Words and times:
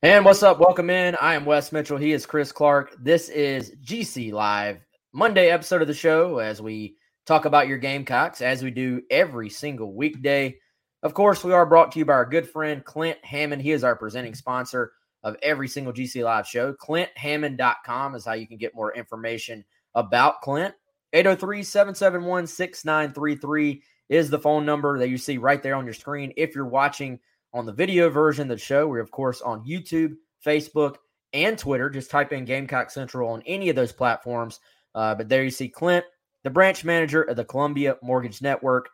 And 0.00 0.24
what's 0.24 0.44
up? 0.44 0.60
Welcome 0.60 0.90
in. 0.90 1.16
I 1.20 1.34
am 1.34 1.44
Wes 1.44 1.72
Mitchell. 1.72 1.96
He 1.96 2.12
is 2.12 2.24
Chris 2.24 2.52
Clark. 2.52 2.94
This 3.00 3.28
is 3.30 3.74
GC 3.82 4.30
Live, 4.30 4.78
Monday 5.12 5.50
episode 5.50 5.82
of 5.82 5.88
the 5.88 5.94
show 5.94 6.38
as 6.38 6.62
we 6.62 6.94
talk 7.26 7.46
about 7.46 7.66
your 7.66 7.78
Gamecocks 7.78 8.40
as 8.40 8.62
we 8.62 8.70
do 8.70 9.02
every 9.10 9.50
single 9.50 9.92
weekday. 9.92 10.56
Of 11.02 11.14
course, 11.14 11.42
we 11.42 11.52
are 11.52 11.66
brought 11.66 11.90
to 11.90 11.98
you 11.98 12.04
by 12.04 12.12
our 12.12 12.24
good 12.24 12.48
friend 12.48 12.84
Clint 12.84 13.18
Hammond. 13.24 13.60
He 13.60 13.72
is 13.72 13.82
our 13.82 13.96
presenting 13.96 14.36
sponsor 14.36 14.92
of 15.24 15.34
every 15.42 15.66
single 15.66 15.92
GC 15.92 16.22
Live 16.22 16.46
show. 16.46 16.74
ClintHammond.com 16.74 18.14
is 18.14 18.24
how 18.24 18.34
you 18.34 18.46
can 18.46 18.56
get 18.56 18.76
more 18.76 18.94
information 18.94 19.64
about 19.96 20.42
Clint. 20.42 20.76
803 21.12 21.64
771 21.64 22.46
6933 22.46 23.82
is 24.10 24.30
the 24.30 24.38
phone 24.38 24.64
number 24.64 24.96
that 25.00 25.08
you 25.08 25.18
see 25.18 25.38
right 25.38 25.60
there 25.60 25.74
on 25.74 25.84
your 25.84 25.92
screen. 25.92 26.32
If 26.36 26.54
you're 26.54 26.66
watching 26.66 27.18
on 27.52 27.66
the 27.66 27.72
video 27.72 28.08
version 28.10 28.50
of 28.50 28.56
the 28.56 28.62
show, 28.62 28.86
we're 28.86 29.00
of 29.00 29.10
course 29.10 29.40
on 29.40 29.64
YouTube, 29.64 30.14
Facebook, 30.44 30.96
and 31.32 31.58
Twitter. 31.58 31.90
Just 31.90 32.10
type 32.10 32.32
in 32.32 32.44
Gamecock 32.44 32.90
Central 32.90 33.30
on 33.30 33.42
any 33.46 33.68
of 33.68 33.76
those 33.76 33.92
platforms. 33.92 34.60
Uh, 34.94 35.14
but 35.14 35.28
there 35.28 35.44
you 35.44 35.50
see 35.50 35.68
Clint, 35.68 36.04
the 36.44 36.50
branch 36.50 36.84
manager 36.84 37.22
of 37.22 37.36
the 37.36 37.44
Columbia 37.44 37.96
Mortgage 38.02 38.42
Network. 38.42 38.88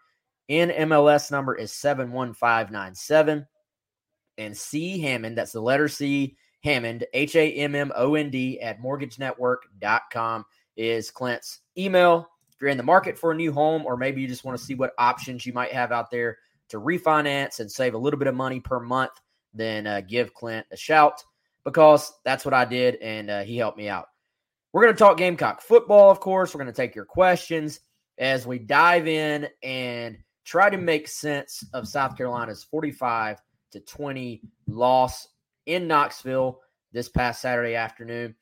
NMLS 0.51 1.31
number 1.31 1.55
is 1.55 1.73
71597. 1.73 3.47
And 4.37 4.57
C 4.57 4.99
Hammond, 4.99 5.39
that's 5.39 5.53
the 5.53 5.61
letter 5.61 5.89
C 5.89 6.37
Hammond, 6.65 7.05
H 7.13 7.37
A 7.37 7.53
M 7.53 7.75
M 7.75 7.93
O 7.95 8.15
N 8.15 8.31
D, 8.31 8.61
at 8.61 8.81
mortgagenetwork.com 8.81 10.45
is 10.77 11.11
Clint's 11.11 11.61
email. 11.79 12.29
If 12.51 12.61
you're 12.61 12.71
in 12.71 12.77
the 12.77 12.83
market 12.83 13.19
for 13.19 13.33
a 13.33 13.37
new 13.37 13.53
home, 13.53 13.85
or 13.85 13.97
maybe 13.97 14.21
you 14.21 14.29
just 14.29 14.45
want 14.45 14.59
to 14.59 14.65
see 14.65 14.75
what 14.75 14.93
options 14.99 15.47
you 15.47 15.53
might 15.53 15.73
have 15.73 15.93
out 15.93 16.11
there 16.11 16.39
to 16.75 16.81
refinance 16.81 17.61
and 17.61 17.71
save 17.71 17.95
a 17.95 17.99
little 17.99 18.19
bit 18.19 18.27
of 18.27 18.35
money 18.35 18.59
per 18.59 18.81
month, 18.81 19.13
then 19.55 19.87
uh, 19.87 20.01
give 20.01 20.35
Clint 20.35 20.67
a 20.73 20.77
shout 20.77 21.23
because 21.65 22.13
that's 22.25 22.45
what 22.45 22.53
I 22.53 22.65
did 22.65 22.97
and 22.97 23.31
uh, 23.31 23.43
he 23.45 23.57
helped 23.57 23.79
me 23.79 23.89
out. 23.89 24.07
We're 24.73 24.83
going 24.83 24.95
to 24.95 24.99
talk 24.99 25.17
Gamecock 25.17 25.63
football, 25.63 26.11
of 26.11 26.19
course. 26.19 26.53
We're 26.53 26.61
going 26.61 26.73
to 26.73 26.77
take 26.77 26.97
your 26.97 27.05
questions 27.05 27.79
as 28.19 28.45
we 28.45 28.59
dive 28.59 29.07
in 29.07 29.49
and 29.63 30.19
try 30.45 30.69
to 30.69 30.77
make 30.77 31.07
sense 31.07 31.65
of 31.73 31.87
South 31.87 32.17
Carolina's 32.17 32.65
45 32.65 33.41
to 33.71 33.81
20 33.81 34.43
loss 34.67 35.29
in 35.67 35.87
Knoxville 35.87 36.61
this 36.93 37.09
past 37.09 37.41
Saturday 37.41 37.77
afternoon. 37.77 38.35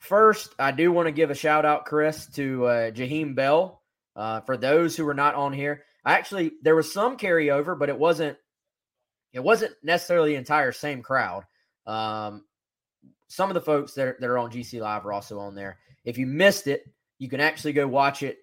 First, 0.00 0.54
I 0.58 0.70
do 0.70 0.92
want 0.92 1.06
to 1.06 1.12
give 1.12 1.30
a 1.30 1.34
shout 1.34 1.64
out, 1.64 1.86
Chris, 1.86 2.26
to 2.34 2.66
uh, 2.66 3.24
Bell. 3.34 3.82
Uh, 4.14 4.40
for 4.42 4.58
those 4.58 4.96
who 4.96 5.06
were 5.06 5.14
not 5.14 5.34
on 5.34 5.52
here, 5.52 5.84
actually 6.04 6.52
there 6.62 6.76
was 6.76 6.92
some 6.92 7.16
carryover, 7.16 7.78
but 7.78 7.88
it 7.88 7.98
wasn't 7.98 8.36
it 9.32 9.40
wasn't 9.40 9.72
necessarily 9.82 10.30
the 10.32 10.38
entire 10.38 10.72
same 10.72 11.02
crowd. 11.02 11.44
Um, 11.86 12.44
some 13.28 13.48
of 13.48 13.54
the 13.54 13.60
folks 13.60 13.94
that 13.94 14.08
are, 14.08 14.16
that 14.18 14.28
are 14.28 14.38
on 14.38 14.50
GC 14.50 14.80
Live 14.80 15.06
are 15.06 15.12
also 15.12 15.38
on 15.38 15.54
there. 15.54 15.78
If 16.04 16.18
you 16.18 16.26
missed 16.26 16.66
it, 16.66 16.84
you 17.18 17.28
can 17.28 17.40
actually 17.40 17.72
go 17.72 17.86
watch 17.86 18.22
it 18.22 18.38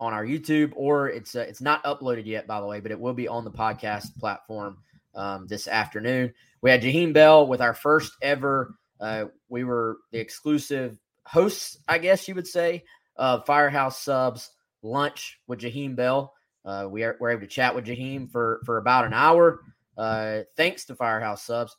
on 0.00 0.12
our 0.12 0.24
YouTube, 0.24 0.72
or 0.76 1.08
it's 1.08 1.34
uh, 1.34 1.40
it's 1.48 1.60
not 1.60 1.82
uploaded 1.84 2.26
yet, 2.26 2.46
by 2.46 2.60
the 2.60 2.66
way, 2.66 2.80
but 2.80 2.92
it 2.92 3.00
will 3.00 3.14
be 3.14 3.26
on 3.26 3.44
the 3.44 3.50
podcast 3.50 4.16
platform 4.18 4.78
um, 5.14 5.46
this 5.48 5.66
afternoon. 5.66 6.32
We 6.62 6.70
had 6.70 6.82
Jaheim 6.82 7.12
Bell 7.12 7.46
with 7.46 7.60
our 7.60 7.74
first 7.74 8.12
ever. 8.22 8.74
Uh, 9.00 9.26
we 9.48 9.64
were 9.64 9.98
the 10.12 10.18
exclusive 10.18 10.98
hosts, 11.24 11.78
I 11.88 11.98
guess 11.98 12.28
you 12.28 12.34
would 12.34 12.46
say, 12.46 12.84
of 13.16 13.46
Firehouse 13.46 14.02
Subs 14.02 14.50
lunch 14.82 15.40
with 15.46 15.60
Jaheim 15.60 15.96
Bell. 15.96 16.32
Uh, 16.64 16.86
we 16.90 17.02
are, 17.04 17.16
were 17.20 17.30
able 17.30 17.40
to 17.42 17.46
chat 17.46 17.74
with 17.74 17.86
Jaheim 17.86 18.30
for 18.30 18.60
for 18.64 18.78
about 18.78 19.04
an 19.04 19.14
hour. 19.14 19.60
Uh, 19.96 20.40
thanks 20.56 20.84
to 20.86 20.94
Firehouse 20.94 21.42
Subs. 21.42 21.76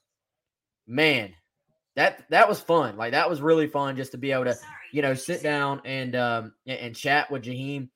Man, 0.87 1.33
that 1.95 2.23
that 2.29 2.49
was 2.49 2.59
fun. 2.59 2.97
Like 2.97 3.11
that 3.11 3.29
was 3.29 3.41
really 3.41 3.67
fun 3.67 3.95
just 3.95 4.11
to 4.13 4.17
be 4.17 4.31
able 4.31 4.45
to, 4.45 4.57
you 4.91 5.01
know, 5.01 5.13
sit 5.13 5.43
down 5.43 5.81
and 5.85 6.15
um 6.15 6.53
and, 6.65 6.79
and 6.79 6.95
chat 6.95 7.29
with 7.31 7.43
Jaheim. 7.43 7.89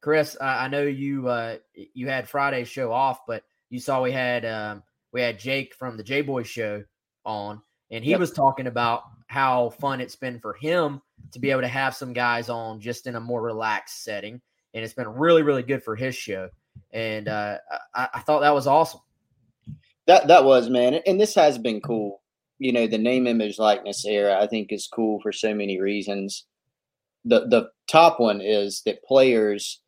Chris, 0.00 0.36
I, 0.40 0.64
I 0.64 0.68
know 0.68 0.82
you 0.82 1.28
uh 1.28 1.56
you 1.74 2.08
had 2.08 2.28
Friday's 2.28 2.68
show 2.68 2.90
off, 2.92 3.20
but 3.26 3.44
you 3.68 3.78
saw 3.78 4.02
we 4.02 4.12
had 4.12 4.44
um 4.44 4.82
we 5.12 5.20
had 5.20 5.38
Jake 5.38 5.74
from 5.74 5.96
the 5.96 6.02
J 6.02 6.22
Boy 6.22 6.42
show 6.42 6.82
on, 7.24 7.60
and 7.90 8.02
he 8.04 8.10
Yep. 8.10 8.20
was 8.20 8.32
talking 8.32 8.66
about 8.66 9.02
how 9.26 9.70
fun 9.70 10.00
it's 10.00 10.16
been 10.16 10.40
for 10.40 10.54
him 10.54 11.00
to 11.32 11.38
be 11.38 11.50
able 11.50 11.60
to 11.60 11.68
have 11.68 11.94
some 11.94 12.12
guys 12.12 12.48
on 12.48 12.80
just 12.80 13.06
in 13.06 13.14
a 13.14 13.20
more 13.20 13.42
relaxed 13.42 14.02
setting, 14.02 14.40
and 14.74 14.84
it's 14.84 14.94
been 14.94 15.08
really 15.08 15.42
really 15.42 15.62
good 15.62 15.82
for 15.82 15.96
his 15.96 16.14
show. 16.14 16.48
And 16.92 17.28
uh, 17.28 17.58
I, 17.94 18.08
I 18.14 18.20
thought 18.20 18.40
that 18.40 18.54
was 18.54 18.66
awesome. 18.66 19.00
That 20.06 20.28
that 20.28 20.44
was 20.44 20.68
man, 20.68 21.00
and 21.06 21.20
this 21.20 21.34
has 21.34 21.58
been 21.58 21.80
cool. 21.80 22.22
You 22.58 22.72
know, 22.72 22.86
the 22.86 22.98
name, 22.98 23.26
image, 23.26 23.58
likeness 23.58 24.04
era 24.04 24.38
I 24.40 24.46
think 24.46 24.72
is 24.72 24.88
cool 24.92 25.20
for 25.22 25.32
so 25.32 25.54
many 25.54 25.80
reasons. 25.80 26.46
The 27.24 27.46
the 27.46 27.70
top 27.88 28.18
one 28.18 28.40
is 28.40 28.82
that 28.86 29.04
players, 29.04 29.80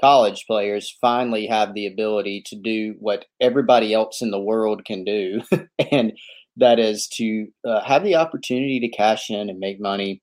college 0.00 0.44
players, 0.46 0.96
finally 1.00 1.46
have 1.46 1.74
the 1.74 1.86
ability 1.86 2.42
to 2.46 2.56
do 2.56 2.94
what 2.98 3.26
everybody 3.40 3.94
else 3.94 4.22
in 4.22 4.30
the 4.30 4.40
world 4.40 4.84
can 4.84 5.04
do, 5.04 5.42
and 5.90 6.12
that 6.56 6.78
is 6.78 7.08
to 7.08 7.46
uh, 7.66 7.82
have 7.82 8.04
the 8.04 8.16
opportunity 8.16 8.80
to 8.80 8.88
cash 8.88 9.30
in 9.30 9.48
and 9.48 9.58
make 9.58 9.80
money 9.80 10.22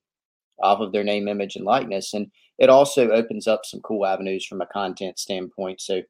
off 0.61 0.79
of 0.79 0.91
their 0.91 1.03
name, 1.03 1.27
image, 1.27 1.55
and 1.55 1.65
likeness. 1.65 2.13
And 2.13 2.27
it 2.57 2.69
also 2.69 3.09
opens 3.11 3.47
up 3.47 3.61
some 3.65 3.81
cool 3.81 4.05
avenues 4.05 4.45
from 4.45 4.61
a 4.61 4.65
content 4.65 5.19
standpoint. 5.19 5.81
So 5.81 6.01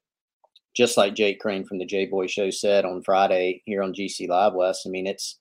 just 0.75 0.95
like 0.95 1.15
Jake 1.15 1.39
Crane 1.39 1.65
from 1.65 1.79
the 1.79 1.85
J 1.85 2.05
Boy 2.05 2.27
Show 2.27 2.49
said 2.51 2.85
on 2.85 3.01
Friday 3.01 3.63
here 3.65 3.81
on 3.81 3.93
GC 3.93 4.27
Live 4.29 4.53
Wes. 4.53 4.83
I 4.85 4.89
mean, 4.89 5.07
it's 5.07 5.39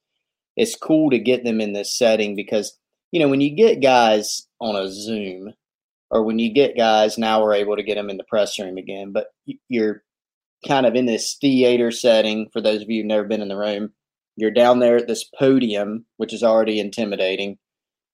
it's 0.56 0.74
cool 0.74 1.10
to 1.10 1.18
get 1.18 1.44
them 1.44 1.60
in 1.60 1.74
this 1.74 1.96
setting 1.96 2.34
because 2.34 2.76
you 3.12 3.20
know 3.20 3.28
when 3.28 3.42
you 3.42 3.54
get 3.54 3.82
guys 3.82 4.46
on 4.60 4.74
a 4.74 4.90
Zoom 4.90 5.52
or 6.10 6.22
when 6.24 6.38
you 6.38 6.52
get 6.52 6.76
guys 6.76 7.18
now 7.18 7.42
we're 7.42 7.54
able 7.54 7.76
to 7.76 7.82
get 7.82 7.96
them 7.96 8.08
in 8.08 8.16
the 8.16 8.24
press 8.24 8.58
room 8.58 8.78
again, 8.78 9.12
but 9.12 9.26
you're 9.68 10.02
kind 10.66 10.86
of 10.86 10.94
in 10.94 11.06
this 11.06 11.36
theater 11.40 11.90
setting. 11.90 12.48
For 12.52 12.60
those 12.60 12.82
of 12.82 12.90
you 12.90 13.02
who've 13.02 13.06
never 13.06 13.24
been 13.24 13.42
in 13.42 13.48
the 13.48 13.56
room, 13.56 13.92
you're 14.36 14.50
down 14.50 14.78
there 14.78 14.96
at 14.96 15.06
this 15.06 15.24
podium, 15.38 16.06
which 16.16 16.32
is 16.32 16.42
already 16.42 16.80
intimidating, 16.80 17.58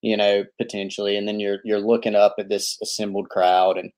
you 0.02 0.16
know, 0.16 0.44
potentially, 0.60 1.16
and 1.16 1.26
then 1.26 1.40
you're 1.40 1.58
you're 1.64 1.80
looking 1.80 2.14
up 2.14 2.34
at 2.38 2.48
this 2.48 2.76
assembled 2.82 3.28
crowd 3.30 3.78
and 3.78 3.90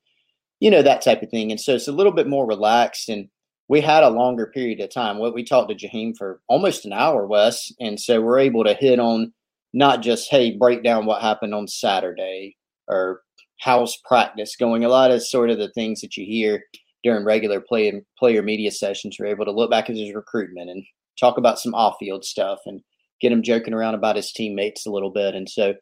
you 0.60 0.70
know 0.70 0.82
that 0.82 1.02
type 1.02 1.22
of 1.22 1.30
thing. 1.30 1.50
And 1.50 1.60
so 1.60 1.74
it's 1.74 1.88
a 1.88 1.92
little 1.92 2.12
bit 2.12 2.28
more 2.28 2.46
relaxed 2.46 3.08
and 3.08 3.28
we 3.68 3.80
had 3.80 4.04
a 4.04 4.10
longer 4.10 4.46
period 4.46 4.80
of 4.80 4.92
time. 4.92 5.18
What 5.18 5.34
we 5.34 5.42
talked 5.42 5.70
to 5.70 5.74
Jaheim 5.74 6.12
for 6.16 6.40
almost 6.48 6.84
an 6.84 6.92
hour 6.92 7.26
Wes 7.26 7.72
and 7.80 7.98
so 7.98 8.20
we're 8.20 8.38
able 8.38 8.64
to 8.64 8.74
hit 8.74 9.00
on 9.00 9.32
not 9.72 10.02
just 10.02 10.30
hey 10.30 10.56
break 10.56 10.84
down 10.84 11.06
what 11.06 11.22
happened 11.22 11.54
on 11.54 11.66
Saturday 11.66 12.56
or 12.86 13.22
how's 13.60 13.96
practice. 14.06 14.56
Going 14.56 14.84
a 14.84 14.88
lot 14.88 15.10
of 15.10 15.26
sort 15.26 15.50
of 15.50 15.58
the 15.58 15.72
things 15.72 16.02
that 16.02 16.16
you 16.16 16.26
hear 16.26 16.62
during 17.02 17.24
regular 17.24 17.60
play 17.60 17.88
and 17.88 18.02
player 18.18 18.42
media 18.42 18.70
sessions 18.70 19.16
we're 19.18 19.26
able 19.26 19.44
to 19.46 19.52
look 19.52 19.70
back 19.70 19.90
at 19.90 19.96
his 19.96 20.14
recruitment 20.14 20.70
and 20.70 20.84
talk 21.18 21.38
about 21.38 21.58
some 21.58 21.74
off-field 21.74 22.24
stuff 22.24 22.58
and 22.66 22.80
get 23.20 23.32
him 23.32 23.42
joking 23.42 23.72
around 23.74 23.94
about 23.94 24.16
his 24.16 24.32
teammates 24.32 24.86
a 24.86 24.90
little 24.90 25.10
bit. 25.10 25.34
And 25.34 25.48
so 25.48 25.74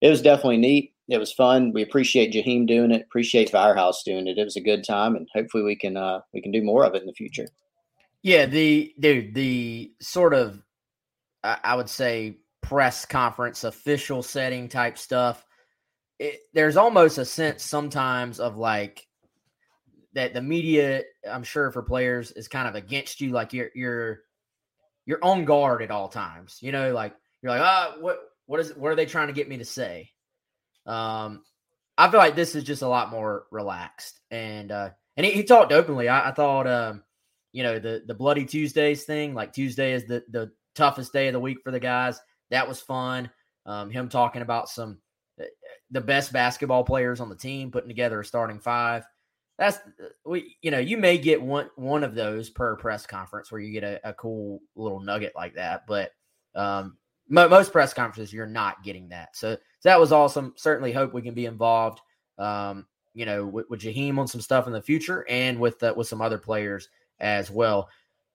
it 0.00 0.08
was 0.08 0.22
definitely 0.22 0.58
neat. 0.58 0.92
It 1.08 1.18
was 1.18 1.32
fun. 1.32 1.72
We 1.72 1.82
appreciate 1.82 2.32
Jaheim 2.32 2.66
doing 2.66 2.90
it. 2.90 3.02
Appreciate 3.02 3.50
Firehouse 3.50 4.02
doing 4.02 4.26
it. 4.26 4.38
It 4.38 4.44
was 4.44 4.56
a 4.56 4.60
good 4.60 4.84
time, 4.84 5.14
and 5.14 5.28
hopefully 5.32 5.62
we 5.62 5.76
can 5.76 5.96
uh, 5.96 6.20
we 6.34 6.42
can 6.42 6.50
do 6.50 6.62
more 6.62 6.84
of 6.84 6.94
it 6.94 7.02
in 7.02 7.06
the 7.06 7.12
future. 7.12 7.46
Yeah, 8.22 8.46
the 8.46 8.92
dude, 8.98 9.34
the 9.34 9.92
sort 10.00 10.34
of 10.34 10.60
I, 11.44 11.76
would 11.76 11.88
say 11.88 12.38
press 12.60 13.04
conference 13.04 13.62
official 13.62 14.22
setting 14.22 14.68
type 14.68 14.98
stuff. 14.98 15.44
It, 16.18 16.40
there's 16.52 16.76
almost 16.76 17.18
a 17.18 17.24
sense 17.24 17.62
sometimes 17.62 18.40
of 18.40 18.56
like 18.56 19.06
that 20.14 20.34
the 20.34 20.42
media, 20.42 21.02
I'm 21.30 21.44
sure 21.44 21.70
for 21.70 21.82
players 21.82 22.32
is 22.32 22.48
kind 22.48 22.66
of 22.66 22.74
against 22.74 23.20
you, 23.20 23.30
like 23.30 23.52
you're 23.52 23.70
you're 23.74 24.20
you're 25.04 25.24
on 25.24 25.44
guard 25.44 25.82
at 25.82 25.92
all 25.92 26.08
times. 26.08 26.58
You 26.60 26.72
know, 26.72 26.92
like 26.92 27.14
you're 27.42 27.52
like, 27.52 27.62
ah, 27.62 27.94
what 28.00 28.18
what 28.46 28.60
is 28.60 28.74
what 28.74 28.90
are 28.90 28.96
they 28.96 29.06
trying 29.06 29.28
to 29.28 29.32
get 29.32 29.48
me 29.48 29.58
to 29.58 29.64
say? 29.64 30.10
Um, 30.86 31.42
I 31.98 32.10
feel 32.10 32.18
like 32.18 32.36
this 32.36 32.54
is 32.54 32.64
just 32.64 32.82
a 32.82 32.88
lot 32.88 33.10
more 33.10 33.46
relaxed, 33.50 34.20
and 34.30 34.70
uh, 34.70 34.90
and 35.16 35.26
he, 35.26 35.32
he 35.32 35.44
talked 35.44 35.72
openly. 35.72 36.08
I, 36.08 36.30
I 36.30 36.32
thought, 36.32 36.66
um, 36.66 37.02
you 37.52 37.62
know, 37.62 37.78
the 37.78 38.02
the 38.06 38.14
Bloody 38.14 38.44
Tuesdays 38.44 39.04
thing, 39.04 39.34
like 39.34 39.52
Tuesday 39.52 39.92
is 39.92 40.06
the 40.06 40.24
the 40.30 40.52
toughest 40.74 41.12
day 41.12 41.28
of 41.28 41.32
the 41.32 41.40
week 41.40 41.58
for 41.64 41.70
the 41.70 41.80
guys. 41.80 42.20
That 42.50 42.68
was 42.68 42.80
fun. 42.80 43.30
Um, 43.64 43.90
him 43.90 44.08
talking 44.08 44.42
about 44.42 44.68
some 44.68 44.98
uh, 45.40 45.44
the 45.90 46.00
best 46.00 46.32
basketball 46.32 46.84
players 46.84 47.20
on 47.20 47.28
the 47.28 47.36
team, 47.36 47.70
putting 47.70 47.88
together 47.88 48.20
a 48.20 48.24
starting 48.24 48.60
five. 48.60 49.04
That's 49.58 49.78
uh, 49.78 50.08
we, 50.24 50.56
you 50.60 50.70
know, 50.70 50.78
you 50.78 50.98
may 50.98 51.18
get 51.18 51.42
one 51.42 51.70
one 51.76 52.04
of 52.04 52.14
those 52.14 52.50
per 52.50 52.76
press 52.76 53.06
conference 53.06 53.50
where 53.50 53.60
you 53.60 53.72
get 53.72 53.84
a, 53.84 54.10
a 54.10 54.12
cool 54.14 54.60
little 54.76 55.00
nugget 55.00 55.32
like 55.34 55.54
that, 55.54 55.86
but 55.88 56.12
um, 56.54 56.98
most 57.28 57.72
press 57.72 57.92
conferences 57.92 58.32
you're 58.32 58.46
not 58.46 58.82
getting 58.82 59.08
that. 59.08 59.36
So, 59.36 59.54
so, 59.54 59.88
that 59.88 60.00
was 60.00 60.12
awesome. 60.12 60.54
Certainly 60.56 60.92
hope 60.92 61.12
we 61.12 61.22
can 61.22 61.34
be 61.34 61.46
involved. 61.46 62.00
Um, 62.38 62.86
you 63.14 63.24
know, 63.24 63.46
with, 63.46 63.68
with 63.70 63.80
Jaheim 63.80 64.18
on 64.18 64.28
some 64.28 64.42
stuff 64.42 64.66
in 64.66 64.72
the 64.72 64.82
future 64.82 65.24
and 65.28 65.58
with 65.58 65.82
uh, 65.82 65.94
with 65.96 66.06
some 66.06 66.20
other 66.20 66.38
players 66.38 66.88
as 67.18 67.50
well. 67.50 67.88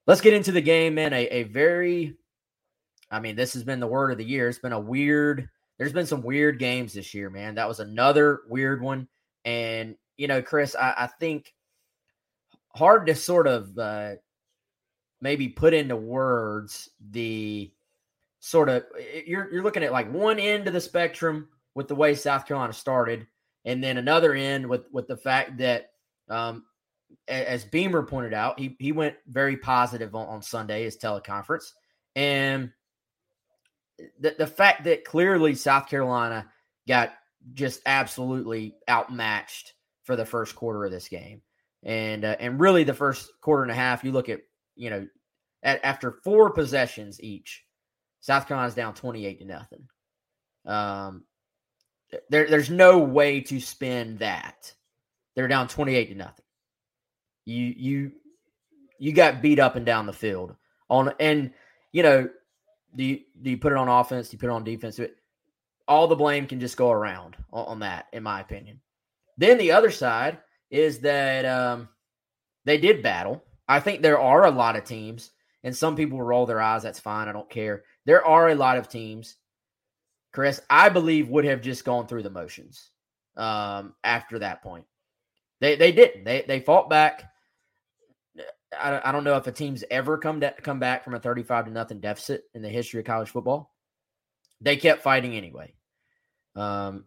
Let's 0.08 0.22
get 0.22 0.34
into 0.34 0.52
the 0.52 0.62
game, 0.62 0.96
man. 0.96 1.14
A, 1.14 1.28
a 1.28 1.44
very, 1.44 2.16
I 3.12 3.20
mean, 3.20 3.36
this 3.36 3.54
has 3.54 3.64
been 3.64 3.80
the 3.80 3.88
word 3.88 4.12
of 4.12 4.18
the 4.18 4.26
year. 4.26 4.50
It's 4.50 4.60
been 4.60 4.74
a 4.74 4.80
weird. 4.80 5.48
There's 5.78 5.94
been 5.94 6.08
some 6.08 6.24
weird 6.24 6.60
games 6.60 6.94
this 6.94 7.14
year, 7.14 7.30
man. 7.30 7.56
That 7.56 7.68
was 7.68 7.80
another 7.80 8.42
weird 8.50 8.82
one. 8.82 9.08
And 9.46 9.96
you 10.18 10.28
know, 10.28 10.42
Chris, 10.42 10.76
I, 10.76 10.94
I 10.98 11.08
think 11.08 11.54
hard 12.76 13.06
to 13.08 13.16
sort 13.16 13.48
of 13.48 13.78
uh, 13.78 14.14
maybe 15.22 15.48
put 15.48 15.74
into 15.74 15.96
words 15.96 16.90
the 17.12 17.72
sort 18.42 18.70
of 18.70 18.84
you're 19.26 19.50
you're 19.54 19.64
looking 19.64 19.84
at 19.84 19.94
like 19.94 20.12
one 20.12 20.40
end 20.40 20.68
of 20.68 20.74
the 20.74 20.82
spectrum 20.82 21.48
with 21.74 21.88
the 21.88 21.96
way 21.96 22.16
South 22.16 22.46
Carolina 22.46 22.74
started, 22.74 23.26
and 23.64 23.82
then 23.82 23.98
another 23.98 24.34
end 24.34 24.68
with 24.68 24.92
with 24.92 25.08
the 25.08 25.16
fact 25.16 25.58
that 25.60 25.92
um, 26.30 26.66
as 27.28 27.64
Beamer 27.64 28.04
pointed 28.04 28.34
out, 28.34 28.60
he 28.60 28.76
he 28.80 28.92
went 28.92 29.16
very 29.28 29.56
positive 29.56 30.14
on, 30.16 30.28
on 30.28 30.42
Sunday 30.42 30.84
his 30.84 30.98
teleconference, 30.98 31.72
and 32.16 32.72
the 34.20 34.36
the 34.38 34.48
fact 34.48 34.84
that 34.86 35.06
clearly 35.06 35.56
South 35.56 35.88
Carolina 35.88 36.48
got 36.88 37.14
just 37.54 37.82
absolutely 37.86 38.76
outmatched 38.90 39.74
for 40.04 40.16
the 40.16 40.26
first 40.26 40.56
quarter 40.56 40.84
of 40.84 40.92
this 40.92 41.08
game, 41.08 41.42
and 41.84 42.26
uh, 42.26 42.36
and 42.40 42.60
really 42.60 42.84
the 42.84 42.94
first 42.94 43.30
quarter 43.40 43.64
and 43.64 43.72
a 43.72 43.76
half. 43.76 44.04
You 44.04 44.12
look 44.12 44.30
at 44.30 44.42
you 44.76 44.90
know 44.90 45.08
at, 45.62 45.84
after 45.86 46.12
four 46.24 46.50
possessions 46.50 47.22
each, 47.22 47.64
South 48.22 48.48
Carolina's 48.48 48.76
down 48.76 48.94
twenty 48.94 49.26
eight 49.26 49.40
to 49.40 49.46
nothing. 49.46 49.88
Um, 50.66 51.26
there, 52.30 52.48
there's 52.48 52.70
no 52.70 53.00
way 53.00 53.42
to 53.42 53.60
spin 53.60 54.18
that. 54.18 54.74
They're 55.36 55.48
down 55.48 55.68
28 55.68 56.06
to 56.06 56.16
nothing. 56.16 56.46
You 57.46 57.74
you 57.76 58.12
you 59.00 59.14
got 59.14 59.42
beat 59.42 59.60
up 59.60 59.76
and 59.76 59.86
down 59.86 60.06
the 60.06 60.14
field 60.14 60.56
on 60.90 61.14
and 61.20 61.52
you 61.92 62.04
know 62.04 62.30
do 62.96 63.04
you 63.04 63.22
do 63.42 63.50
you 63.50 63.58
put 63.58 63.72
it 63.72 63.78
on 63.78 63.88
offense? 63.88 64.30
Do 64.30 64.36
you 64.36 64.40
put 64.40 64.50
it 64.50 64.54
on 64.54 64.64
defense? 64.64 65.00
All 65.88 66.08
the 66.08 66.16
blame 66.16 66.46
can 66.46 66.60
just 66.60 66.78
go 66.78 66.92
around 66.92 67.36
on, 67.52 67.66
on 67.66 67.80
that, 67.80 68.08
in 68.14 68.24
my 68.24 68.42
opinion. 68.42 68.80
Then 69.38 69.58
the 69.58 69.72
other 69.72 69.90
side 69.90 70.38
is 70.70 71.00
that 71.00 71.46
um, 71.46 71.90
they 72.66 72.78
did 72.78 73.02
battle. 73.02 73.44
I 73.68 73.80
think 73.80 74.02
there 74.02 74.20
are 74.20 74.46
a 74.46 74.52
lot 74.52 74.76
of 74.76 74.84
teams, 74.84 75.32
and 75.64 75.76
some 75.76 75.96
people 75.96 76.22
roll 76.22 76.46
their 76.46 76.62
eyes. 76.62 76.84
That's 76.84 77.00
fine. 77.00 77.28
I 77.28 77.32
don't 77.32 77.50
care. 77.50 77.84
There 78.06 78.26
are 78.26 78.50
a 78.50 78.56
lot 78.56 78.78
of 78.78 78.90
teams 78.90 79.36
Chris, 80.32 80.62
I 80.70 80.90
believe 80.90 81.30
would 81.30 81.46
have 81.46 81.62
just 81.62 81.84
gone 81.84 82.08
through 82.08 82.24
the 82.24 82.30
motions 82.30 82.90
um, 83.36 83.94
after 84.04 84.40
that 84.40 84.62
point. 84.62 84.86
They 85.60 85.76
they 85.76 85.92
didn't. 85.92 86.24
They 86.24 86.44
they 86.48 86.60
fought 86.60 86.90
back. 86.90 87.30
I, 88.78 89.02
I 89.04 89.12
don't 89.12 89.26
know 89.26 89.36
if 89.36 89.46
a 89.46 89.52
team's 89.52 89.84
ever 89.92 90.18
come 90.18 90.40
to, 90.42 90.56
come 90.62 90.80
back 90.80 91.04
from 91.04 91.14
a 91.14 91.20
thirty-five 91.20 91.66
to 91.66 91.72
nothing 91.72 92.00
deficit 92.00 92.46
in 92.54 92.62
the 92.62 92.70
history 92.70 93.02
of 93.02 93.06
college 93.06 93.30
football. 93.30 93.74
They 94.62 94.78
kept 94.78 95.04
fighting 95.04 95.36
anyway. 95.36 95.74
Um, 96.56 97.06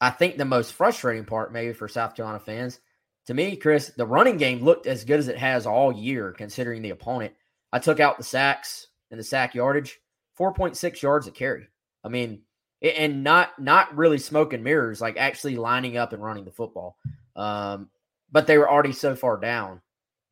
I 0.00 0.10
think 0.10 0.36
the 0.36 0.44
most 0.44 0.74
frustrating 0.74 1.24
part, 1.24 1.52
maybe 1.52 1.72
for 1.72 1.88
South 1.88 2.14
Carolina 2.14 2.40
fans, 2.40 2.78
to 3.26 3.34
me, 3.34 3.56
Chris, 3.56 3.92
the 3.96 4.06
running 4.06 4.36
game 4.36 4.62
looked 4.62 4.86
as 4.86 5.04
good 5.04 5.18
as 5.18 5.28
it 5.28 5.38
has 5.38 5.66
all 5.66 5.92
year, 5.92 6.32
considering 6.32 6.82
the 6.82 6.90
opponent. 6.90 7.32
I 7.72 7.78
took 7.78 7.98
out 8.00 8.18
the 8.18 8.24
sacks 8.24 8.86
and 9.10 9.18
the 9.18 9.24
sack 9.24 9.54
yardage, 9.54 9.98
four 10.34 10.52
point 10.52 10.76
six 10.76 11.02
yards 11.02 11.26
a 11.26 11.30
carry. 11.30 11.68
I 12.04 12.08
mean, 12.08 12.42
and 12.82 13.24
not 13.24 13.58
not 13.58 13.96
really 13.96 14.18
smoke 14.18 14.52
and 14.52 14.62
mirrors, 14.62 15.00
like 15.00 15.16
actually 15.16 15.56
lining 15.56 15.96
up 15.96 16.12
and 16.12 16.22
running 16.22 16.44
the 16.44 16.52
football. 16.52 16.96
Um, 17.36 17.88
but 18.30 18.46
they 18.46 18.58
were 18.58 18.70
already 18.70 18.92
so 18.92 19.14
far 19.14 19.38
down 19.38 19.80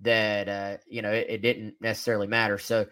that 0.01 0.49
uh, 0.49 0.77
you 0.87 1.03
know 1.03 1.13
it, 1.13 1.27
it, 1.29 1.43
didn't 1.43 1.75
necessarily 1.81 2.27
matter. 2.27 2.59
So 2.59 2.87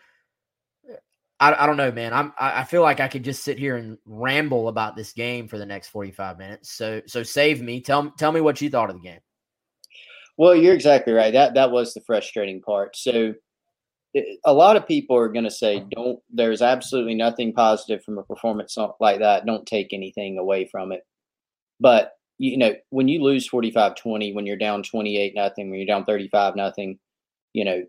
I, 1.39 1.65
I 1.65 1.67
don't 1.67 1.77
know, 1.77 1.93
man. 1.93 2.12
I'm 2.12 2.33
I 2.39 2.65
feel 2.65 2.83
like 2.83 3.01
I 3.01 3.09
could 3.09 3.25
just 3.25 3.45
sit 3.45 3.59
here 3.59 3.77
and 3.77 3.99
ramble 4.07 4.69
about 4.69 4.97
this 4.97 5.12
game 5.12 5.49
for 5.49 5.59
the 5.59 5.67
next 5.67 5.89
45 5.89 6.39
minutes. 6.39 6.71
So 6.71 7.03
so 7.07 7.23
save 7.23 7.61
me. 7.61 7.81
Tell 7.81 8.11
tell 8.12 8.33
me 8.33 8.41
what 8.41 8.61
you 8.61 8.71
thought 8.71 8.91
of 8.91 8.97
the 8.97 9.03
game. 9.03 9.21
Well, 10.39 10.55
you're 10.55 10.75
exactly 10.75 11.12
right. 11.12 11.33
That 11.33 11.55
that 11.55 11.71
was 11.71 11.93
the 11.93 12.01
frustrating 12.01 12.62
part. 12.62 12.97
So 12.97 13.35
a 14.45 14.53
lot 14.53 14.77
of 14.77 14.89
people 14.89 15.17
are 15.17 15.29
going 15.29 15.45
to 15.45 15.51
say 15.51 15.85
don't 15.95 16.19
there's 16.31 16.62
absolutely 16.62 17.15
nothing 17.15 17.53
positive 17.53 18.03
from 18.03 18.19
a 18.19 18.23
performance 18.25 18.77
like 18.99 19.21
that. 19.21 19.47
Don't 19.47 19.67
take 19.67 19.93
anything 19.93 20.39
away 20.39 20.67
from 20.67 20.93
it. 20.93 21.07
But 21.79 22.12
you 22.39 22.57
know 22.57 22.75
when 22.89 23.09
you 23.09 23.23
lose 23.23 23.49
45-20 23.49 24.35
when 24.35 24.47
you're 24.47 24.57
down 24.57 24.83
28 24.83 25.35
nothing 25.35 25.71
when 25.71 25.79
you're 25.79 25.87
down 25.87 26.07
35 26.07 26.57
nothing 26.57 26.99
you 27.53 27.65
know 27.65 27.85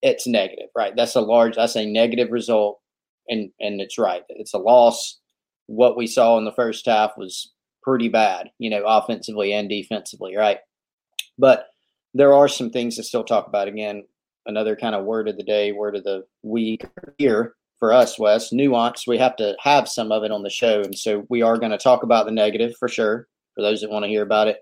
it's 0.00 0.26
negative 0.26 0.68
right? 0.76 0.94
That's 0.96 1.14
a 1.14 1.20
large 1.20 1.56
that's 1.56 1.76
a 1.76 1.86
negative 1.86 2.30
result 2.30 2.80
and 3.28 3.50
and 3.60 3.80
it's 3.80 3.98
right. 3.98 4.22
It's 4.28 4.54
a 4.54 4.58
loss. 4.58 5.18
What 5.66 5.96
we 5.96 6.06
saw 6.06 6.38
in 6.38 6.44
the 6.44 6.52
first 6.52 6.86
half 6.86 7.12
was 7.16 7.52
pretty 7.82 8.08
bad 8.08 8.50
you 8.58 8.70
know 8.70 8.84
offensively 8.84 9.52
and 9.52 9.68
defensively 9.68 10.36
right? 10.36 10.58
But 11.38 11.66
there 12.14 12.34
are 12.34 12.48
some 12.48 12.70
things 12.70 12.96
to 12.96 13.04
still 13.04 13.24
talk 13.24 13.46
about. 13.46 13.68
Again 13.68 14.04
another 14.46 14.76
kind 14.76 14.94
of 14.94 15.04
word 15.04 15.28
of 15.28 15.36
the 15.36 15.42
day, 15.42 15.72
word 15.72 15.96
of 15.96 16.04
the 16.04 16.24
week 16.42 16.84
here 17.18 17.54
for 17.78 17.92
us, 17.92 18.18
Wes. 18.18 18.52
Nuance. 18.52 19.06
We 19.06 19.18
have 19.18 19.34
to 19.36 19.56
have 19.60 19.88
some 19.88 20.12
of 20.12 20.22
it 20.22 20.30
on 20.30 20.44
the 20.44 20.50
show, 20.50 20.82
and 20.82 20.96
so 20.96 21.26
we 21.28 21.42
are 21.42 21.58
going 21.58 21.72
to 21.72 21.78
talk 21.78 22.04
about 22.04 22.26
the 22.26 22.32
negative 22.32 22.74
for 22.78 22.88
sure. 22.88 23.26
For 23.54 23.60
those 23.60 23.80
that 23.80 23.90
want 23.90 24.04
to 24.04 24.08
hear 24.08 24.22
about 24.22 24.48
it, 24.48 24.58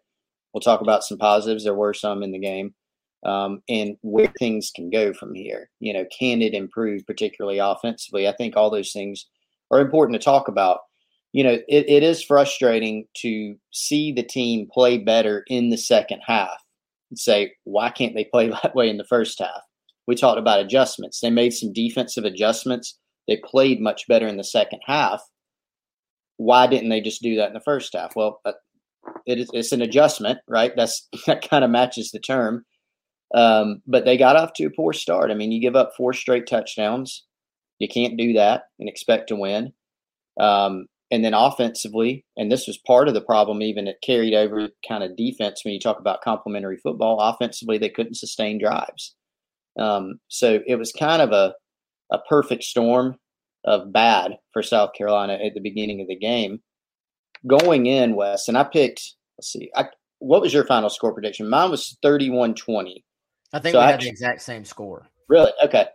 we'll 0.53 0.63
talk 0.63 0.81
about 0.81 1.05
some 1.05 1.19
positives. 1.19 1.65
There 1.65 1.75
were 1.75 1.95
some 1.95 2.23
in 2.23 2.33
the 2.33 2.39
game, 2.39 2.75
um, 3.25 3.63
and 3.69 3.97
where 4.01 4.33
things 4.39 4.73
can 4.75 4.91
go 4.91 5.13
from 5.13 5.35
here. 5.35 5.69
You 5.81 5.93
know, 5.93 6.07
can 6.19 6.41
it 6.43 6.55
improve, 6.55 7.07
particularly 7.07 7.59
offensively? 7.59 8.27
I 8.27 8.33
think 8.33 8.57
all 8.57 8.71
those 8.71 8.93
things 8.93 9.27
are 9.71 9.81
important 9.81 10.19
to 10.19 10.25
talk 10.25 10.49
about. 10.49 10.81
You 11.33 11.45
know, 11.45 11.59
it, 11.69 11.89
it 11.89 12.03
is 12.03 12.25
frustrating 12.25 13.05
to 13.19 13.55
see 13.71 14.13
the 14.13 14.23
team 14.23 14.67
play 14.73 14.99
better 14.99 15.45
in 15.47 15.69
the 15.69 15.77
second 15.77 16.23
half 16.27 16.57
and 17.11 17.19
say, 17.19 17.53
why 17.65 17.91
can't 17.91 18.15
they 18.15 18.25
play 18.25 18.49
that 18.63 18.75
way 18.75 18.89
in 18.89 18.97
the 18.97 19.05
first 19.05 19.39
half? 19.39 19.63
We 20.11 20.17
talked 20.17 20.41
about 20.41 20.59
adjustments. 20.59 21.21
They 21.21 21.31
made 21.31 21.53
some 21.53 21.73
defensive 21.73 22.25
adjustments. 22.25 22.99
They 23.29 23.37
played 23.45 23.81
much 23.81 24.09
better 24.09 24.27
in 24.27 24.39
the 24.39 24.43
second 24.43 24.81
half. 24.85 25.23
Why 26.37 26.67
didn't 26.67 26.89
they 26.89 27.01
just 27.01 27.23
do 27.23 27.37
that 27.37 27.47
in 27.47 27.55
the 27.55 27.61
first 27.61 27.93
half? 27.95 28.17
Well, 28.17 28.41
it 29.25 29.39
is, 29.39 29.51
it's 29.53 29.71
an 29.71 29.83
adjustment, 29.83 30.41
right? 30.49 30.73
That's 30.75 31.09
that 31.29 31.49
kind 31.49 31.63
of 31.63 31.71
matches 31.71 32.11
the 32.11 32.19
term. 32.19 32.65
Um, 33.33 33.83
but 33.87 34.05
they 34.05 34.17
got 34.17 34.35
off 34.35 34.53
to 34.55 34.65
a 34.65 34.71
poor 34.71 34.93
start. 34.93 35.31
I 35.31 35.35
mean, 35.35 35.53
you 35.53 35.61
give 35.61 35.77
up 35.77 35.93
four 35.97 36.13
straight 36.13 36.49
touchdowns. 36.49 37.25
You 37.79 37.87
can't 37.87 38.19
do 38.19 38.33
that 38.33 38.65
and 38.81 38.89
expect 38.89 39.29
to 39.29 39.37
win. 39.37 39.73
Um, 40.41 40.87
and 41.13 41.25
then 41.25 41.35
offensively, 41.35 42.25
and 42.37 42.51
this 42.51 42.67
was 42.67 42.79
part 42.85 43.07
of 43.07 43.15
the 43.15 43.21
problem, 43.21 43.63
even 43.63 43.87
it 43.87 43.99
carried 44.03 44.35
over 44.35 44.71
kind 44.89 45.05
of 45.05 45.17
defense 45.17 45.65
when 45.65 45.73
you 45.73 45.79
talk 45.79 46.01
about 46.01 46.23
complementary 46.23 46.79
football. 46.79 47.21
Offensively, 47.21 47.79
they 47.79 47.89
couldn't 47.89 48.17
sustain 48.17 48.59
drives. 48.59 49.15
Um, 49.81 50.21
so 50.29 50.61
it 50.67 50.77
was 50.77 50.93
kind 50.93 51.23
of 51.23 51.33
a, 51.33 51.55
a 52.13 52.19
perfect 52.29 52.65
storm 52.65 53.17
of 53.65 53.93
bad 53.93 54.33
for 54.53 54.63
South 54.63 54.91
Carolina 54.97 55.35
at 55.35 55.55
the 55.55 55.61
beginning 55.61 56.01
of 56.01 56.09
the 56.09 56.17
game. 56.17 56.61
Going 57.47 57.87
in, 57.87 58.15
Wes, 58.15 58.49
and 58.49 58.59
I 58.59 58.65
picked, 58.65 59.15
let's 59.39 59.51
see, 59.51 59.71
I, 59.75 59.87
what 60.19 60.43
was 60.43 60.53
your 60.53 60.67
final 60.67 60.91
score 60.91 61.15
prediction? 61.15 61.49
Mine 61.49 61.71
was 61.71 61.97
31 62.03 62.55
20. 62.55 63.05
I 63.53 63.59
think 63.59 63.73
so 63.73 63.81
we 63.81 63.87
had 63.87 64.01
the 64.01 64.09
exact 64.09 64.43
same 64.43 64.65
score. 64.65 65.09
Really? 65.29 65.53
Okay. 65.65 65.87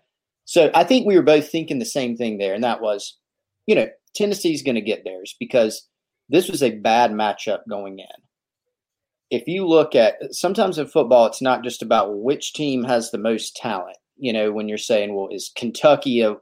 So 0.45 0.71
I 0.73 0.83
think 0.83 1.05
we 1.05 1.15
were 1.15 1.23
both 1.23 1.49
thinking 1.49 1.79
the 1.79 1.85
same 1.85 2.17
thing 2.17 2.37
there, 2.37 2.53
and 2.53 2.63
that 2.63 2.81
was, 2.81 3.17
you 3.67 3.75
know, 3.75 3.87
Tennessee's 4.15 4.63
going 4.63 4.75
to 4.75 4.81
get 4.81 5.03
theirs 5.03 5.35
because 5.39 5.87
this 6.29 6.49
was 6.49 6.63
a 6.63 6.71
bad 6.71 7.11
matchup 7.11 7.59
going 7.69 7.99
in 7.99 8.05
if 9.35 9.47
you 9.47 9.67
look 9.67 9.95
at 9.95 10.15
sometimes 10.33 10.77
in 10.77 10.87
football, 10.87 11.25
it's 11.25 11.41
not 11.41 11.63
just 11.63 11.81
about 11.81 12.19
which 12.19 12.53
team 12.53 12.83
has 12.83 13.11
the 13.11 13.17
most 13.17 13.55
talent. 13.55 13.97
You 14.17 14.31
know, 14.31 14.51
when 14.51 14.69
you're 14.69 14.77
saying, 14.77 15.13
well, 15.13 15.27
is 15.29 15.51
Kentucky 15.55 16.21
a, 16.21 16.37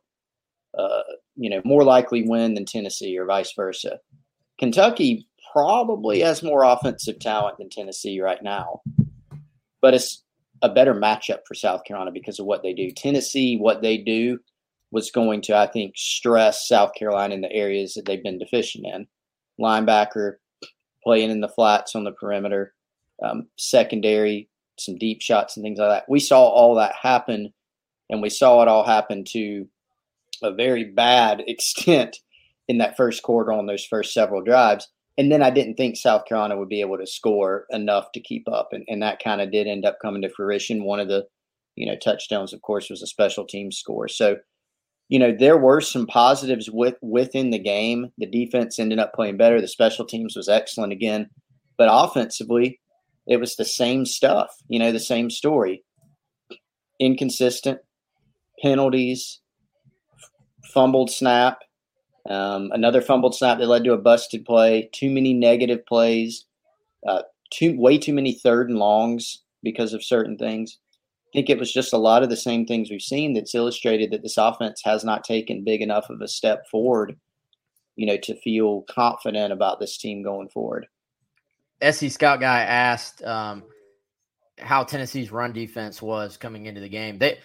uh, 0.77 1.03
you 1.35 1.50
know, 1.50 1.62
more 1.65 1.83
likely 1.83 2.23
win 2.27 2.53
than 2.53 2.65
Tennessee 2.65 3.17
or 3.17 3.25
vice 3.25 3.53
versa. 3.55 4.00
Kentucky 4.59 5.27
probably 5.51 6.19
has 6.19 6.43
more 6.43 6.63
offensive 6.63 7.19
talent 7.19 7.57
than 7.57 7.69
Tennessee 7.69 8.21
right 8.21 8.43
now, 8.43 8.81
but 9.81 9.95
it's 9.95 10.23
a 10.62 10.69
better 10.69 10.93
matchup 10.93 11.39
for 11.47 11.55
South 11.55 11.83
Carolina 11.83 12.12
because 12.12 12.39
of 12.39 12.45
what 12.45 12.62
they 12.62 12.73
do. 12.73 12.91
Tennessee, 12.91 13.57
what 13.57 13.81
they 13.81 13.97
do 13.97 14.39
was 14.91 15.09
going 15.09 15.41
to, 15.41 15.57
I 15.57 15.67
think, 15.67 15.93
stress 15.97 16.67
South 16.67 16.93
Carolina 16.93 17.33
in 17.33 17.41
the 17.41 17.51
areas 17.51 17.95
that 17.95 18.05
they've 18.05 18.23
been 18.23 18.38
deficient 18.38 18.85
in. 18.85 19.07
Linebacker, 19.59 20.35
playing 21.03 21.31
in 21.31 21.41
the 21.41 21.50
flats 21.50 21.95
on 21.95 22.03
the 22.03 22.12
perimeter, 22.12 22.73
um, 23.24 23.48
secondary, 23.58 24.50
some 24.77 24.98
deep 24.98 25.22
shots 25.22 25.56
and 25.56 25.63
things 25.63 25.80
like 25.80 25.89
that. 25.89 26.06
We 26.10 26.20
saw 26.20 26.44
all 26.48 26.75
that 26.75 26.96
happen, 27.01 27.53
and 28.10 28.22
we 28.22 28.30
saw 28.30 28.62
it 28.62 28.68
all 28.68 28.86
happen 28.86 29.24
to 29.30 29.65
a 30.42 30.53
very 30.53 30.84
bad 30.84 31.44
extent 31.48 32.18
in 32.68 32.77
that 32.77 32.98
first 32.98 33.24
quarter 33.24 33.51
on 33.51 33.65
those 33.65 33.86
first 33.86 34.13
several 34.13 34.42
drives. 34.42 34.88
And 35.18 35.32
then 35.32 35.44
I 35.44 35.51
didn't 35.51 35.75
think 35.75 35.96
South 35.96 36.25
Carolina 36.25 36.58
would 36.58 36.70
be 36.70 36.82
able 36.82 36.98
to 36.98 37.06
score 37.06 37.65
enough 37.70 38.12
to 38.13 38.20
keep 38.20 38.48
up. 38.51 38.70
And, 38.72 38.84
and 38.88 39.01
that 39.03 39.22
kind 39.24 39.42
of 39.42 39.51
did 39.51 39.68
end 39.68 39.86
up 39.86 39.98
coming 40.01 40.24
to 40.24 40.30
fruition. 40.30 40.86
One 40.86 41.00
of 41.00 41.08
the, 41.08 41.25
you 41.75 41.86
know, 41.86 41.96
touchdowns, 41.96 42.51
of 42.51 42.62
course, 42.62 42.89
was 42.89 43.03
a 43.03 43.08
special 43.08 43.46
team 43.46 43.72
score. 43.72 44.08
So, 44.08 44.38
you 45.10 45.20
know, 45.20 45.36
there 45.38 45.58
were 45.58 45.82
some 45.82 46.08
positives 46.08 46.70
with 46.72 46.96
within 47.01 47.51
the 47.51 47.60
game. 47.60 48.12
The 48.18 48.25
defense 48.25 48.80
ended 48.80 48.98
up 48.98 49.13
playing 49.13 49.38
better. 49.38 49.62
The 49.62 49.68
special 49.68 50.06
teams 50.06 50.36
was 50.36 50.50
excellent 50.50 50.94
again. 50.94 51.30
But 51.77 51.89
offensively, 51.92 52.80
it 53.27 53.38
was 53.38 53.56
the 53.56 53.65
same 53.65 54.06
stuff, 54.06 54.50
you 54.68 54.80
know, 54.80 54.92
the 54.92 55.00
same 55.00 55.30
story. 55.30 55.84
Inconsistent 57.00 57.80
penalties, 58.62 59.42
fumbled 60.74 61.10
snap, 61.10 61.60
um, 62.30 62.70
another 62.74 63.01
fumbled 63.01 63.36
snap 63.36 63.58
that 63.58 63.68
led 63.68 63.84
to 63.84 63.94
a 63.94 63.98
busted 63.98 64.46
play, 64.46 64.89
too 64.94 65.10
many 65.10 65.34
negative 65.34 65.86
plays, 65.86 66.46
uh, 67.08 67.24
too 67.51 67.77
way 67.80 67.98
too 67.98 68.13
many 68.13 68.34
third 68.34 68.70
and 68.70 68.80
longs 68.80 69.44
because 69.62 69.94
of 69.94 70.03
certain 70.03 70.38
things. 70.38 70.77
I 71.27 71.30
think 71.34 71.50
it 71.50 71.60
was 71.60 71.74
just 71.74 71.94
a 71.94 71.98
lot 71.98 72.24
of 72.24 72.30
the 72.30 72.38
same 72.38 72.65
things 72.65 72.89
we've 72.89 73.01
seen 73.01 73.34
that's 73.34 73.56
illustrated 73.56 74.12
that 74.12 74.22
this 74.22 74.38
offense 74.38 74.82
has 74.86 75.03
not 75.03 75.24
taken 75.24 75.63
big 75.63 75.82
enough 75.82 76.10
of 76.10 76.22
a 76.22 76.27
step 76.27 76.68
forward, 76.70 77.18
you 77.96 78.06
know, 78.06 78.18
to 78.18 78.39
feel 78.42 78.84
confident 78.89 79.51
about 79.51 79.80
this 79.80 79.98
team 79.98 80.24
going 80.24 80.50
forward. 80.50 80.88
SC 81.82 82.10
Scout 82.10 82.39
guy 82.39 82.62
asked 82.62 83.24
um, 83.24 83.63
how 84.58 84.84
Tennessee's 84.84 85.32
run 85.32 85.53
defense 85.53 86.01
was 86.01 86.38
coming 86.38 86.65
into 86.65 86.82
the 86.82 86.89
game. 86.89 87.18
They 87.18 87.39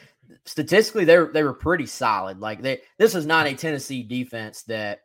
statistically 0.45 1.05
they 1.05 1.19
were, 1.19 1.31
they 1.33 1.43
were 1.43 1.55
pretty 1.55 1.87
solid. 1.87 2.41
Like 2.41 2.63
they 2.63 2.81
this 2.99 3.15
is 3.15 3.27
not 3.27 3.47
a 3.47 3.55
Tennessee 3.55 4.03
defense 4.03 4.63
that 4.65 5.01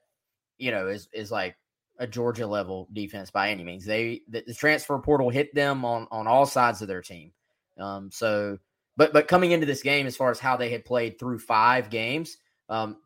you 0.58 0.72
know 0.72 0.88
is 0.88 1.08
is 1.14 1.32
like 1.32 1.56
a 2.00 2.08
Georgia 2.08 2.48
level 2.48 2.88
defense 2.94 3.32
by 3.32 3.50
any 3.50 3.64
means. 3.64 3.86
They 3.86 4.22
the, 4.28 4.44
the 4.46 4.54
transfer 4.54 4.98
portal 5.00 5.30
hit 5.30 5.54
them 5.54 5.86
on 5.86 6.08
on 6.12 6.28
all 6.28 6.46
sides 6.46 6.82
of 6.82 6.88
their 6.88 7.02
team. 7.02 7.32
Um, 7.80 8.12
so 8.12 8.58
but 8.98 9.14
but 9.14 9.28
coming 9.28 9.52
into 9.52 9.66
this 9.66 9.84
game, 9.84 10.08
as 10.08 10.16
far 10.16 10.32
as 10.32 10.40
how 10.40 10.58
they 10.58 10.70
had 10.70 10.86
played 10.86 11.20
through 11.20 11.40
five 11.40 11.90
games, 11.90 12.38
um, 12.70 12.98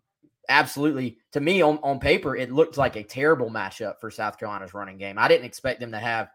absolutely 0.49 1.17
to 1.31 1.39
me 1.39 1.61
on, 1.61 1.77
on 1.83 1.99
paper 1.99 2.35
it 2.35 2.51
looked 2.51 2.77
like 2.77 2.95
a 2.95 3.03
terrible 3.03 3.49
matchup 3.49 3.99
for 3.99 4.09
South 4.09 4.37
Carolina's 4.37 4.73
running 4.73 4.97
game. 4.97 5.17
I 5.17 5.27
didn't 5.27 5.45
expect 5.45 5.79
them 5.79 5.91
to 5.91 5.99
have 5.99 6.29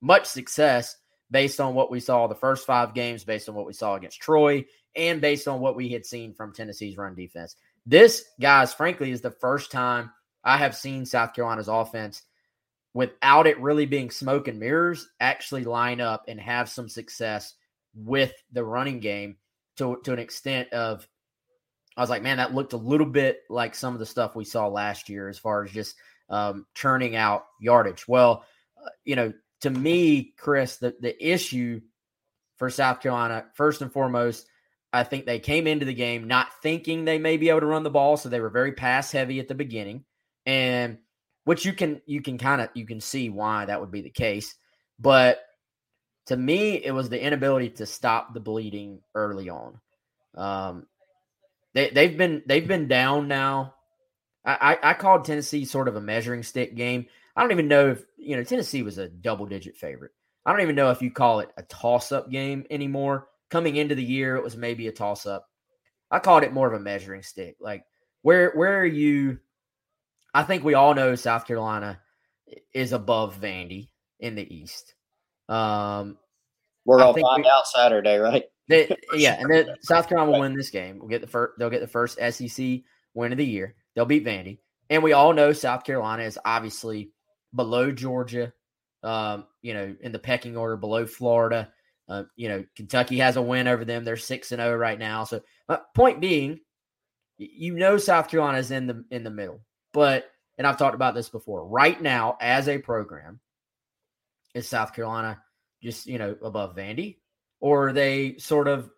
much 0.00 0.26
success 0.26 0.96
based 1.30 1.60
on 1.60 1.74
what 1.74 1.90
we 1.90 2.00
saw 2.00 2.26
the 2.26 2.34
first 2.34 2.66
five 2.66 2.94
games, 2.94 3.24
based 3.24 3.48
on 3.48 3.54
what 3.54 3.66
we 3.66 3.72
saw 3.72 3.94
against 3.94 4.20
Troy, 4.20 4.64
and 4.94 5.20
based 5.20 5.48
on 5.48 5.60
what 5.60 5.76
we 5.76 5.88
had 5.88 6.06
seen 6.06 6.32
from 6.32 6.52
Tennessee's 6.52 6.96
run 6.96 7.14
defense. 7.14 7.56
This, 7.84 8.24
guys, 8.40 8.72
frankly, 8.74 9.10
is 9.10 9.20
the 9.20 9.30
first 9.30 9.70
time 9.70 10.10
I 10.44 10.56
have 10.56 10.76
seen 10.76 11.06
South 11.06 11.34
Carolina's 11.34 11.68
offense 11.68 12.22
without 12.94 13.46
it 13.46 13.60
really 13.60 13.86
being 13.86 14.10
smoke 14.10 14.48
and 14.48 14.58
mirrors 14.58 15.08
actually 15.20 15.64
line 15.64 16.00
up 16.00 16.24
and 16.28 16.40
have 16.40 16.68
some 16.68 16.88
success 16.88 17.54
with 17.94 18.32
the 18.52 18.64
running 18.64 19.00
game 19.00 19.36
to, 19.76 20.00
to 20.04 20.12
an 20.12 20.18
extent 20.18 20.72
of 20.72 21.06
I 21.96 22.00
was 22.00 22.10
like, 22.10 22.22
man, 22.22 22.36
that 22.36 22.54
looked 22.54 22.74
a 22.74 22.78
little 22.78 23.06
bit 23.06 23.42
like 23.48 23.74
some 23.74 23.94
of 23.94 23.98
the 23.98 24.06
stuff 24.06 24.36
we 24.36 24.44
saw 24.44 24.66
last 24.68 25.08
year 25.08 25.28
as 25.28 25.38
far 25.38 25.64
as 25.64 25.70
just 25.70 25.96
um, 26.28 26.66
churning 26.74 27.16
out 27.16 27.46
yardage. 27.60 28.06
Well, 28.06 28.44
uh, 28.84 28.90
you 29.04 29.16
know, 29.16 29.32
to 29.62 29.70
me, 29.70 30.34
Chris, 30.36 30.76
the, 30.76 30.94
the 31.00 31.16
issue 31.26 31.80
for 32.56 32.68
South 32.70 33.00
Carolina, 33.00 33.46
first 33.54 33.80
and 33.80 33.92
foremost, 33.92 34.46
I 34.92 35.04
think 35.04 35.26
they 35.26 35.38
came 35.38 35.66
into 35.66 35.86
the 35.86 35.94
game 35.94 36.26
not 36.26 36.48
thinking 36.62 37.04
they 37.04 37.18
may 37.18 37.36
be 37.36 37.48
able 37.48 37.60
to 37.60 37.66
run 37.66 37.82
the 37.82 37.90
ball, 37.90 38.16
so 38.16 38.28
they 38.28 38.40
were 38.40 38.50
very 38.50 38.72
pass 38.72 39.12
heavy 39.12 39.40
at 39.40 39.48
the 39.48 39.54
beginning, 39.54 40.04
and 40.44 40.98
which 41.44 41.64
you 41.64 41.72
can 41.72 42.00
you 42.06 42.22
can 42.22 42.38
kind 42.38 42.60
of 42.60 42.70
you 42.74 42.86
can 42.86 43.00
see 43.00 43.28
why 43.28 43.64
that 43.64 43.80
would 43.80 43.90
be 43.90 44.02
the 44.02 44.10
case. 44.10 44.54
But 44.98 45.40
to 46.26 46.36
me, 46.36 46.82
it 46.82 46.92
was 46.92 47.08
the 47.08 47.22
inability 47.22 47.70
to 47.70 47.86
stop 47.86 48.32
the 48.32 48.40
bleeding 48.40 49.00
early 49.14 49.50
on. 49.50 49.80
Um, 50.34 50.86
they 51.76 51.90
they've 51.90 52.16
been 52.16 52.42
they've 52.46 52.66
been 52.66 52.88
down 52.88 53.28
now. 53.28 53.74
I, 54.46 54.78
I, 54.82 54.90
I 54.90 54.94
called 54.94 55.24
Tennessee 55.26 55.66
sort 55.66 55.88
of 55.88 55.96
a 55.96 56.00
measuring 56.00 56.42
stick 56.42 56.74
game. 56.74 57.06
I 57.36 57.42
don't 57.42 57.52
even 57.52 57.68
know 57.68 57.90
if 57.90 58.04
you 58.16 58.34
know 58.34 58.42
Tennessee 58.42 58.82
was 58.82 58.96
a 58.96 59.08
double 59.08 59.44
digit 59.44 59.76
favorite. 59.76 60.12
I 60.46 60.52
don't 60.52 60.62
even 60.62 60.74
know 60.74 60.90
if 60.90 61.02
you 61.02 61.10
call 61.10 61.40
it 61.40 61.50
a 61.58 61.62
toss 61.64 62.12
up 62.12 62.30
game 62.30 62.64
anymore. 62.70 63.28
Coming 63.50 63.76
into 63.76 63.94
the 63.94 64.02
year, 64.02 64.36
it 64.36 64.42
was 64.42 64.56
maybe 64.56 64.88
a 64.88 64.92
toss 64.92 65.26
up. 65.26 65.48
I 66.10 66.18
called 66.18 66.44
it 66.44 66.52
more 66.54 66.66
of 66.66 66.72
a 66.72 66.82
measuring 66.82 67.22
stick. 67.22 67.56
Like 67.60 67.84
where 68.22 68.52
where 68.54 68.80
are 68.80 68.86
you? 68.86 69.38
I 70.32 70.44
think 70.44 70.64
we 70.64 70.72
all 70.72 70.94
know 70.94 71.14
South 71.14 71.46
Carolina 71.46 72.00
is 72.72 72.92
above 72.92 73.38
Vandy 73.38 73.88
in 74.18 74.34
the 74.34 74.54
East. 74.54 74.94
Um, 75.50 76.16
We're 76.86 77.02
all 77.02 77.12
find 77.12 77.44
we, 77.44 77.50
out 77.50 77.66
Saturday, 77.66 78.16
right? 78.16 78.44
They, 78.68 78.94
yeah, 79.14 79.36
and 79.40 79.50
then 79.52 79.68
South 79.80 80.08
Carolina 80.08 80.32
will 80.32 80.40
win 80.40 80.54
this 80.54 80.70
game. 80.70 80.98
We'll 80.98 81.08
get 81.08 81.20
the 81.20 81.26
first. 81.26 81.58
They'll 81.58 81.70
get 81.70 81.80
the 81.80 81.86
first 81.86 82.18
SEC 82.18 82.80
win 83.14 83.32
of 83.32 83.38
the 83.38 83.46
year. 83.46 83.74
They'll 83.94 84.06
beat 84.06 84.24
Vandy, 84.24 84.58
and 84.90 85.02
we 85.02 85.12
all 85.12 85.32
know 85.32 85.52
South 85.52 85.84
Carolina 85.84 86.24
is 86.24 86.38
obviously 86.44 87.10
below 87.54 87.90
Georgia. 87.90 88.52
Um, 89.02 89.46
you 89.62 89.74
know, 89.74 89.94
in 90.00 90.12
the 90.12 90.18
pecking 90.18 90.56
order, 90.56 90.76
below 90.76 91.06
Florida. 91.06 91.72
Uh, 92.08 92.22
you 92.36 92.48
know, 92.48 92.64
Kentucky 92.76 93.18
has 93.18 93.36
a 93.36 93.42
win 93.42 93.66
over 93.66 93.84
them. 93.84 94.04
They're 94.04 94.16
six 94.16 94.52
and 94.52 94.60
zero 94.60 94.74
oh 94.74 94.76
right 94.76 94.98
now. 94.98 95.24
So, 95.24 95.42
point 95.94 96.20
being, 96.20 96.60
you 97.36 97.74
know, 97.74 97.98
South 97.98 98.28
Carolina 98.28 98.58
is 98.58 98.70
in 98.70 98.86
the 98.86 99.04
in 99.10 99.24
the 99.24 99.30
middle. 99.30 99.60
But, 99.92 100.30
and 100.56 100.66
I've 100.66 100.78
talked 100.78 100.94
about 100.94 101.14
this 101.14 101.28
before. 101.28 101.66
Right 101.66 102.00
now, 102.00 102.36
as 102.40 102.68
a 102.68 102.78
program, 102.78 103.40
is 104.56 104.68
South 104.68 104.94
Carolina 104.94 105.40
just 105.82 106.06
you 106.06 106.18
know 106.18 106.36
above 106.42 106.74
Vandy, 106.74 107.18
or 107.66 107.88
are 107.88 107.92
they 107.92 108.36
sort 108.38 108.68
of 108.68 108.88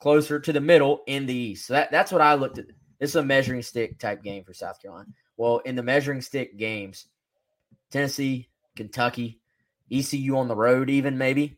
closer 0.00 0.38
to 0.38 0.52
the 0.52 0.60
middle 0.60 1.00
in 1.06 1.24
the 1.24 1.34
East? 1.34 1.66
So 1.66 1.72
that 1.72 1.90
that's 1.90 2.12
what 2.12 2.20
I 2.20 2.34
looked 2.34 2.58
at. 2.58 2.66
This 3.00 3.10
is 3.10 3.16
a 3.16 3.22
measuring 3.22 3.62
stick 3.62 3.98
type 3.98 4.22
game 4.22 4.44
for 4.44 4.52
South 4.52 4.82
Carolina. 4.82 5.08
Well, 5.38 5.58
in 5.64 5.76
the 5.76 5.82
measuring 5.82 6.20
stick 6.20 6.58
games, 6.58 7.06
Tennessee, 7.90 8.50
Kentucky, 8.76 9.40
ECU 9.90 10.36
on 10.36 10.46
the 10.46 10.54
road, 10.54 10.90
even 10.90 11.16
maybe 11.16 11.56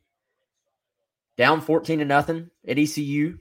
down 1.36 1.60
14 1.60 1.98
to 1.98 2.04
nothing 2.04 2.50
at 2.68 2.78
ECU, 2.78 3.38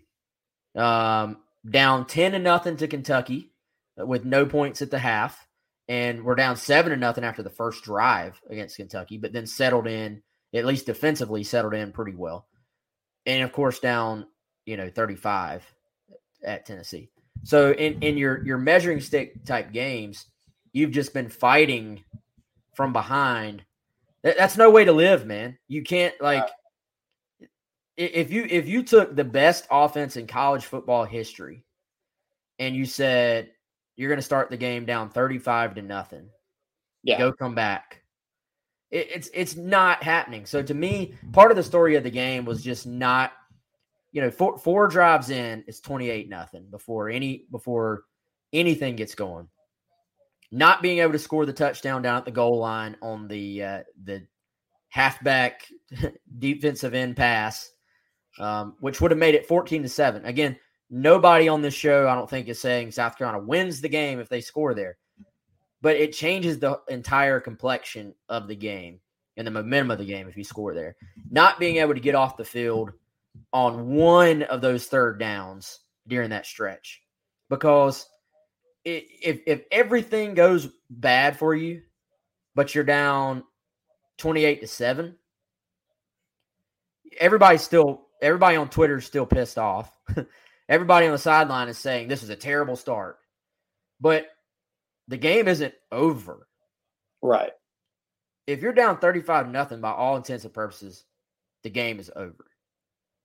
um, 0.75 1.37
down 1.69 2.07
10 2.07 2.31
to 2.31 2.39
nothing 2.39 2.77
to 2.77 2.87
Kentucky 2.87 3.51
with 3.95 4.25
no 4.25 4.47
points 4.47 4.81
at 4.81 4.89
the 4.89 4.97
half. 4.97 5.45
And 5.87 6.23
we're 6.23 6.35
down 6.35 6.55
seven 6.55 6.91
to 6.91 6.97
nothing 6.97 7.23
after 7.23 7.43
the 7.43 7.49
first 7.51 7.83
drive 7.83 8.41
against 8.49 8.77
Kentucky, 8.77 9.17
but 9.17 9.33
then 9.33 9.45
settled 9.45 9.85
in, 9.85 10.23
at 10.51 10.65
least 10.65 10.87
defensively, 10.87 11.43
settled 11.43 11.75
in 11.75 11.91
pretty 11.91 12.15
well. 12.15 12.47
And 13.29 13.43
of 13.43 13.51
course, 13.51 13.77
down, 13.77 14.25
you 14.65 14.75
know, 14.75 14.89
35 14.89 15.63
at 16.43 16.65
Tennessee. 16.65 17.11
So 17.43 17.73
in, 17.73 18.01
in 18.01 18.17
your 18.17 18.43
your 18.43 18.57
measuring 18.57 18.99
stick 18.99 19.45
type 19.45 19.71
games, 19.71 20.25
you've 20.73 20.89
just 20.89 21.13
been 21.13 21.29
fighting 21.29 22.03
from 22.73 22.91
behind. 22.91 23.63
That's 24.23 24.57
no 24.57 24.71
way 24.71 24.83
to 24.83 24.91
live, 24.91 25.27
man. 25.27 25.59
You 25.67 25.83
can't 25.83 26.19
like 26.19 26.49
if 27.97 28.31
you 28.31 28.47
if 28.49 28.67
you 28.67 28.81
took 28.81 29.15
the 29.15 29.23
best 29.23 29.67
offense 29.69 30.17
in 30.17 30.25
college 30.25 30.65
football 30.65 31.05
history 31.05 31.63
and 32.57 32.75
you 32.75 32.85
said 32.85 33.51
you're 33.95 34.09
going 34.09 34.17
to 34.17 34.23
start 34.23 34.49
the 34.49 34.57
game 34.57 34.85
down 34.85 35.09
35 35.11 35.75
to 35.75 35.81
nothing. 35.83 36.29
Yeah. 37.03 37.19
Go 37.19 37.31
come 37.31 37.53
back. 37.53 38.01
It, 38.91 39.07
it's 39.13 39.29
it's 39.33 39.55
not 39.55 40.03
happening. 40.03 40.45
So 40.45 40.61
to 40.61 40.73
me, 40.73 41.13
part 41.31 41.51
of 41.51 41.57
the 41.57 41.63
story 41.63 41.95
of 41.95 42.03
the 42.03 42.11
game 42.11 42.45
was 42.45 42.63
just 42.63 42.85
not 42.87 43.33
you 44.11 44.21
know, 44.21 44.31
four 44.31 44.57
four 44.57 44.87
drives 44.87 45.29
in, 45.29 45.63
it's 45.67 45.79
28 45.79 46.29
nothing 46.29 46.65
before 46.71 47.09
any 47.09 47.45
before 47.51 48.03
anything 48.53 48.95
gets 48.95 49.15
going. 49.15 49.47
Not 50.51 50.81
being 50.81 50.99
able 50.99 51.11
to 51.11 51.19
score 51.19 51.45
the 51.45 51.53
touchdown 51.53 52.01
down 52.01 52.17
at 52.17 52.25
the 52.25 52.31
goal 52.31 52.57
line 52.57 52.97
on 53.01 53.27
the 53.27 53.63
uh, 53.63 53.83
the 54.03 54.25
halfback 54.89 55.67
defensive 56.39 56.95
end 56.95 57.15
pass 57.15 57.71
um, 58.39 58.75
which 58.79 59.01
would 59.01 59.11
have 59.11 59.19
made 59.19 59.35
it 59.35 59.47
14 59.47 59.83
to 59.83 59.89
7. 59.89 60.23
Again, 60.25 60.57
Nobody 60.89 61.47
on 61.47 61.61
this 61.61 61.75
show, 61.75 62.07
I 62.07 62.15
don't 62.15 62.29
think, 62.29 62.47
is 62.47 62.59
saying 62.59 62.91
South 62.91 63.15
Carolina 63.17 63.43
wins 63.45 63.79
the 63.79 63.89
game 63.89 64.19
if 64.19 64.27
they 64.27 64.41
score 64.41 64.73
there, 64.73 64.97
but 65.81 65.95
it 65.95 66.13
changes 66.13 66.59
the 66.59 66.79
entire 66.89 67.39
complexion 67.39 68.13
of 68.27 68.47
the 68.47 68.55
game 68.55 68.99
and 69.37 69.47
the 69.47 69.51
momentum 69.51 69.91
of 69.91 69.97
the 69.97 70.05
game 70.05 70.27
if 70.27 70.35
you 70.35 70.43
score 70.43 70.73
there. 70.73 70.95
Not 71.31 71.59
being 71.59 71.77
able 71.77 71.93
to 71.93 71.99
get 71.99 72.15
off 72.15 72.37
the 72.37 72.43
field 72.43 72.91
on 73.53 73.87
one 73.87 74.43
of 74.43 74.61
those 74.61 74.87
third 74.87 75.19
downs 75.19 75.79
during 76.07 76.31
that 76.31 76.45
stretch, 76.45 77.01
because 77.49 78.05
if 78.83 79.39
if 79.45 79.63
everything 79.71 80.33
goes 80.33 80.67
bad 80.89 81.37
for 81.37 81.55
you, 81.55 81.81
but 82.55 82.75
you're 82.75 82.83
down 82.83 83.43
twenty 84.17 84.43
eight 84.43 84.61
to 84.61 84.67
seven, 84.67 85.15
everybody's 87.19 87.61
still 87.61 88.07
everybody 88.21 88.57
on 88.57 88.69
Twitter 88.69 88.97
is 88.97 89.05
still 89.05 89.25
pissed 89.25 89.57
off. 89.57 89.91
everybody 90.69 91.05
on 91.05 91.11
the 91.11 91.17
sideline 91.17 91.69
is 91.69 91.77
saying 91.77 92.07
this 92.07 92.23
is 92.23 92.29
a 92.29 92.35
terrible 92.35 92.75
start, 92.75 93.19
but 94.01 94.27
the 95.09 95.17
game 95.17 95.47
isn't 95.47 95.73
over. 95.91 96.47
Right. 97.21 97.51
If 98.47 98.61
you're 98.61 98.73
down 98.73 98.99
35 98.99 99.49
nothing 99.49 99.81
by 99.81 99.91
all 99.91 100.15
intents 100.15 100.45
and 100.45 100.53
purposes, 100.53 101.03
the 101.63 101.69
game 101.69 101.99
is 101.99 102.11
over. 102.15 102.45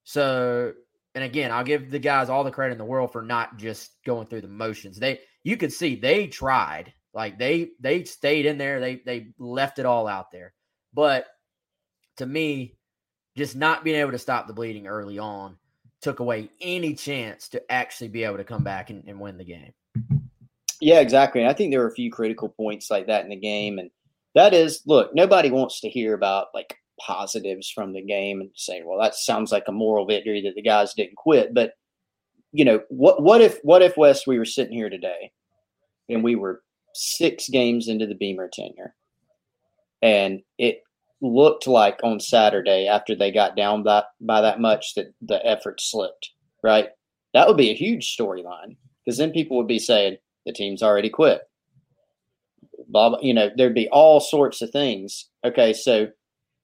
So, 0.02 0.72
and 1.14 1.22
again, 1.22 1.52
I'll 1.52 1.64
give 1.64 1.90
the 1.90 1.98
guys 1.98 2.28
all 2.28 2.42
the 2.42 2.50
credit 2.50 2.72
in 2.72 2.78
the 2.78 2.84
world 2.84 3.12
for 3.12 3.22
not 3.22 3.56
just 3.58 3.92
going 4.04 4.26
through 4.26 4.40
the 4.40 4.48
motions. 4.48 4.98
They 4.98 5.20
you 5.44 5.56
could 5.56 5.72
see 5.72 5.94
they 5.94 6.26
tried. 6.26 6.92
Like 7.12 7.38
they 7.38 7.70
they 7.78 8.04
stayed 8.04 8.46
in 8.46 8.58
there. 8.58 8.80
They 8.80 8.96
they 8.96 9.28
left 9.38 9.78
it 9.78 9.86
all 9.86 10.08
out 10.08 10.32
there. 10.32 10.52
But 10.92 11.26
to 12.16 12.26
me, 12.26 12.76
just 13.36 13.56
not 13.56 13.84
being 13.84 14.00
able 14.00 14.12
to 14.12 14.18
stop 14.18 14.46
the 14.46 14.52
bleeding 14.52 14.86
early 14.86 15.18
on 15.18 15.56
took 16.00 16.20
away 16.20 16.50
any 16.60 16.94
chance 16.94 17.48
to 17.48 17.72
actually 17.72 18.08
be 18.08 18.24
able 18.24 18.36
to 18.36 18.44
come 18.44 18.62
back 18.62 18.90
and, 18.90 19.04
and 19.06 19.20
win 19.20 19.38
the 19.38 19.44
game. 19.44 19.72
Yeah, 20.84 21.00
exactly. 21.00 21.40
And 21.40 21.48
I 21.48 21.54
think 21.54 21.72
there 21.72 21.80
were 21.80 21.88
a 21.88 21.94
few 21.94 22.10
critical 22.10 22.50
points 22.50 22.90
like 22.90 23.06
that 23.06 23.24
in 23.24 23.30
the 23.30 23.36
game. 23.36 23.78
And 23.78 23.90
that 24.34 24.52
is, 24.52 24.82
look, 24.84 25.14
nobody 25.14 25.50
wants 25.50 25.80
to 25.80 25.88
hear 25.88 26.12
about 26.12 26.48
like 26.52 26.76
positives 27.00 27.70
from 27.70 27.94
the 27.94 28.02
game 28.02 28.42
and 28.42 28.50
saying, 28.54 28.86
well, 28.86 29.00
that 29.00 29.14
sounds 29.14 29.50
like 29.50 29.64
a 29.66 29.72
moral 29.72 30.04
victory 30.06 30.42
that 30.42 30.54
the 30.54 30.60
guys 30.60 30.92
didn't 30.92 31.16
quit. 31.16 31.54
But 31.54 31.72
you 32.52 32.66
know, 32.66 32.82
what 32.90 33.22
what 33.22 33.40
if 33.40 33.60
what 33.62 33.80
if 33.80 33.96
Wes 33.96 34.26
we 34.26 34.38
were 34.38 34.44
sitting 34.44 34.74
here 34.74 34.90
today 34.90 35.32
and 36.10 36.22
we 36.22 36.36
were 36.36 36.62
six 36.94 37.48
games 37.48 37.88
into 37.88 38.06
the 38.06 38.14
Beamer 38.14 38.50
tenure 38.52 38.94
and 40.02 40.42
it 40.58 40.82
looked 41.22 41.66
like 41.66 41.98
on 42.04 42.20
Saturday 42.20 42.88
after 42.88 43.16
they 43.16 43.32
got 43.32 43.56
down 43.56 43.84
by, 43.84 44.04
by 44.20 44.42
that 44.42 44.60
much 44.60 44.92
that 44.96 45.14
the 45.22 45.44
effort 45.46 45.80
slipped, 45.80 46.28
right? 46.62 46.90
That 47.32 47.48
would 47.48 47.56
be 47.56 47.70
a 47.70 47.74
huge 47.74 48.14
storyline 48.14 48.76
because 49.02 49.16
then 49.16 49.32
people 49.32 49.56
would 49.56 49.66
be 49.66 49.78
saying 49.78 50.18
the 50.46 50.52
team's 50.52 50.82
already 50.82 51.10
quit. 51.10 51.42
Blah, 52.88 53.10
blah, 53.10 53.18
you 53.20 53.34
know, 53.34 53.50
there'd 53.56 53.74
be 53.74 53.88
all 53.90 54.20
sorts 54.20 54.62
of 54.62 54.70
things. 54.70 55.28
Okay, 55.44 55.72
so 55.72 56.08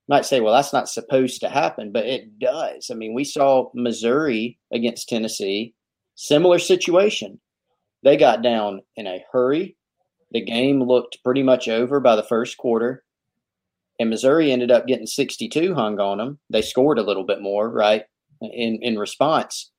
might 0.09 0.25
say, 0.25 0.41
well, 0.41 0.55
that's 0.55 0.73
not 0.73 0.89
supposed 0.89 1.41
to 1.41 1.49
happen, 1.49 1.93
but 1.93 2.07
it 2.07 2.39
does. 2.39 2.91
I 2.91 2.95
mean, 2.95 3.15
we 3.15 3.25
saw 3.25 3.71
Missouri 3.75 4.59
against 4.73 5.09
Tennessee, 5.09 5.75
similar 6.17 6.59
situation. 6.59 7.41
They 8.03 8.17
got 8.17 8.43
down 8.43 8.83
in 8.97 9.07
a 9.07 9.25
hurry. 9.33 9.77
The 10.33 10.45
game 10.45 10.83
looked 10.83 11.23
pretty 11.23 11.43
much 11.43 11.69
over 11.69 12.01
by 12.01 12.17
the 12.17 12.23
first 12.23 12.57
quarter 12.57 13.05
and 14.01 14.09
Missouri 14.09 14.51
ended 14.51 14.71
up 14.71 14.87
getting 14.87 15.07
62 15.07 15.75
hung 15.75 16.01
on 16.01 16.17
them. 16.17 16.39
They 16.49 16.63
scored 16.63 16.99
a 16.99 17.03
little 17.03 17.25
bit 17.25 17.43
more, 17.43 17.69
right, 17.69 18.05
in 18.41 18.79
in 18.81 18.99
response. 18.99 19.71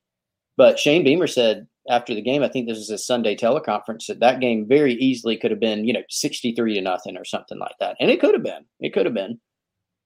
But 0.56 0.78
Shane 0.78 1.02
Beamer 1.02 1.26
said 1.26 1.66
after 1.88 2.14
the 2.14 2.22
game, 2.22 2.42
I 2.42 2.48
think 2.48 2.68
this 2.68 2.78
was 2.78 2.90
a 2.90 2.98
Sunday 2.98 3.36
teleconference, 3.36 4.06
that 4.06 4.20
that 4.20 4.40
game 4.40 4.66
very 4.68 4.94
easily 4.94 5.36
could 5.36 5.50
have 5.50 5.60
been, 5.60 5.84
you 5.84 5.92
know, 5.92 6.02
63 6.08 6.74
to 6.74 6.80
nothing 6.80 7.16
or 7.16 7.24
something 7.24 7.58
like 7.58 7.74
that. 7.80 7.96
And 8.00 8.10
it 8.10 8.20
could 8.20 8.34
have 8.34 8.44
been. 8.44 8.64
It 8.80 8.92
could 8.92 9.06
have 9.06 9.14
been. 9.14 9.40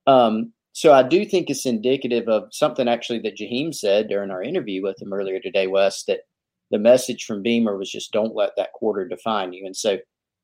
Um, 0.06 0.52
so 0.72 0.92
I 0.92 1.02
do 1.02 1.24
think 1.24 1.48
it's 1.48 1.66
indicative 1.66 2.28
of 2.28 2.48
something 2.52 2.88
actually 2.88 3.20
that 3.20 3.36
Jaheim 3.36 3.74
said 3.74 4.08
during 4.08 4.30
our 4.30 4.42
interview 4.42 4.82
with 4.82 5.00
him 5.00 5.12
earlier 5.12 5.40
today, 5.40 5.66
Wes, 5.66 6.04
that 6.04 6.20
the 6.70 6.78
message 6.78 7.24
from 7.24 7.42
Beamer 7.42 7.76
was 7.76 7.90
just 7.90 8.12
don't 8.12 8.34
let 8.34 8.50
that 8.56 8.72
quarter 8.72 9.06
define 9.06 9.52
you. 9.52 9.64
And 9.66 9.76
so 9.76 9.98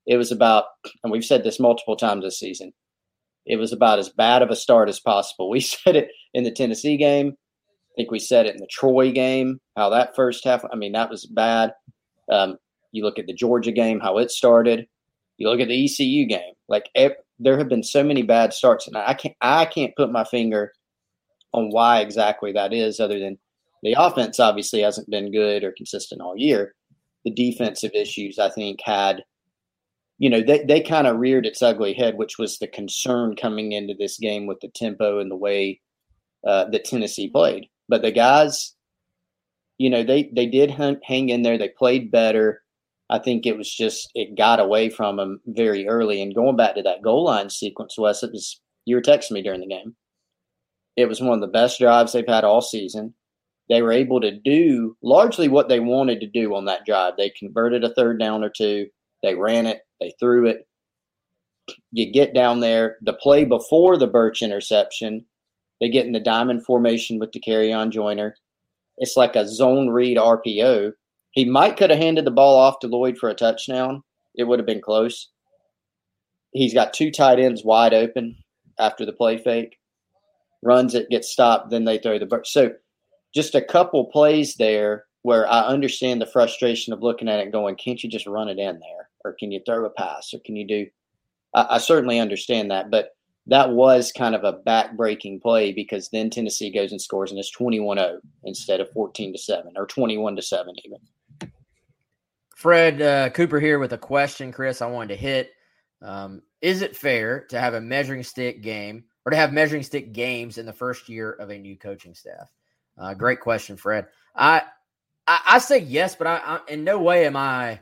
it 0.07 0.17
was 0.17 0.33
about, 0.33 0.65
and 1.03 1.13
we've 1.13 1.25
said 1.25 1.45
this 1.45 1.61
multiple 1.61 1.97
times 1.97 2.25
this 2.25 2.39
season, 2.39 2.73
it 3.47 3.57
was 3.57 3.73
about 3.73 3.99
as 3.99 4.09
bad 4.09 4.43
of 4.43 4.51
a 4.51 4.57
start 4.57 4.89
as 4.89 5.01
possible. 5.01 5.51
We 5.51 5.61
said 5.61 5.97
it 5.97 6.09
in 6.33 6.45
the 6.45 6.51
Tennessee 6.51 6.97
game. 6.97 7.37
I 7.93 7.95
think 7.97 8.11
we 8.11 8.19
said 8.19 8.47
it 8.47 8.55
in 8.55 8.61
the 8.61 8.67
Troy 8.71 9.13
game, 9.13 9.61
how 9.77 9.91
that 9.91 10.17
first 10.17 10.45
half, 10.45 10.65
I 10.73 10.77
mean, 10.77 10.93
that 10.93 11.11
was 11.11 11.27
bad. 11.27 11.73
Um, 12.31 12.57
you 12.93 13.05
look 13.05 13.19
at 13.19 13.27
the 13.27 13.35
Georgia 13.35 13.73
game, 13.73 14.01
how 14.01 14.19
it 14.19 14.31
started. 14.31 14.87
You 15.37 15.49
look 15.49 15.61
at 15.61 15.69
the 15.69 15.85
ECU 15.85 16.27
game. 16.27 16.55
Like 16.69 16.89
there 16.95 17.59
have 17.59 17.69
been 17.69 17.83
so 17.83 18.03
many 18.03 18.23
bad 18.23 18.53
starts, 18.53 18.87
and 18.87 18.97
I 18.97 19.15
can't 19.15 19.35
I 19.41 19.65
can't 19.67 19.97
put 19.97 20.13
my 20.13 20.25
finger 20.25 20.73
on 21.53 21.71
why 21.71 22.01
exactly 22.01 22.53
that 22.53 22.73
is, 22.73 23.01
other 23.01 23.19
than 23.19 23.39
the 23.83 23.97
offense 23.99 24.39
obviously 24.41 24.81
hasn't 24.81 25.11
been 25.11 25.33
good 25.33 25.65
or 25.65 25.73
consistent 25.77 26.21
all 26.21 26.37
year. 26.37 26.75
The 27.25 27.31
defensive 27.33 27.91
issues 27.95 28.39
I 28.39 28.51
think 28.51 28.81
had 28.85 29.23
you 30.19 30.31
know, 30.31 30.41
they, 30.41 30.65
they 30.65 30.81
kind 30.81 31.09
of 31.09 31.17
reared 31.17 31.47
its 31.47 31.63
ugly 31.63 31.95
head, 31.95 32.17
which 32.17 32.39
was 32.39 32.59
the 32.59 32.69
concern 32.69 33.35
coming 33.35 33.73
into 33.73 33.93
this 33.99 34.19
game 34.19 34.47
with 34.47 34.61
the 34.61 34.69
tempo 34.69 35.19
and 35.19 35.29
the 35.29 35.37
way 35.37 35.81
uh, 36.47 36.67
that 36.67 36.85
Tennessee 36.85 37.29
played. 37.29 37.67
But 37.89 38.03
the 38.03 38.13
guys, 38.13 38.75
you 39.79 39.91
know, 39.91 40.03
they, 40.03 40.31
they 40.35 40.47
did 40.47 40.71
hang 40.71 41.29
in 41.29 41.43
there. 41.43 41.59
They 41.59 41.69
played 41.69 42.11
better. 42.11 42.63
I 43.11 43.19
think 43.19 43.45
it 43.45 43.57
was 43.57 43.73
just, 43.73 44.11
it 44.15 44.37
got 44.37 44.61
away 44.61 44.89
from 44.89 45.17
them 45.17 45.41
very 45.47 45.87
early. 45.87 46.23
And 46.23 46.35
going 46.35 46.57
back 46.57 46.77
to 46.77 46.83
that 46.83 47.03
goal 47.03 47.25
line 47.25 47.51
sequence, 47.51 47.99
Wes, 47.99 48.23
it 48.23 48.31
was, 48.33 48.61
you 48.87 48.97
were 48.97 49.03
texting 49.03 49.33
me 49.33 49.43
during 49.43 49.61
the 49.61 49.67
game. 49.67 49.95
It 50.97 51.07
was 51.07 51.21
one 51.21 51.35
of 51.35 51.41
the 51.41 51.47
best 51.47 51.79
drives 51.79 52.13
they've 52.13 52.25
had 52.27 52.45
all 52.45 52.63
season. 52.63 53.15
They 53.69 53.83
were 53.83 53.93
able 53.93 54.21
to 54.21 54.31
do 54.31 54.97
largely 55.03 55.49
what 55.49 55.69
they 55.69 55.81
wanted 55.81 56.21
to 56.21 56.27
do 56.27 56.55
on 56.55 56.67
that 56.67 56.85
drive. 56.87 57.15
They 57.17 57.31
converted 57.31 57.85
a 57.85 57.95
third 57.95 58.19
down 58.19 58.45
or 58.45 58.51
two 58.51 58.87
they 59.23 59.35
ran 59.35 59.67
it, 59.67 59.83
they 60.01 60.13
threw 60.19 60.49
it. 60.49 60.67
You 61.93 62.13
get 62.13 62.35
down 62.35 62.61
there, 62.61 62.97
the 63.03 63.13
play 63.13 63.45
before 63.45 63.97
the 63.97 64.09
Burch 64.09 64.43
interception, 64.43 65.25
they 65.83 65.91
get 65.91 66.07
in 66.07 66.13
the 66.13 66.21
diamond 66.21 66.65
formation 66.65 67.19
with 67.19 67.33
the 67.33 67.41
carry 67.41 67.75
on 67.75 67.91
joiner. 67.91 68.37
It's 68.97 69.19
like 69.19 69.37
a 69.37 69.47
zone 69.47 69.91
read 69.91 70.17
RPO. 70.17 70.93
He 71.33 71.45
might 71.45 71.77
could 71.77 71.91
have 71.91 71.99
handed 71.99 72.25
the 72.25 72.31
ball 72.31 72.57
off 72.57 72.79
to 72.79 72.87
Lloyd 72.87 73.19
for 73.19 73.29
a 73.29 73.35
touchdown. 73.35 74.03
It 74.35 74.45
would 74.45 74.59
have 74.59 74.67
been 74.67 74.81
close. 74.81 75.29
He's 76.53 76.73
got 76.73 76.95
two 76.95 77.11
tight 77.11 77.39
ends 77.39 77.65
wide 77.65 77.93
open 77.93 78.37
after 78.79 79.05
the 79.05 79.13
play 79.13 79.37
fake. 79.37 79.77
Runs 80.63 80.95
it, 80.95 81.11
gets 81.11 81.29
stopped, 81.29 81.71
then 81.71 81.85
they 81.85 81.99
throw 81.99 82.19
the 82.19 82.25
Burch. 82.25 82.51
So 82.51 82.71
just 83.35 83.55
a 83.55 83.61
couple 83.61 84.05
plays 84.07 84.55
there 84.55 85.07
where 85.23 85.51
I 85.51 85.67
understand 85.67 86.23
the 86.23 86.27
frustration 86.27 86.93
of 86.93 87.03
looking 87.03 87.29
at 87.29 87.41
it 87.41 87.53
going, 87.53 87.77
can't 87.77 88.03
you 88.03 88.09
just 88.09 88.27
run 88.27 88.49
it 88.49 88.59
in 88.59 88.79
there? 88.79 89.03
or 89.25 89.35
can 89.39 89.51
you 89.53 89.61
throw 89.65 89.85
a 89.85 89.91
pass 89.91 90.33
or 90.35 90.39
can 90.41 90.57
you 90.57 90.67
do 90.67 90.87
I, 91.55 91.67
I 91.71 91.79
certainly 91.79 92.19
understand 92.19 92.71
that 92.71 92.91
but 92.91 93.11
that 93.47 93.71
was 93.71 94.13
kind 94.13 94.35
of 94.35 94.45
a 94.45 94.53
back-breaking 94.53 95.41
play 95.41 95.73
because 95.73 96.09
then 96.09 96.31
Tennessee 96.31 96.71
goes 96.71 96.93
and 96.93 97.03
scores 97.03 97.31
and 97.31 97.41
it's 97.41 97.55
21-0 97.57 98.19
instead 98.45 98.81
of 98.81 98.91
14 98.91 99.33
to 99.33 99.39
7 99.39 99.73
or 99.77 99.87
21 99.87 100.37
to 100.37 100.43
7 100.43 100.75
even. 100.85 101.51
Fred 102.57 103.03
uh, 103.03 103.31
Cooper 103.31 103.59
here 103.59 103.81
with 103.81 103.93
a 103.93 103.99
question, 103.99 104.53
Chris. 104.53 104.81
I 104.81 104.87
wanted 104.87 105.09
to 105.09 105.21
hit. 105.21 105.51
Um, 106.01 106.43
is 106.61 106.83
it 106.83 106.97
fair 106.97 107.45
to 107.51 107.59
have 107.59 107.75
a 107.75 107.81
measuring 107.81 108.23
stick 108.23 108.63
game 108.63 109.05
or 109.25 109.31
to 109.31 109.37
have 109.37 109.53
measuring 109.53 109.83
stick 109.83 110.13
games 110.13 110.59
in 110.59 110.67
the 110.67 110.73
first 110.73 111.09
year 111.09 111.33
of 111.33 111.51
a 111.51 111.59
new 111.59 111.77
coaching 111.77 112.15
staff? 112.15 112.49
Uh, 112.97 113.15
great 113.15 113.41
question, 113.41 113.77
Fred. 113.77 114.07
I 114.37 114.63
I, 115.27 115.41
I 115.51 115.59
say 115.59 115.79
yes, 115.79 116.15
but 116.15 116.27
I, 116.27 116.37
I, 116.45 116.61
in 116.69 116.85
no 116.85 117.01
way 117.01 117.27
am 117.27 117.37
I 117.37 117.81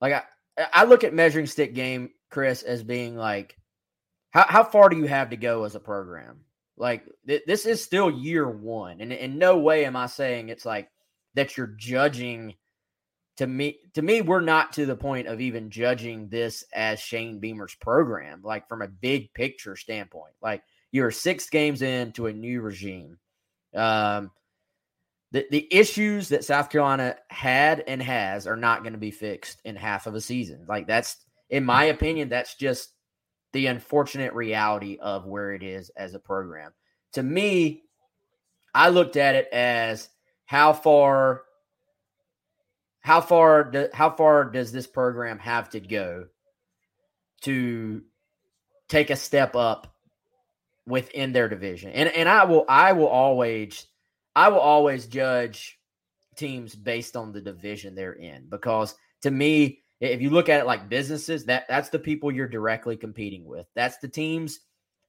like 0.00 0.14
I, 0.14 0.22
I 0.72 0.84
look 0.84 1.04
at 1.04 1.14
measuring 1.14 1.46
stick 1.46 1.74
game, 1.74 2.10
Chris, 2.30 2.62
as 2.62 2.82
being 2.82 3.16
like, 3.16 3.56
how 4.30 4.46
how 4.48 4.64
far 4.64 4.88
do 4.88 4.96
you 4.96 5.06
have 5.06 5.30
to 5.30 5.36
go 5.36 5.64
as 5.64 5.74
a 5.74 5.80
program? 5.80 6.40
Like 6.76 7.04
th- 7.26 7.42
this 7.46 7.66
is 7.66 7.82
still 7.82 8.10
year 8.10 8.48
one, 8.48 9.00
and 9.00 9.12
in 9.12 9.38
no 9.38 9.58
way 9.58 9.84
am 9.84 9.96
I 9.96 10.06
saying 10.06 10.48
it's 10.48 10.64
like 10.64 10.88
that 11.34 11.56
you're 11.56 11.74
judging. 11.76 12.54
To 13.36 13.46
me, 13.46 13.78
to 13.94 14.02
me, 14.02 14.20
we're 14.20 14.40
not 14.40 14.74
to 14.74 14.84
the 14.84 14.96
point 14.96 15.26
of 15.26 15.40
even 15.40 15.70
judging 15.70 16.28
this 16.28 16.62
as 16.74 17.00
Shane 17.00 17.38
Beamer's 17.40 17.74
program, 17.74 18.42
like 18.44 18.68
from 18.68 18.82
a 18.82 18.88
big 18.88 19.32
picture 19.32 19.76
standpoint. 19.76 20.34
Like 20.42 20.62
you're 20.92 21.10
six 21.10 21.48
games 21.48 21.80
into 21.80 22.26
a 22.26 22.32
new 22.32 22.60
regime. 22.60 23.18
Um, 23.74 24.30
the, 25.32 25.46
the 25.50 25.68
issues 25.70 26.30
that 26.30 26.44
South 26.44 26.70
Carolina 26.70 27.16
had 27.28 27.84
and 27.86 28.02
has 28.02 28.46
are 28.46 28.56
not 28.56 28.82
going 28.82 28.94
to 28.94 28.98
be 28.98 29.12
fixed 29.12 29.60
in 29.64 29.76
half 29.76 30.06
of 30.06 30.14
a 30.14 30.20
season. 30.20 30.64
Like 30.68 30.86
that's, 30.86 31.16
in 31.48 31.64
my 31.64 31.84
opinion, 31.84 32.28
that's 32.28 32.56
just 32.56 32.92
the 33.52 33.66
unfortunate 33.66 34.32
reality 34.32 34.98
of 35.00 35.26
where 35.26 35.52
it 35.52 35.62
is 35.62 35.90
as 35.96 36.14
a 36.14 36.18
program. 36.18 36.72
To 37.14 37.22
me, 37.22 37.82
I 38.74 38.90
looked 38.90 39.16
at 39.16 39.34
it 39.34 39.48
as, 39.52 40.08
how 40.46 40.72
far 40.72 41.42
how 43.00 43.20
far 43.20 43.64
do, 43.70 43.88
how 43.92 44.10
far 44.10 44.44
does 44.44 44.72
this 44.72 44.86
program 44.86 45.38
have 45.38 45.70
to 45.70 45.80
go 45.80 46.26
to 47.42 48.02
take 48.88 49.10
a 49.10 49.16
step 49.16 49.56
up 49.56 49.94
within 50.86 51.32
their 51.32 51.48
division? 51.48 51.92
And 51.92 52.08
and 52.08 52.28
I 52.28 52.44
will 52.44 52.64
I 52.68 52.92
will 52.92 53.08
always 53.08 53.86
I 54.36 54.48
will 54.48 54.58
always 54.58 55.06
judge 55.06 55.78
teams 56.36 56.74
based 56.74 57.16
on 57.16 57.32
the 57.32 57.40
division 57.40 57.94
they're 57.94 58.12
in 58.12 58.46
because 58.48 58.94
to 59.22 59.30
me 59.30 59.79
if 60.00 60.22
you 60.22 60.30
look 60.30 60.48
at 60.48 60.60
it 60.60 60.66
like 60.66 60.88
businesses 60.88 61.44
that 61.44 61.66
that's 61.68 61.90
the 61.90 61.98
people 61.98 62.32
you're 62.32 62.48
directly 62.48 62.96
competing 62.96 63.44
with. 63.44 63.66
That's 63.74 63.98
the 63.98 64.08
teams 64.08 64.60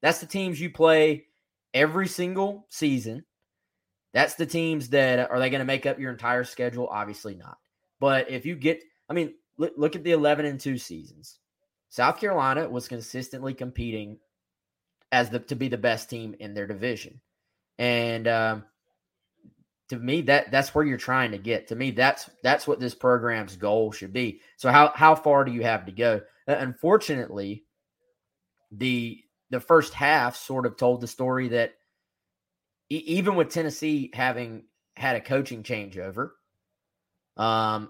that's 0.01 0.19
the 0.19 0.25
teams 0.25 0.59
you 0.59 0.69
play 0.69 1.25
every 1.73 2.07
single 2.07 2.65
season. 2.69 3.23
That's 4.13 4.35
the 4.35 4.45
teams 4.45 4.89
that 4.89 5.31
are 5.31 5.39
they 5.39 5.49
going 5.49 5.59
to 5.59 5.65
make 5.65 5.85
up 5.85 5.99
your 5.99 6.11
entire 6.11 6.43
schedule? 6.43 6.87
Obviously 6.87 7.35
not. 7.35 7.57
But 7.99 8.29
if 8.29 8.45
you 8.45 8.55
get 8.55 8.83
i 9.09 9.13
mean 9.13 9.33
look, 9.57 9.73
look 9.77 9.95
at 9.95 10.03
the 10.03 10.11
11 10.11 10.45
and 10.45 10.59
2 10.59 10.77
seasons. 10.77 11.39
South 11.89 12.19
carolina 12.19 12.69
was 12.69 12.87
consistently 12.87 13.53
competing 13.53 14.17
as 15.11 15.29
the 15.29 15.39
to 15.39 15.55
be 15.55 15.67
the 15.67 15.77
best 15.77 16.09
team 16.09 16.35
in 16.39 16.53
their 16.53 16.67
division. 16.67 17.21
And 17.77 18.27
um, 18.27 18.65
to 19.91 19.97
me 19.97 20.21
that 20.21 20.51
that's 20.51 20.73
where 20.73 20.85
you're 20.85 20.97
trying 20.97 21.31
to 21.31 21.37
get. 21.37 21.67
To 21.67 21.75
me 21.75 21.91
that's 21.91 22.29
that's 22.43 22.65
what 22.65 22.79
this 22.79 22.95
program's 22.95 23.57
goal 23.57 23.91
should 23.91 24.13
be. 24.13 24.39
So 24.55 24.71
how 24.71 24.93
how 24.95 25.15
far 25.15 25.43
do 25.43 25.51
you 25.51 25.63
have 25.63 25.85
to 25.85 25.91
go? 25.91 26.21
Uh, 26.47 26.55
unfortunately 26.57 27.65
the 28.71 29.19
the 29.49 29.59
first 29.59 29.93
half 29.93 30.37
sort 30.37 30.65
of 30.65 30.77
told 30.77 31.01
the 31.01 31.07
story 31.07 31.49
that 31.49 31.73
e- 32.89 33.03
even 33.05 33.35
with 33.35 33.49
Tennessee 33.49 34.09
having 34.13 34.63
had 34.95 35.17
a 35.17 35.21
coaching 35.21 35.63
changeover 35.63 36.31
um 37.35 37.89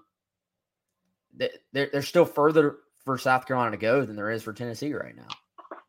there, 1.34 1.52
there's 1.72 2.08
still 2.08 2.26
further 2.26 2.78
for 3.06 3.20
South 3.20 3.46
Carolina 3.46 3.72
to 3.72 3.78
go 3.78 4.06
than 4.06 4.16
there 4.16 4.32
is 4.32 4.42
for 4.42 4.54
Tennessee 4.54 4.94
right 4.94 5.16
now 5.16 5.28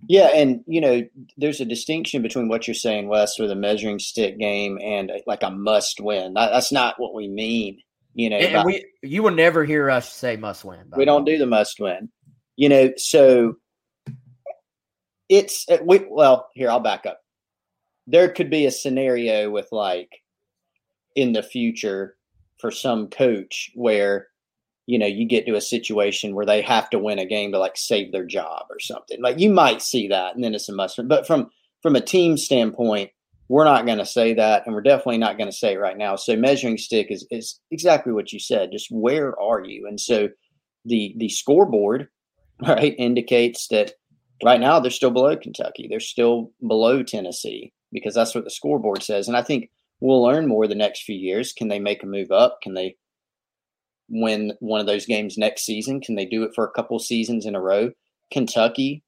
yeah, 0.08 0.30
and 0.34 0.64
you 0.66 0.80
know, 0.80 1.02
there's 1.36 1.60
a 1.60 1.64
distinction 1.64 2.22
between 2.22 2.48
what 2.48 2.66
you're 2.66 2.74
saying, 2.74 3.08
Wes, 3.08 3.38
with 3.38 3.50
a 3.50 3.56
measuring 3.56 3.98
stick 3.98 4.38
game 4.38 4.78
and 4.82 5.10
a, 5.10 5.22
like 5.26 5.42
a 5.42 5.50
must 5.50 6.00
win. 6.00 6.34
That, 6.34 6.50
that's 6.50 6.72
not 6.72 6.98
what 6.98 7.14
we 7.14 7.28
mean. 7.28 7.78
You 8.14 8.30
know, 8.30 8.36
and, 8.36 8.50
about, 8.50 8.66
we 8.66 8.84
you 9.02 9.22
will 9.22 9.30
never 9.30 9.64
hear 9.64 9.90
us 9.90 10.12
say 10.12 10.36
must 10.36 10.64
win. 10.64 10.92
We 10.96 11.04
don't 11.04 11.24
do 11.24 11.38
the 11.38 11.46
must 11.46 11.80
win. 11.80 12.10
You 12.56 12.68
know, 12.68 12.92
so 12.96 13.56
it's 15.28 15.66
uh, 15.68 15.78
we, 15.84 16.04
well. 16.10 16.48
Here, 16.54 16.70
I'll 16.70 16.80
back 16.80 17.06
up. 17.06 17.20
There 18.06 18.28
could 18.28 18.50
be 18.50 18.66
a 18.66 18.70
scenario 18.72 19.50
with 19.50 19.68
like 19.70 20.10
in 21.14 21.32
the 21.32 21.42
future 21.42 22.16
for 22.58 22.70
some 22.70 23.08
coach 23.08 23.70
where 23.74 24.28
you 24.86 24.98
know, 24.98 25.06
you 25.06 25.26
get 25.26 25.46
to 25.46 25.54
a 25.54 25.60
situation 25.60 26.34
where 26.34 26.46
they 26.46 26.60
have 26.62 26.90
to 26.90 26.98
win 26.98 27.18
a 27.18 27.26
game 27.26 27.52
to 27.52 27.58
like 27.58 27.76
save 27.76 28.12
their 28.12 28.26
job 28.26 28.66
or 28.68 28.80
something. 28.80 29.20
Like 29.22 29.38
you 29.38 29.50
might 29.50 29.82
see 29.82 30.08
that, 30.08 30.34
and 30.34 30.42
then 30.42 30.54
it's 30.54 30.68
a 30.68 30.74
must. 30.74 31.00
But 31.06 31.26
from 31.26 31.50
from 31.82 31.96
a 31.96 32.00
team 32.00 32.36
standpoint, 32.36 33.10
we're 33.48 33.64
not 33.64 33.86
going 33.86 33.98
to 33.98 34.06
say 34.06 34.34
that, 34.34 34.64
and 34.66 34.74
we're 34.74 34.82
definitely 34.82 35.18
not 35.18 35.36
going 35.36 35.50
to 35.50 35.56
say 35.56 35.74
it 35.74 35.80
right 35.80 35.96
now. 35.96 36.16
So 36.16 36.36
measuring 36.36 36.78
stick 36.78 37.08
is 37.10 37.26
is 37.30 37.60
exactly 37.70 38.12
what 38.12 38.32
you 38.32 38.40
said. 38.40 38.72
Just 38.72 38.88
where 38.90 39.38
are 39.40 39.62
you? 39.64 39.86
And 39.86 40.00
so 40.00 40.28
the 40.84 41.14
the 41.18 41.28
scoreboard, 41.28 42.08
right, 42.66 42.94
indicates 42.98 43.68
that 43.68 43.92
right 44.42 44.60
now 44.60 44.80
they're 44.80 44.90
still 44.90 45.10
below 45.10 45.36
Kentucky. 45.36 45.86
They're 45.88 46.00
still 46.00 46.50
below 46.66 47.02
Tennessee 47.02 47.72
because 47.92 48.14
that's 48.14 48.34
what 48.34 48.44
the 48.44 48.50
scoreboard 48.50 49.02
says. 49.02 49.28
And 49.28 49.36
I 49.36 49.42
think 49.42 49.70
we'll 50.00 50.22
learn 50.22 50.48
more 50.48 50.66
the 50.66 50.74
next 50.74 51.04
few 51.04 51.16
years. 51.16 51.52
Can 51.52 51.68
they 51.68 51.78
make 51.78 52.02
a 52.02 52.06
move 52.06 52.32
up? 52.32 52.58
Can 52.62 52.74
they 52.74 52.96
win 54.08 54.52
one 54.60 54.80
of 54.80 54.86
those 54.86 55.06
games 55.06 55.38
next 55.38 55.64
season? 55.64 56.00
Can 56.00 56.14
they 56.14 56.26
do 56.26 56.42
it 56.42 56.52
for 56.54 56.64
a 56.64 56.70
couple 56.70 56.98
seasons 56.98 57.46
in 57.46 57.54
a 57.54 57.60
row? 57.60 57.90
Kentucky, 58.32 59.02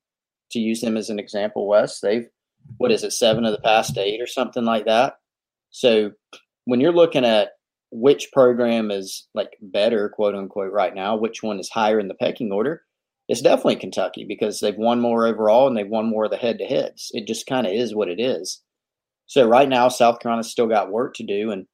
to 0.50 0.58
use 0.58 0.80
them 0.80 0.96
as 0.96 1.10
an 1.10 1.18
example, 1.18 1.66
Wes, 1.66 2.00
they've 2.00 2.26
what 2.78 2.90
is 2.90 3.04
it, 3.04 3.12
seven 3.12 3.44
of 3.44 3.52
the 3.52 3.60
past 3.60 3.98
eight 3.98 4.20
or 4.20 4.26
something 4.26 4.64
like 4.64 4.86
that. 4.86 5.14
So 5.70 6.12
when 6.64 6.80
you're 6.80 6.92
looking 6.92 7.24
at 7.24 7.50
which 7.90 8.30
program 8.32 8.90
is 8.90 9.28
like 9.34 9.56
better, 9.60 10.08
quote 10.08 10.34
unquote, 10.34 10.72
right 10.72 10.94
now, 10.94 11.16
which 11.16 11.42
one 11.42 11.58
is 11.58 11.68
higher 11.68 12.00
in 12.00 12.08
the 12.08 12.14
pecking 12.14 12.52
order, 12.52 12.82
it's 13.28 13.40
definitely 13.40 13.76
Kentucky 13.76 14.24
because 14.26 14.60
they've 14.60 14.76
won 14.76 15.00
more 15.00 15.26
overall 15.26 15.66
and 15.66 15.76
they've 15.76 15.88
won 15.88 16.08
more 16.08 16.24
of 16.24 16.30
the 16.30 16.36
head 16.36 16.58
to 16.58 16.64
heads. 16.64 17.10
It 17.12 17.26
just 17.26 17.46
kind 17.46 17.66
of 17.66 17.72
is 17.72 17.94
what 17.94 18.08
it 18.08 18.20
is. 18.20 18.62
So 19.26 19.46
right 19.46 19.68
now, 19.68 19.88
South 19.88 20.20
Carolina's 20.20 20.50
still 20.50 20.66
got 20.66 20.92
work 20.92 21.14
to 21.14 21.22
do, 21.22 21.50
and 21.50 21.66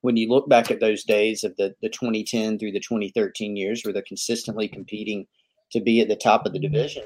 when 0.00 0.16
you 0.16 0.28
look 0.28 0.48
back 0.48 0.70
at 0.70 0.80
those 0.80 1.04
days 1.04 1.44
of 1.44 1.56
the, 1.56 1.74
the 1.82 1.88
2010 1.88 2.58
through 2.58 2.72
the 2.72 2.80
2013 2.80 3.56
years 3.56 3.82
where 3.82 3.92
they're 3.92 4.02
consistently 4.06 4.68
competing 4.68 5.26
to 5.72 5.80
be 5.80 6.00
at 6.00 6.08
the 6.08 6.16
top 6.16 6.46
of 6.46 6.52
the 6.52 6.58
division, 6.58 7.02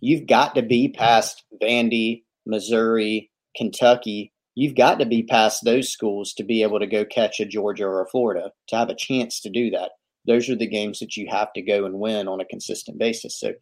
you've 0.00 0.26
got 0.26 0.54
to 0.54 0.62
be 0.62 0.88
past 0.88 1.44
Vandy, 1.60 2.22
Missouri, 2.46 3.30
Kentucky. 3.56 4.32
You've 4.54 4.76
got 4.76 4.98
to 4.98 5.06
be 5.06 5.22
past 5.22 5.64
those 5.64 5.90
schools 5.90 6.32
to 6.34 6.44
be 6.44 6.62
able 6.62 6.78
to 6.78 6.86
go 6.86 7.04
catch 7.04 7.40
a 7.40 7.44
Georgia 7.44 7.84
or 7.84 8.02
a 8.02 8.08
Florida 8.08 8.52
to 8.68 8.76
have 8.76 8.90
a 8.90 8.94
chance 8.94 9.40
to 9.40 9.50
do 9.50 9.70
that. 9.70 9.92
Those 10.26 10.48
are 10.48 10.56
the 10.56 10.68
games 10.68 11.00
that 11.00 11.16
you 11.16 11.26
have 11.30 11.52
to 11.54 11.62
go 11.62 11.84
and 11.84 11.98
win 11.98 12.28
on 12.28 12.40
a 12.40 12.44
consistent 12.44 12.98
basis. 12.98 13.38
So 13.38 13.54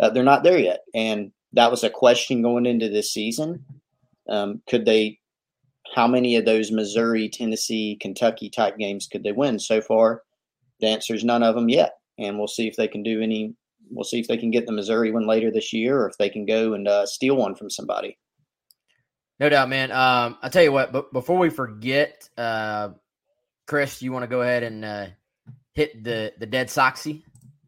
uh, 0.00 0.10
they're 0.10 0.24
not 0.24 0.42
there 0.42 0.58
yet. 0.58 0.80
And 0.94 1.32
that 1.52 1.70
was 1.70 1.84
a 1.84 1.90
question 1.90 2.42
going 2.42 2.66
into 2.66 2.88
this 2.88 3.12
season. 3.12 3.64
Um, 4.28 4.62
could 4.68 4.84
they 4.84 5.18
how 5.94 6.06
many 6.06 6.36
of 6.36 6.44
those 6.44 6.70
Missouri, 6.70 7.28
Tennessee, 7.28 7.96
Kentucky 8.00 8.50
type 8.50 8.76
games 8.78 9.06
could 9.06 9.22
they 9.22 9.32
win? 9.32 9.58
So 9.58 9.80
far, 9.80 10.22
the 10.80 10.88
answer 10.88 11.14
is 11.14 11.24
none 11.24 11.42
of 11.42 11.54
them 11.54 11.68
yet. 11.68 11.94
And 12.18 12.38
we'll 12.38 12.48
see 12.48 12.66
if 12.66 12.76
they 12.76 12.88
can 12.88 13.02
do 13.02 13.20
any. 13.20 13.54
We'll 13.90 14.04
see 14.04 14.20
if 14.20 14.28
they 14.28 14.36
can 14.36 14.50
get 14.50 14.66
the 14.66 14.72
Missouri 14.72 15.10
one 15.10 15.26
later 15.26 15.50
this 15.50 15.72
year, 15.72 16.00
or 16.00 16.08
if 16.08 16.18
they 16.18 16.28
can 16.28 16.44
go 16.46 16.74
and 16.74 16.86
uh, 16.86 17.06
steal 17.06 17.36
one 17.36 17.54
from 17.54 17.70
somebody. 17.70 18.18
No 19.40 19.48
doubt, 19.48 19.68
man. 19.68 19.92
Um, 19.92 20.36
I'll 20.42 20.50
tell 20.50 20.64
you 20.64 20.72
what. 20.72 20.92
But 20.92 21.12
before 21.12 21.38
we 21.38 21.48
forget, 21.48 22.28
uh, 22.36 22.90
Chris, 23.66 24.02
you 24.02 24.12
want 24.12 24.24
to 24.24 24.28
go 24.28 24.42
ahead 24.42 24.64
and 24.64 24.84
uh, 24.84 25.06
hit 25.74 26.02
the 26.02 26.32
the 26.38 26.46
dead 26.46 26.68
Soxy? 26.68 27.22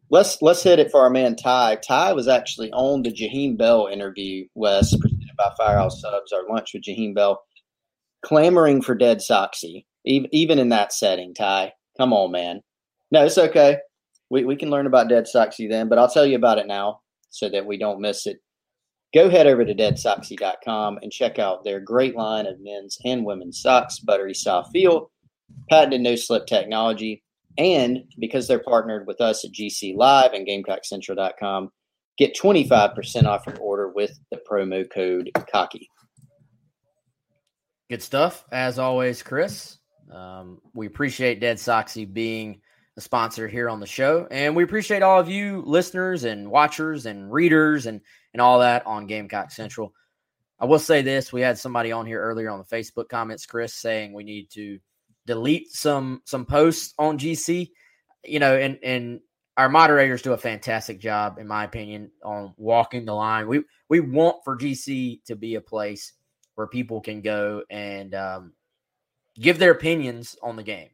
Let's 0.09 0.41
let's 0.41 0.61
hit 0.61 0.79
it 0.79 0.91
for 0.91 0.99
our 0.99 1.09
man 1.09 1.37
Ty. 1.37 1.77
Ty 1.77 2.11
was 2.13 2.27
actually 2.27 2.71
on 2.73 3.03
the 3.03 3.11
Jaheim 3.11 3.57
Bell 3.57 3.87
interview, 3.87 4.47
Wes, 4.53 4.95
presented 4.97 5.29
by 5.37 5.51
Firehouse 5.57 6.01
Subs, 6.01 6.33
our 6.33 6.45
lunch 6.49 6.71
with 6.73 6.83
Jaheim 6.83 7.15
Bell 7.15 7.41
clamoring 8.23 8.81
for 8.81 8.95
dead 8.95 9.19
Soxy, 9.19 9.85
even 10.05 10.59
in 10.59 10.69
that 10.69 10.93
setting, 10.93 11.33
Ty. 11.33 11.73
Come 11.97 12.13
on, 12.13 12.31
man. 12.31 12.61
No, 13.11 13.25
it's 13.25 13.37
okay. 13.37 13.77
We, 14.29 14.45
we 14.45 14.55
can 14.55 14.69
learn 14.69 14.87
about 14.87 15.09
dead 15.09 15.25
Soxy 15.25 15.69
then, 15.69 15.89
but 15.89 15.97
I'll 15.97 16.09
tell 16.09 16.25
you 16.25 16.35
about 16.35 16.57
it 16.57 16.67
now 16.67 17.01
so 17.29 17.49
that 17.49 17.65
we 17.65 17.77
don't 17.77 18.01
miss 18.01 18.25
it. 18.27 18.37
Go 19.13 19.29
head 19.29 19.45
over 19.45 19.65
to 19.65 19.75
deadsoxy.com 19.75 20.99
and 21.01 21.11
check 21.11 21.37
out 21.37 21.63
their 21.63 21.81
great 21.81 22.15
line 22.15 22.45
of 22.45 22.61
men's 22.61 22.97
and 23.03 23.25
women's 23.25 23.61
socks, 23.61 23.99
buttery 23.99 24.33
soft 24.33 24.71
feel, 24.71 25.11
patented 25.69 25.99
no 25.99 26.15
slip 26.15 26.45
technology, 26.45 27.21
and 27.57 28.03
because 28.19 28.47
they're 28.47 28.63
partnered 28.63 29.05
with 29.07 29.19
us 29.19 29.43
at 29.43 29.51
GC 29.51 29.95
Live 29.97 30.31
and 30.31 30.47
GamecockCentral.com, 30.47 31.69
get 32.17 32.37
25% 32.37 33.25
off 33.25 33.45
your 33.45 33.57
order 33.57 33.89
with 33.89 34.17
the 34.31 34.39
promo 34.49 34.89
code 34.89 35.29
COCKY. 35.53 35.87
Good 37.91 38.01
stuff, 38.01 38.45
as 38.53 38.79
always, 38.79 39.21
Chris. 39.21 39.77
Um, 40.09 40.61
we 40.73 40.87
appreciate 40.87 41.41
Dead 41.41 41.57
Soxy 41.57 42.05
being 42.05 42.61
a 42.95 43.01
sponsor 43.01 43.49
here 43.49 43.67
on 43.67 43.81
the 43.81 43.85
show, 43.85 44.29
and 44.31 44.55
we 44.55 44.63
appreciate 44.63 45.03
all 45.03 45.19
of 45.19 45.27
you 45.27 45.61
listeners 45.65 46.23
and 46.23 46.49
watchers 46.49 47.05
and 47.05 47.29
readers 47.33 47.87
and 47.87 47.99
and 48.31 48.39
all 48.39 48.59
that 48.59 48.87
on 48.87 49.07
Gamecock 49.07 49.51
Central. 49.51 49.93
I 50.57 50.67
will 50.67 50.79
say 50.79 51.01
this: 51.01 51.33
we 51.33 51.41
had 51.41 51.57
somebody 51.57 51.91
on 51.91 52.05
here 52.05 52.21
earlier 52.21 52.49
on 52.49 52.59
the 52.59 52.77
Facebook 52.77 53.09
comments, 53.09 53.45
Chris, 53.45 53.73
saying 53.73 54.13
we 54.13 54.23
need 54.23 54.49
to 54.51 54.79
delete 55.25 55.73
some 55.73 56.21
some 56.23 56.45
posts 56.45 56.93
on 56.97 57.19
GC. 57.19 57.71
You 58.23 58.39
know, 58.39 58.55
and 58.55 58.79
and 58.83 59.19
our 59.57 59.67
moderators 59.67 60.21
do 60.21 60.31
a 60.31 60.37
fantastic 60.37 61.01
job, 61.01 61.39
in 61.39 61.45
my 61.45 61.65
opinion, 61.65 62.11
on 62.23 62.53
walking 62.55 63.03
the 63.03 63.15
line. 63.15 63.49
We 63.49 63.63
we 63.89 63.99
want 63.99 64.45
for 64.45 64.57
GC 64.57 65.25
to 65.25 65.35
be 65.35 65.55
a 65.55 65.61
place 65.61 66.13
where 66.55 66.67
people 66.67 67.01
can 67.01 67.21
go 67.21 67.63
and 67.69 68.13
um, 68.13 68.53
give 69.39 69.59
their 69.59 69.71
opinions 69.71 70.35
on 70.41 70.55
the 70.55 70.63
game, 70.63 70.89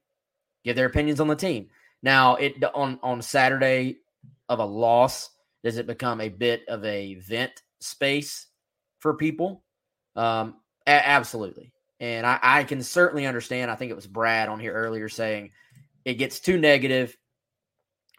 give 0.63 0.75
their 0.75 0.85
opinions 0.87 1.19
on 1.19 1.27
the 1.27 1.35
team. 1.35 1.69
Now, 2.03 2.35
it 2.35 2.63
on 2.63 2.99
on 3.01 3.21
Saturday 3.21 3.97
of 4.49 4.59
a 4.59 4.65
loss, 4.65 5.29
does 5.63 5.77
it 5.77 5.87
become 5.87 6.21
a 6.21 6.29
bit 6.29 6.63
of 6.67 6.83
a 6.85 7.15
vent 7.15 7.63
space 7.79 8.47
for 8.99 9.15
people? 9.15 9.63
Um, 10.15 10.55
a- 10.85 11.07
absolutely, 11.07 11.73
and 11.99 12.25
I, 12.25 12.39
I 12.41 12.63
can 12.63 12.81
certainly 12.83 13.25
understand. 13.25 13.71
I 13.71 13.75
think 13.75 13.91
it 13.91 13.95
was 13.95 14.07
Brad 14.07 14.49
on 14.49 14.59
here 14.59 14.73
earlier 14.73 15.09
saying 15.09 15.51
it 16.05 16.15
gets 16.15 16.39
too 16.39 16.57
negative 16.57 17.17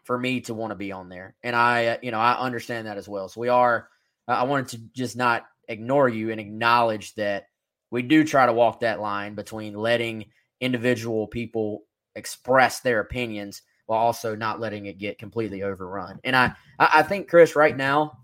for 0.03 0.17
me 0.17 0.41
to 0.41 0.53
want 0.53 0.71
to 0.71 0.75
be 0.75 0.91
on 0.91 1.07
there, 1.07 1.35
and 1.43 1.55
I, 1.55 1.85
uh, 1.87 1.97
you 2.01 2.11
know, 2.11 2.19
I 2.19 2.37
understand 2.37 2.87
that 2.87 2.97
as 2.97 3.07
well. 3.07 3.29
So 3.29 3.41
we 3.41 3.49
are. 3.49 3.89
I 4.27 4.43
wanted 4.43 4.67
to 4.69 4.77
just 4.93 5.17
not 5.17 5.47
ignore 5.69 6.09
you 6.09 6.31
and 6.31 6.39
acknowledge 6.39 7.15
that 7.15 7.45
we 7.91 8.01
do 8.01 8.23
try 8.23 8.45
to 8.45 8.53
walk 8.53 8.81
that 8.81 8.99
line 8.99 9.35
between 9.35 9.73
letting 9.73 10.25
individual 10.59 11.27
people 11.27 11.83
express 12.15 12.81
their 12.81 12.99
opinions 12.99 13.61
while 13.85 13.99
also 13.99 14.35
not 14.35 14.59
letting 14.59 14.85
it 14.87 14.97
get 14.97 15.17
completely 15.17 15.63
overrun. 15.63 16.19
And 16.23 16.35
I, 16.35 16.53
I 16.77 17.01
think 17.03 17.29
Chris, 17.29 17.55
right 17.55 17.75
now, 17.75 18.19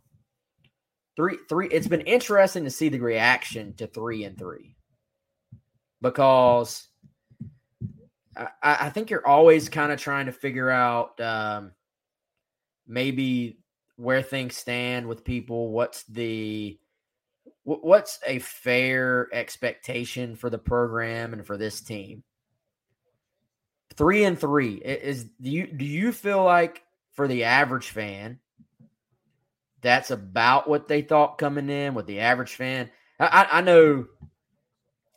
three, 1.15 1.37
three. 1.49 1.67
It's 1.69 1.87
been 1.87 2.01
interesting 2.01 2.65
to 2.65 2.69
see 2.69 2.89
the 2.89 2.99
reaction 2.99 3.73
to 3.75 3.87
three 3.87 4.25
and 4.25 4.37
three 4.37 4.75
because 6.01 6.87
I, 8.37 8.47
I 8.61 8.89
think 8.89 9.09
you're 9.09 9.25
always 9.25 9.69
kind 9.69 9.91
of 9.91 9.99
trying 9.99 10.27
to 10.27 10.31
figure 10.31 10.69
out 10.69 11.19
um, 11.19 11.71
maybe 12.85 13.59
where 13.95 14.21
things 14.21 14.55
stand 14.55 15.07
with 15.07 15.23
people. 15.23 15.71
What's 15.71 16.03
the 16.03 16.77
what's 17.65 18.19
a 18.25 18.39
fair 18.39 19.27
expectation 19.33 20.35
for 20.35 20.49
the 20.49 20.57
program 20.57 21.33
and 21.33 21.45
for 21.45 21.57
this 21.57 21.81
team? 21.81 22.23
Three 23.95 24.23
and 24.23 24.39
three 24.39 24.75
is 24.75 25.25
do 25.41 25.49
you 25.49 25.67
do 25.67 25.85
you 25.85 26.11
feel 26.11 26.43
like 26.43 26.83
for 27.13 27.27
the 27.27 27.45
average 27.45 27.89
fan 27.89 28.39
that's 29.81 30.11
about 30.11 30.69
what 30.69 30.87
they 30.87 31.01
thought 31.01 31.37
coming 31.37 31.69
in 31.69 31.93
with 31.93 32.05
the 32.05 32.19
average 32.19 32.55
fan? 32.55 32.89
I, 33.19 33.47
I 33.51 33.61
know 33.61 34.05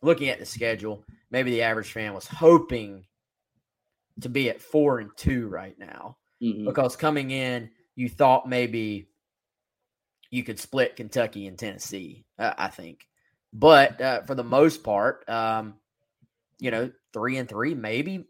looking 0.03 0.29
at 0.29 0.39
the 0.39 0.47
schedule, 0.47 1.05
maybe 1.31 1.51
the 1.51 1.63
average 1.63 1.93
fan 1.93 2.15
was 2.15 2.27
hoping 2.27 3.05
to 4.21 4.29
be 4.29 4.49
at 4.49 4.61
four 4.61 5.01
and 5.01 5.11
two 5.17 5.49
right 5.49 5.79
now 5.79 6.17
mm-hmm. 6.43 6.65
because 6.65 6.97
coming 6.97 7.31
in, 7.31 7.71
you 7.95 8.09
thought 8.09 8.49
maybe 8.49 9.09
you 10.31 10.43
could 10.45 10.59
split 10.59 10.97
Kentucky 10.97 11.47
and 11.47 11.59
Tennessee, 11.59 12.25
uh, 12.39 12.55
I 12.57 12.69
think. 12.69 13.07
But 13.53 14.01
uh, 14.01 14.23
for 14.23 14.35
the 14.35 14.45
most 14.45 14.83
part, 14.83 15.29
um, 15.29 15.75
you 16.59 16.71
know, 16.71 16.91
three 17.13 17.39
and 17.39 17.49
three, 17.49 17.75
maybe 17.75 18.27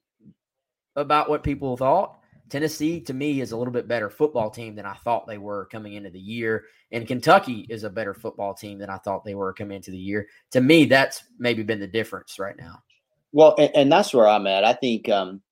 about 0.97 1.29
what 1.29 1.43
people 1.43 1.77
thought. 1.77 2.15
Tennessee, 2.49 3.01
to 3.03 3.13
me, 3.13 3.43
is 3.43 3.53
a 3.53 3.57
little 3.57 3.73
bit 3.73 3.89
better 3.89 4.09
football 4.09 4.49
team 4.49 4.75
than 4.75 4.87
I 4.87 4.95
thought 4.95 5.27
they 5.27 5.37
were 5.37 5.67
coming 5.67 5.95
into 5.95 6.09
the 6.09 6.19
year. 6.19 6.65
And 6.91 7.07
Kentucky 7.07 7.67
is 7.69 7.85
a 7.85 7.91
better 7.91 8.15
football 8.15 8.55
team 8.55 8.79
than 8.79 8.89
I 8.89 8.97
thought 8.97 9.25
they 9.25 9.35
were 9.35 9.53
coming 9.53 9.77
into 9.77 9.91
the 9.91 9.99
year. 9.99 10.27
To 10.53 10.63
me, 10.63 10.87
that's 10.87 11.25
maybe 11.39 11.63
been 11.63 11.81
the 11.81 11.87
difference 11.87 12.39
right 12.39 12.57
now. 12.59 12.79
Well, 13.33 13.55
and, 13.59 13.71
and 13.75 13.93
that's 13.93 14.15
where 14.15 14.27
I'm 14.27 14.47
at. 14.47 14.65
I 14.65 14.73
think 14.73 15.11
um, 15.11 15.43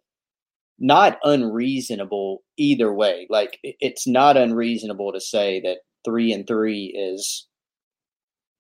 not 0.79 1.19
unreasonable 1.23 2.42
either 2.57 2.92
way. 2.92 3.27
Like 3.29 3.59
it's 3.62 4.07
not 4.07 4.37
unreasonable 4.37 5.12
to 5.12 5.21
say 5.21 5.61
that 5.61 5.79
three 6.05 6.33
and 6.33 6.47
three 6.47 6.87
is 6.87 7.47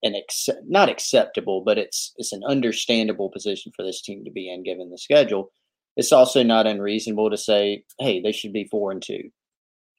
an 0.02 0.14
accept, 0.14 0.60
not 0.66 0.88
acceptable, 0.88 1.62
but 1.64 1.78
it's 1.78 2.12
it's 2.16 2.32
an 2.32 2.42
understandable 2.46 3.30
position 3.30 3.72
for 3.74 3.84
this 3.84 4.02
team 4.02 4.24
to 4.24 4.30
be 4.30 4.52
in 4.52 4.62
given 4.62 4.90
the 4.90 4.98
schedule. 4.98 5.50
It's 5.96 6.12
also 6.12 6.42
not 6.42 6.66
unreasonable 6.66 7.30
to 7.30 7.38
say, 7.38 7.84
hey, 7.98 8.20
they 8.20 8.32
should 8.32 8.52
be 8.52 8.68
four 8.70 8.92
and 8.92 9.02
two. 9.02 9.30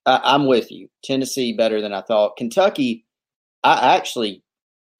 I, 0.06 0.22
I'm 0.24 0.46
with 0.46 0.72
you. 0.72 0.90
Tennessee 1.04 1.54
better 1.54 1.82
than 1.82 1.94
I 1.94 2.02
thought. 2.02 2.38
Kentucky, 2.38 3.06
I 3.64 3.96
actually 3.96 4.44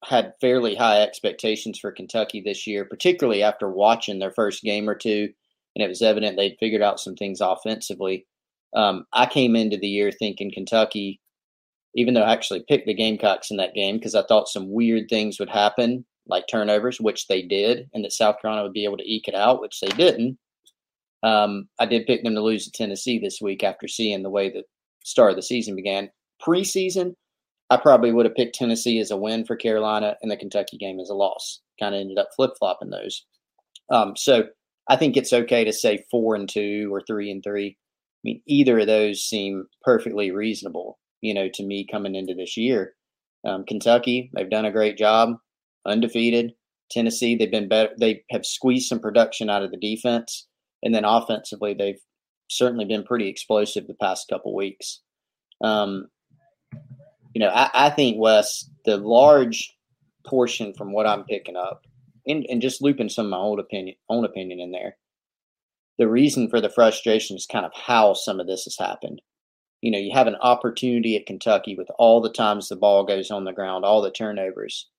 had 0.04 0.34
fairly 0.42 0.76
high 0.76 1.02
expectations 1.02 1.80
for 1.80 1.92
Kentucky 1.92 2.42
this 2.44 2.66
year, 2.66 2.86
particularly 2.86 3.44
after 3.44 3.70
watching 3.70 4.20
their 4.20 4.32
first 4.32 4.64
game 4.64 4.90
or 4.90 4.96
two 4.96 5.30
and 5.78 5.84
it 5.84 5.90
was 5.90 6.02
evident 6.02 6.38
they'd 6.38 6.58
figured 6.60 6.82
out 6.82 7.00
some 7.00 7.16
things 7.16 7.40
offensively. 7.40 8.26
Um, 8.76 9.06
I 9.14 9.28
came 9.28 9.56
into 9.56 9.78
the 9.78 9.88
year 9.88 10.12
thinking 10.12 10.52
Kentucky, 10.52 11.22
even 11.98 12.14
though 12.14 12.22
I 12.22 12.32
actually 12.32 12.64
picked 12.70 12.86
the 12.86 12.94
Gamecocks 12.94 13.50
in 13.50 13.58
that 13.58 13.74
game 13.74 13.98
because 13.98 14.14
I 14.14 14.22
thought 14.22 14.48
some 14.48 14.72
weird 14.72 15.10
things 15.10 15.40
would 15.40 15.50
happen, 15.50 16.06
like 16.28 16.46
turnovers, 16.48 17.02
which 17.02 17.28
they 17.28 17.42
did, 17.42 17.90
and 17.92 18.06
that 18.06 18.14
South 18.14 18.36
Carolina 18.40 18.64
would 18.64 18.74
be 18.74 18.86
able 18.86 18.98
to 18.98 19.12
eke 19.12 19.28
it 19.28 19.34
out, 19.34 19.60
which 19.60 19.80
they 19.82 19.90
didn't. 19.90 20.38
Um, 21.24 21.68
I 21.80 21.88
did 21.88 22.06
pick 22.06 22.24
them 22.24 22.36
to 22.36 22.42
lose 22.42 22.66
to 22.66 22.72
Tennessee 22.72 23.18
this 23.20 23.40
week 23.42 23.64
after 23.64 23.88
seeing 23.88 24.22
the 24.22 24.30
way 24.30 24.50
the 24.50 24.62
start 25.04 25.32
of 25.32 25.36
the 25.38 25.42
season 25.42 25.76
began. 25.76 26.12
Preseason, 26.40 27.16
I 27.72 27.78
probably 27.78 28.14
would 28.14 28.28
have 28.28 28.36
picked 28.36 28.54
Tennessee 28.54 29.00
as 29.00 29.10
a 29.10 29.18
win 29.18 29.44
for 29.44 29.56
Carolina 29.56 30.16
and 30.22 30.30
the 30.30 30.38
Kentucky 30.38 30.78
game 30.78 31.00
as 31.00 31.10
a 31.10 31.16
loss. 31.16 31.62
Kind 31.80 31.96
of 31.96 32.02
ended 32.02 32.20
up 32.20 32.30
flip 32.36 32.52
flopping 32.60 32.92
those. 32.92 33.26
Um, 33.90 34.16
so 34.16 34.44
I 34.88 34.98
think 34.98 35.18
it's 35.18 35.34
okay 35.34 35.64
to 35.64 35.74
say 35.74 36.06
four 36.12 36.36
and 36.36 36.48
two 36.48 36.94
or 36.94 37.02
three 37.02 37.32
and 37.32 37.44
three. 37.44 37.76
I 37.76 38.22
mean, 38.24 38.42
either 38.46 38.78
of 38.78 38.86
those 38.86 39.24
seem 39.24 39.66
perfectly 39.82 40.30
reasonable, 40.30 41.00
you 41.22 41.34
know, 41.34 41.50
to 41.54 41.64
me 41.64 41.86
coming 41.90 42.16
into 42.16 42.34
this 42.34 42.58
year. 42.58 42.94
Um, 43.46 43.66
Kentucky, 43.66 44.32
they've 44.36 44.50
done 44.50 44.66
a 44.66 44.72
great 44.72 44.98
job, 44.98 45.38
undefeated. 45.86 46.54
Tennessee, 46.90 47.36
they've 47.36 47.52
been 47.52 47.68
better. 47.68 47.92
They 48.00 48.24
have 48.32 48.46
squeezed 48.46 48.88
some 48.88 49.00
production 49.00 49.50
out 49.50 49.64
of 49.64 49.72
the 49.72 49.78
defense, 49.78 50.48
and 50.84 50.94
then 50.94 51.06
offensively, 51.06 51.74
they've 51.74 52.00
certainly 52.50 52.86
been 52.86 53.04
pretty 53.04 53.28
explosive 53.28 53.88
the 53.88 53.94
past 53.94 54.28
couple 54.30 54.56
weeks. 54.56 55.02
Um, 55.64 56.08
you 57.34 57.42
know, 57.42 57.50
I, 57.50 57.70
I 57.74 57.90
think 57.90 58.18
Wes, 58.20 58.70
the 58.86 58.98
large 58.98 59.76
portion 60.26 60.74
from 60.74 60.92
what 60.92 61.08
I'm 61.08 61.24
picking 61.24 61.56
up 61.56 61.86
and, 62.26 62.46
and 62.50 62.62
just 62.62 62.82
looping 62.82 63.10
some 63.10 63.28
of 63.28 63.32
my 63.32 63.38
own 63.38 63.60
opinion 63.60 63.96
own 64.10 64.26
opinion 64.26 64.60
in 64.60 64.72
there. 64.72 64.98
The 65.98 66.08
reason 66.08 66.50
for 66.50 66.62
the 66.62 66.70
frustration 66.70 67.36
is 67.36 67.48
kind 67.50 67.66
of 67.66 67.72
how 67.74 68.14
some 68.14 68.40
of 68.40 68.48
this 68.48 68.66
has 68.66 68.78
happened. 68.78 69.22
You 69.82 69.92
know, 69.92 70.00
you 70.00 70.12
have 70.14 70.28
an 70.28 70.38
opportunity 70.42 71.16
at 71.16 71.26
Kentucky 71.26 71.76
with 71.76 71.90
all 72.00 72.22
the 72.22 72.32
times 72.32 72.68
the 72.68 72.76
ball 72.76 73.04
goes 73.04 73.32
on 73.32 73.44
the 73.44 73.54
ground, 73.54 73.86
all 73.86 74.02
the 74.02 74.12
turnovers. 74.12 74.90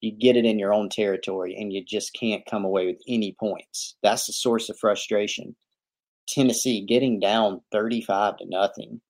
You 0.00 0.12
get 0.12 0.36
it 0.36 0.44
in 0.44 0.58
your 0.58 0.72
own 0.72 0.88
territory 0.88 1.56
and 1.56 1.72
you 1.72 1.84
just 1.84 2.14
can't 2.14 2.46
come 2.46 2.64
away 2.64 2.86
with 2.86 3.00
any 3.08 3.36
points. 3.38 3.96
That's 4.02 4.26
the 4.26 4.32
source 4.32 4.68
of 4.68 4.78
frustration. 4.78 5.56
Tennessee 6.28 6.84
getting 6.86 7.20
down 7.20 7.62
35 7.72 8.38
to 8.38 8.46
nothing, 8.46 9.00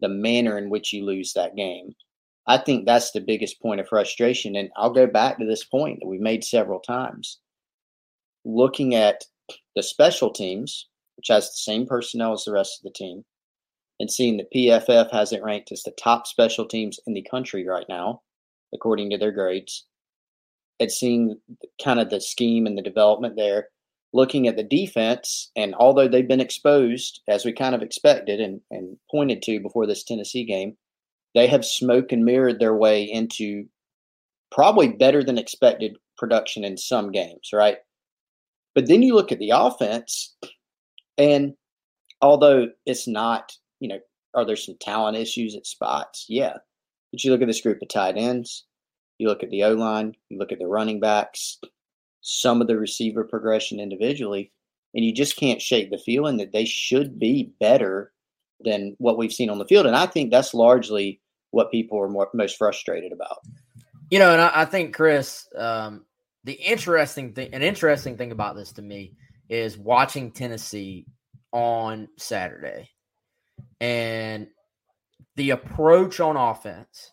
the 0.00 0.08
manner 0.08 0.58
in 0.58 0.70
which 0.70 0.92
you 0.92 1.04
lose 1.04 1.32
that 1.34 1.56
game 1.56 1.94
I 2.48 2.56
think 2.56 2.86
that's 2.86 3.10
the 3.10 3.20
biggest 3.20 3.60
point 3.60 3.78
of 3.78 3.88
frustration. 3.88 4.56
And 4.56 4.70
I'll 4.74 4.90
go 4.90 5.06
back 5.06 5.38
to 5.38 5.44
this 5.44 5.64
point 5.64 6.00
that 6.00 6.08
we've 6.08 6.18
made 6.18 6.42
several 6.42 6.80
times. 6.80 7.38
Looking 8.44 8.94
at 8.94 9.22
the 9.76 9.82
special 9.82 10.30
teams, 10.30 10.88
which 11.18 11.28
has 11.28 11.44
the 11.44 11.56
same 11.56 11.86
personnel 11.86 12.32
as 12.32 12.44
the 12.44 12.52
rest 12.52 12.80
of 12.80 12.84
the 12.84 12.98
team, 12.98 13.22
and 14.00 14.10
seeing 14.10 14.36
that 14.36 14.52
PFF 14.54 15.10
has 15.12 15.32
it 15.32 15.42
ranked 15.42 15.72
as 15.72 15.82
the 15.82 15.90
top 15.92 16.26
special 16.26 16.66
teams 16.66 17.00
in 17.06 17.14
the 17.14 17.26
country 17.30 17.66
right 17.66 17.86
now, 17.88 18.22
according 18.74 19.10
to 19.10 19.18
their 19.18 19.32
grades, 19.32 19.86
and 20.80 20.90
seeing 20.90 21.36
kind 21.82 21.98
of 21.98 22.10
the 22.10 22.20
scheme 22.20 22.66
and 22.66 22.78
the 22.78 22.82
development 22.82 23.36
there, 23.36 23.68
looking 24.12 24.46
at 24.46 24.56
the 24.56 24.62
defense, 24.62 25.50
and 25.56 25.74
although 25.74 26.08
they've 26.08 26.28
been 26.28 26.40
exposed, 26.40 27.20
as 27.28 27.44
we 27.44 27.52
kind 27.52 27.74
of 27.74 27.82
expected 27.82 28.40
and, 28.40 28.60
and 28.70 28.96
pointed 29.10 29.42
to 29.42 29.60
before 29.60 29.86
this 29.86 30.04
Tennessee 30.04 30.44
game, 30.44 30.76
they 31.34 31.46
have 31.46 31.64
smoke 31.64 32.12
and 32.12 32.24
mirrored 32.24 32.58
their 32.58 32.74
way 32.74 33.02
into 33.02 33.66
probably 34.50 34.88
better 34.88 35.22
than 35.22 35.38
expected 35.38 35.96
production 36.16 36.64
in 36.64 36.76
some 36.76 37.12
games, 37.12 37.50
right? 37.52 37.78
But 38.74 38.86
then 38.86 39.02
you 39.02 39.14
look 39.14 39.30
at 39.30 39.38
the 39.38 39.50
offense, 39.50 40.34
and 41.18 41.54
although 42.22 42.68
it's 42.86 43.06
not, 43.06 43.52
you 43.80 43.88
know, 43.88 43.98
are 44.34 44.44
there 44.44 44.56
some 44.56 44.76
talent 44.80 45.16
issues 45.16 45.56
at 45.56 45.66
spots? 45.66 46.26
Yeah. 46.28 46.54
But 47.12 47.24
you 47.24 47.30
look 47.30 47.42
at 47.42 47.48
this 47.48 47.60
group 47.60 47.80
of 47.82 47.88
tight 47.88 48.16
ends, 48.16 48.64
you 49.18 49.28
look 49.28 49.42
at 49.42 49.50
the 49.50 49.64
O 49.64 49.72
line, 49.74 50.14
you 50.28 50.38
look 50.38 50.52
at 50.52 50.58
the 50.58 50.66
running 50.66 51.00
backs, 51.00 51.58
some 52.20 52.60
of 52.60 52.66
the 52.66 52.78
receiver 52.78 53.24
progression 53.24 53.80
individually, 53.80 54.52
and 54.94 55.04
you 55.04 55.12
just 55.12 55.36
can't 55.36 55.62
shake 55.62 55.90
the 55.90 55.98
feeling 55.98 56.36
that 56.38 56.52
they 56.52 56.64
should 56.64 57.18
be 57.18 57.52
better 57.60 58.12
than 58.60 58.96
what 58.98 59.16
we've 59.16 59.32
seen 59.32 59.50
on 59.50 59.58
the 59.58 59.64
field. 59.64 59.86
And 59.86 59.96
I 59.96 60.06
think 60.06 60.30
that's 60.30 60.54
largely 60.54 61.20
what 61.50 61.70
people 61.70 61.98
are 62.00 62.08
more, 62.08 62.28
most 62.34 62.56
frustrated 62.58 63.12
about. 63.12 63.38
You 64.10 64.18
know, 64.18 64.32
and 64.32 64.40
I, 64.40 64.50
I 64.54 64.64
think 64.64 64.94
Chris, 64.94 65.46
um, 65.56 66.04
the 66.44 66.54
interesting 66.54 67.32
thing, 67.32 67.50
an 67.52 67.62
interesting 67.62 68.16
thing 68.16 68.32
about 68.32 68.56
this 68.56 68.72
to 68.72 68.82
me 68.82 69.14
is 69.48 69.78
watching 69.78 70.30
Tennessee 70.30 71.06
on 71.52 72.08
Saturday 72.18 72.90
and 73.80 74.48
the 75.36 75.50
approach 75.50 76.20
on 76.20 76.36
offense 76.36 77.12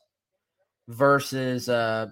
versus 0.87 1.69
uh, 1.69 2.07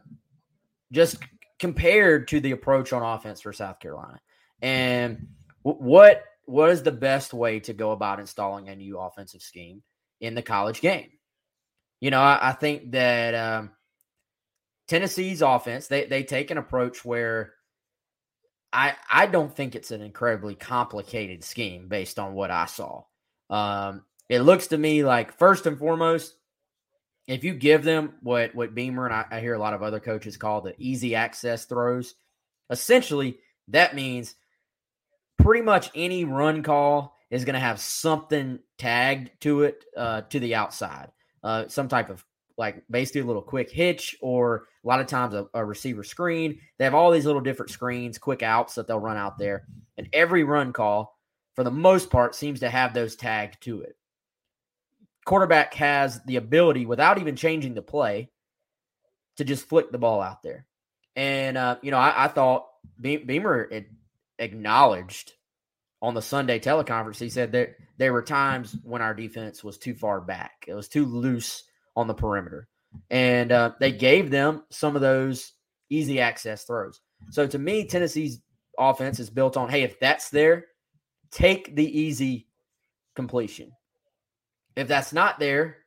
just 0.92 1.18
compared 1.60 2.28
to 2.28 2.40
the 2.40 2.52
approach 2.52 2.94
on 2.94 3.02
offense 3.02 3.42
for 3.42 3.54
South 3.54 3.80
Carolina. 3.80 4.20
And 4.62 5.28
what 5.62 6.24
what 6.46 6.70
is 6.70 6.84
the 6.84 6.92
best 6.92 7.34
way 7.34 7.60
to 7.62 7.74
go 7.74 7.92
about 7.92 8.20
installing 8.20 8.68
a 8.68 8.76
new 8.76 9.00
offensive 9.00 9.42
scheme 9.42 9.82
in 10.20 10.36
the 10.36 10.42
college 10.42 10.82
game? 10.82 11.10
You 12.02 12.12
know, 12.12 12.22
I, 12.22 12.50
I 12.50 12.52
think 12.52 12.92
that 12.92 13.34
um, 13.34 13.72
Tennessee's 14.88 15.42
offense 15.42 15.88
they 15.88 16.06
they 16.06 16.24
take 16.24 16.52
an 16.52 16.58
approach 16.58 17.06
where 17.06 17.54
I 18.72 18.96
I 19.12 19.28
don't 19.28 19.56
think 19.56 19.76
it's 19.76 19.92
an 19.92 20.02
incredibly 20.02 20.56
complicated 20.56 21.44
scheme 21.44 21.88
based 21.88 22.20
on 22.20 22.34
what 22.34 22.52
I 22.52 22.66
saw. 22.66 23.04
Um, 23.50 24.04
it 24.34 24.42
looks 24.42 24.68
to 24.68 24.78
me 24.80 25.04
like 25.04 25.38
first 25.38 25.68
and 25.68 25.78
foremost, 25.78 26.34
if 27.28 27.44
you 27.44 27.54
give 27.54 27.84
them 27.84 28.16
what 28.22 28.56
what 28.56 28.74
Beamer 28.74 29.06
and 29.06 29.14
I, 29.14 29.26
I 29.30 29.40
hear 29.40 29.54
a 29.54 29.60
lot 29.60 29.76
of 29.76 29.84
other 29.84 30.00
coaches 30.00 30.38
call 30.38 30.62
the 30.62 30.74
easy 30.80 31.14
access 31.14 31.66
throws, 31.66 32.16
essentially 32.72 33.38
that 33.68 33.94
means 33.94 34.34
pretty 35.38 35.62
much 35.62 35.92
any 35.94 36.26
run 36.26 36.64
call 36.64 37.16
is 37.30 37.46
going 37.46 37.54
to 37.54 37.60
have 37.60 37.80
something 37.80 38.58
tagged 38.80 39.30
to 39.42 39.64
it 39.64 39.86
uh, 39.96 40.22
to 40.22 40.40
the 40.40 40.56
outside, 40.56 41.12
uh, 41.44 41.68
some 41.68 41.88
type 41.88 42.10
of 42.10 42.26
like 42.58 42.84
basically 42.90 43.22
a 43.22 43.26
little 43.26 43.42
quick 43.42 43.70
hitch 43.70 44.16
or 44.20 44.68
a 44.84 44.88
lot 44.88 45.00
of 45.00 45.06
times 45.06 45.36
a, 45.36 45.48
a, 45.54 45.64
receiver 45.64 46.04
screen. 46.04 46.60
They 46.80 46.86
have 46.86 46.96
all 46.96 47.12
these 47.12 47.26
little 47.26 47.42
different 47.42 47.70
screens, 47.70 48.18
quick 48.18 48.42
outs 48.42 48.76
that 48.76 48.88
they'll 48.88 49.00
run 49.00 49.18
out 49.18 49.38
there. 49.38 49.68
And 49.98 50.10
every 50.12 50.44
run 50.44 50.74
call, 50.74 51.20
for 51.56 51.64
the 51.64 51.72
most 51.72 52.10
part, 52.10 52.34
seems 52.34 52.62
to 52.62 52.70
have 52.70 52.94
those 52.94 53.16
tagged 53.16 53.62
to 53.64 53.82
it. 53.82 53.96
Quarterback 55.26 55.74
has 55.76 56.22
the 56.26 56.36
ability, 56.36 56.86
without 56.86 57.20
even 57.20 57.36
changing 57.36 57.74
the 57.74 57.82
play, 57.82 58.30
to 59.38 59.44
just 59.44 59.68
flick 59.68 59.92
the 59.92 59.98
ball 59.98 60.22
out 60.22 60.44
there. 60.44 60.66
And, 61.16 61.58
uh, 61.58 61.78
you 61.82 61.92
know, 61.92 61.98
I, 61.98 62.26
I 62.26 62.28
thought 62.28 62.68
Beamer 63.00 63.70
acknowledged 64.40 65.34
on 66.02 66.14
the 66.14 66.22
Sunday 66.22 66.60
teleconference, 66.60 67.20
he 67.20 67.30
said 67.30 67.54
that 67.54 67.76
there 67.98 68.12
were 68.12 68.22
times 68.22 68.76
when 68.84 69.02
our 69.02 69.14
defense 69.14 69.64
was 69.64 69.78
too 69.78 69.96
far 69.96 70.20
back. 70.20 70.66
It 70.68 70.74
was 70.74 70.90
too 70.90 71.06
loose 71.06 71.64
on 71.96 72.08
the 72.08 72.14
perimeter. 72.14 72.68
And 73.10 73.52
uh, 73.52 73.72
they 73.80 73.94
gave 73.94 74.30
them 74.30 74.64
some 74.70 74.96
of 74.98 75.02
those 75.02 75.54
easy 75.90 76.20
access 76.20 76.66
throws. 76.66 77.00
So 77.32 77.48
to 77.48 77.58
me, 77.58 77.86
Tennessee's 77.86 78.42
offense 78.78 79.20
is 79.20 79.30
built 79.30 79.56
on 79.56 79.70
hey, 79.70 79.84
if 79.84 79.98
that's 80.00 80.30
there, 80.30 80.66
take 81.32 81.74
the 81.74 82.00
easy 82.00 82.48
completion. 83.16 83.72
If 84.76 84.88
that's 84.88 85.14
not 85.14 85.40
there, 85.40 85.78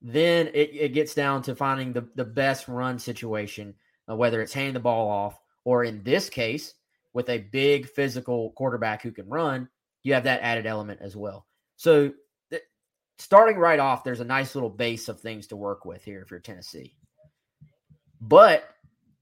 then 0.00 0.48
it, 0.48 0.70
it 0.72 0.94
gets 0.94 1.14
down 1.14 1.42
to 1.42 1.54
finding 1.54 1.92
the, 1.92 2.08
the 2.14 2.24
best 2.24 2.68
run 2.68 2.98
situation, 2.98 3.74
uh, 4.10 4.16
whether 4.16 4.40
it's 4.40 4.52
handing 4.52 4.74
the 4.74 4.80
ball 4.80 5.08
off 5.08 5.38
or 5.64 5.84
in 5.84 6.02
this 6.02 6.28
case, 6.28 6.74
with 7.12 7.28
a 7.28 7.38
big 7.38 7.88
physical 7.88 8.50
quarterback 8.52 9.02
who 9.02 9.12
can 9.12 9.28
run, 9.28 9.68
you 10.02 10.14
have 10.14 10.24
that 10.24 10.42
added 10.42 10.66
element 10.66 11.00
as 11.02 11.14
well. 11.14 11.46
So 11.76 12.12
starting 13.18 13.58
right 13.58 13.78
off, 13.78 14.02
there's 14.02 14.20
a 14.20 14.24
nice 14.24 14.54
little 14.54 14.70
base 14.70 15.08
of 15.08 15.20
things 15.20 15.48
to 15.48 15.56
work 15.56 15.84
with 15.84 16.02
here 16.04 16.22
if 16.22 16.30
you're 16.30 16.40
Tennessee. 16.40 16.96
But 18.20 18.64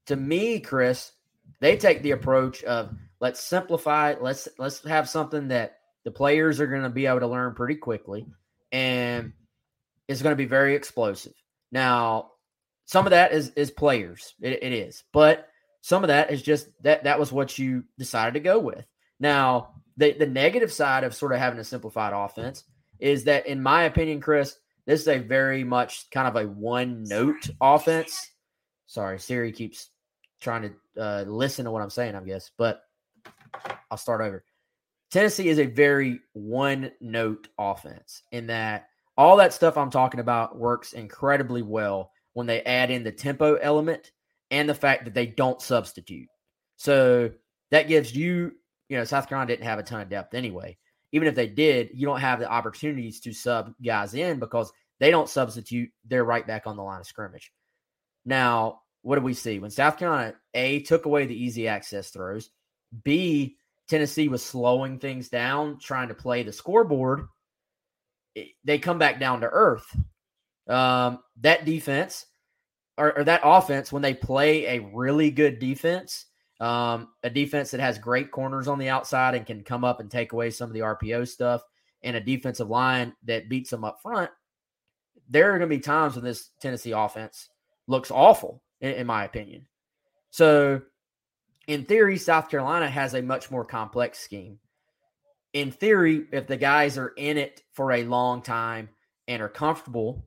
to 0.07 0.17
me, 0.17 0.61
Chris, 0.61 1.13
they 1.61 1.77
take 1.77 2.03
the 2.03 2.13
approach 2.13 2.63
of 2.65 2.95
let's 3.21 3.41
simplify. 3.41 4.15
Let's 4.21 4.49
let's 4.59 4.85
have 4.85 5.09
something 5.09 5.49
that 5.49 5.79
the 6.05 6.11
players 6.11 6.61
are 6.61 6.67
going 6.67 6.83
to 6.83 6.91
be 6.91 7.07
able 7.07 7.21
to 7.21 7.27
learn 7.27 7.55
pretty 7.55 7.77
quickly, 7.77 8.27
and 8.73 9.33
it's 10.09 10.23
going 10.23 10.33
to 10.33 10.37
be 10.37 10.47
very 10.47 10.75
explosive. 10.75 11.35
Now, 11.73 12.33
some 12.87 13.07
of 13.07 13.11
that 13.11 13.33
is 13.33 13.51
is 13.51 13.71
players. 13.71 14.35
It, 14.41 14.63
it 14.63 14.73
is, 14.73 15.05
but 15.13 15.49
some 15.81 16.03
of 16.03 16.09
that 16.09 16.31
is 16.31 16.43
just 16.43 16.69
that 16.83 17.05
that 17.05 17.19
was 17.19 17.33
what 17.33 17.59
you 17.59 17.85
decided 17.99 18.35
to 18.35 18.41
go 18.41 18.59
with. 18.59 18.85
Now, 19.19 19.75
the 19.97 20.13
the 20.13 20.27
negative 20.27 20.73
side 20.73 21.05
of 21.05 21.15
sort 21.15 21.33
of 21.33 21.39
having 21.39 21.61
a 21.61 21.65
simplified 21.65 22.13
offense 22.13 22.65
is 22.99 23.25
that, 23.25 23.47
in 23.47 23.63
my 23.63 23.85
opinion, 23.85 24.21
Chris, 24.21 24.57
this 24.87 25.01
is 25.01 25.09
a 25.09 25.19
very 25.19 25.65
much 25.65 26.11
kind 26.11 26.29
of 26.29 26.37
a 26.37 26.49
one 26.49 27.05
note 27.05 27.49
offense. 27.61 28.31
Sorry, 28.87 29.19
Siri 29.19 29.53
keeps 29.53 29.89
trying 30.41 30.63
to 30.63 31.01
uh, 31.01 31.25
listen 31.27 31.65
to 31.65 31.71
what 31.71 31.83
I'm 31.83 31.91
saying, 31.91 32.15
I 32.15 32.21
guess, 32.21 32.51
but 32.59 32.83
I'll 33.91 33.99
start 33.99 34.21
over. 34.21 34.45
Tennessee 35.11 35.49
is 35.49 35.59
a 35.59 35.67
very 35.67 36.21
one 36.33 36.93
note 37.01 37.49
offense 37.59 38.23
in 38.33 38.47
that 38.49 38.89
all 39.17 39.37
that 39.37 39.53
stuff 39.53 39.77
I'm 39.77 39.91
talking 39.91 40.21
about 40.21 40.59
works 40.59 40.93
incredibly 40.93 41.63
well 41.63 42.13
when 42.33 42.47
they 42.47 42.63
add 42.63 42.91
in 42.91 43.03
the 43.03 43.13
tempo 43.13 43.57
element 43.57 44.13
and 44.51 44.69
the 44.69 44.75
fact 44.75 45.05
that 45.05 45.15
they 45.15 45.27
don't 45.27 45.61
substitute. 45.61 46.29
So 46.77 47.31
that 47.71 47.89
gives 47.89 48.15
you, 48.15 48.53
you 48.89 48.97
know, 48.97 49.05
South 49.05 49.29
Carolina 49.29 49.49
didn't 49.49 49.67
have 49.67 49.79
a 49.79 49.83
ton 49.83 50.01
of 50.01 50.09
depth 50.09 50.35
anyway 50.35 50.79
even 51.13 51.29
if 51.29 51.35
they 51.35 51.47
did, 51.47 51.91
you 51.93 52.07
don't 52.07 52.21
have 52.21 52.39
the 52.39 52.51
opportunities 52.51 53.21
to 53.21 53.33
sub 53.33 53.75
guys 53.85 54.15
in 54.15 54.39
because 54.39 54.73
they 54.99 55.11
don't 55.11 55.29
substitute. 55.29 55.91
They're 56.05 56.25
right 56.25 56.47
back 56.47 56.67
on 56.67 56.77
the 56.77 56.83
line 56.83 57.01
of 57.01 57.07
scrimmage. 57.07 57.53
Now, 58.25 58.83
what 59.03 59.17
do 59.17 59.23
we 59.23 59.35
see? 59.35 59.59
When 59.59 59.71
South 59.71 59.99
Carolina, 59.99 60.35
A, 60.55 60.81
took 60.83 61.07
away 61.07 61.27
the 61.27 61.43
easy 61.43 61.67
access 61.67 62.11
throws, 62.11 62.51
B, 63.03 63.57
Tennessee 63.91 64.29
was 64.29 64.45
slowing 64.45 64.99
things 64.99 65.29
down, 65.29 65.79
trying 65.79 66.09
to 66.09 66.15
play 66.15 66.43
the 66.43 66.53
scoreboard, 66.53 67.27
they 68.65 68.79
come 68.79 68.99
back 68.99 69.19
down 69.19 69.41
to 69.41 69.49
earth. 69.49 69.85
Um, 70.69 71.21
that 71.41 71.65
defense 71.65 72.27
or, 72.97 73.19
or 73.19 73.25
that 73.25 73.41
offense, 73.43 73.91
when 73.91 74.03
they 74.03 74.15
play 74.15 74.67
a 74.67 74.91
really 74.93 75.31
good 75.31 75.59
defense, 75.59 76.27
um, 76.61 77.09
a 77.23 77.31
defense 77.31 77.71
that 77.71 77.81
has 77.81 77.99
great 77.99 78.31
corners 78.31 78.69
on 78.69 78.79
the 78.79 78.91
outside 78.91 79.35
and 79.35 79.47
can 79.47 79.65
come 79.65 79.85
up 79.85 80.01
and 80.01 80.11
take 80.11 80.33
away 80.33 80.51
some 80.51 80.69
of 80.69 80.75
the 80.75 80.81
RPO 80.81 81.27
stuff, 81.27 81.63
and 82.03 82.17
a 82.17 82.21
defensive 82.21 82.69
line 82.69 83.15
that 83.25 83.49
beats 83.49 83.71
them 83.71 83.85
up 83.85 84.01
front. 84.03 84.31
There 85.29 85.47
are 85.47 85.59
going 85.59 85.69
to 85.69 85.77
be 85.77 85.81
times 85.81 86.15
when 86.15 86.25
this 86.25 86.51
Tennessee 86.61 86.93
offense 86.93 87.49
looks 87.87 88.11
awful, 88.11 88.63
in, 88.81 88.93
in 88.93 89.07
my 89.07 89.25
opinion. 89.25 89.67
So, 90.31 90.83
in 91.67 91.85
theory, 91.85 92.19
South 92.19 92.49
Carolina 92.49 92.89
has 92.89 93.15
a 93.15 93.23
much 93.23 93.51
more 93.51 93.65
complex 93.65 94.19
scheme. 94.19 94.59
In 95.53 95.71
theory, 95.71 96.27
if 96.33 96.47
the 96.47 96.57
guys 96.57 96.97
are 96.99 97.13
in 97.17 97.37
it 97.37 97.63
for 97.73 97.93
a 97.93 98.05
long 98.05 98.43
time 98.43 98.89
and 99.27 99.43
are 99.43 99.49
comfortable, 99.49 100.27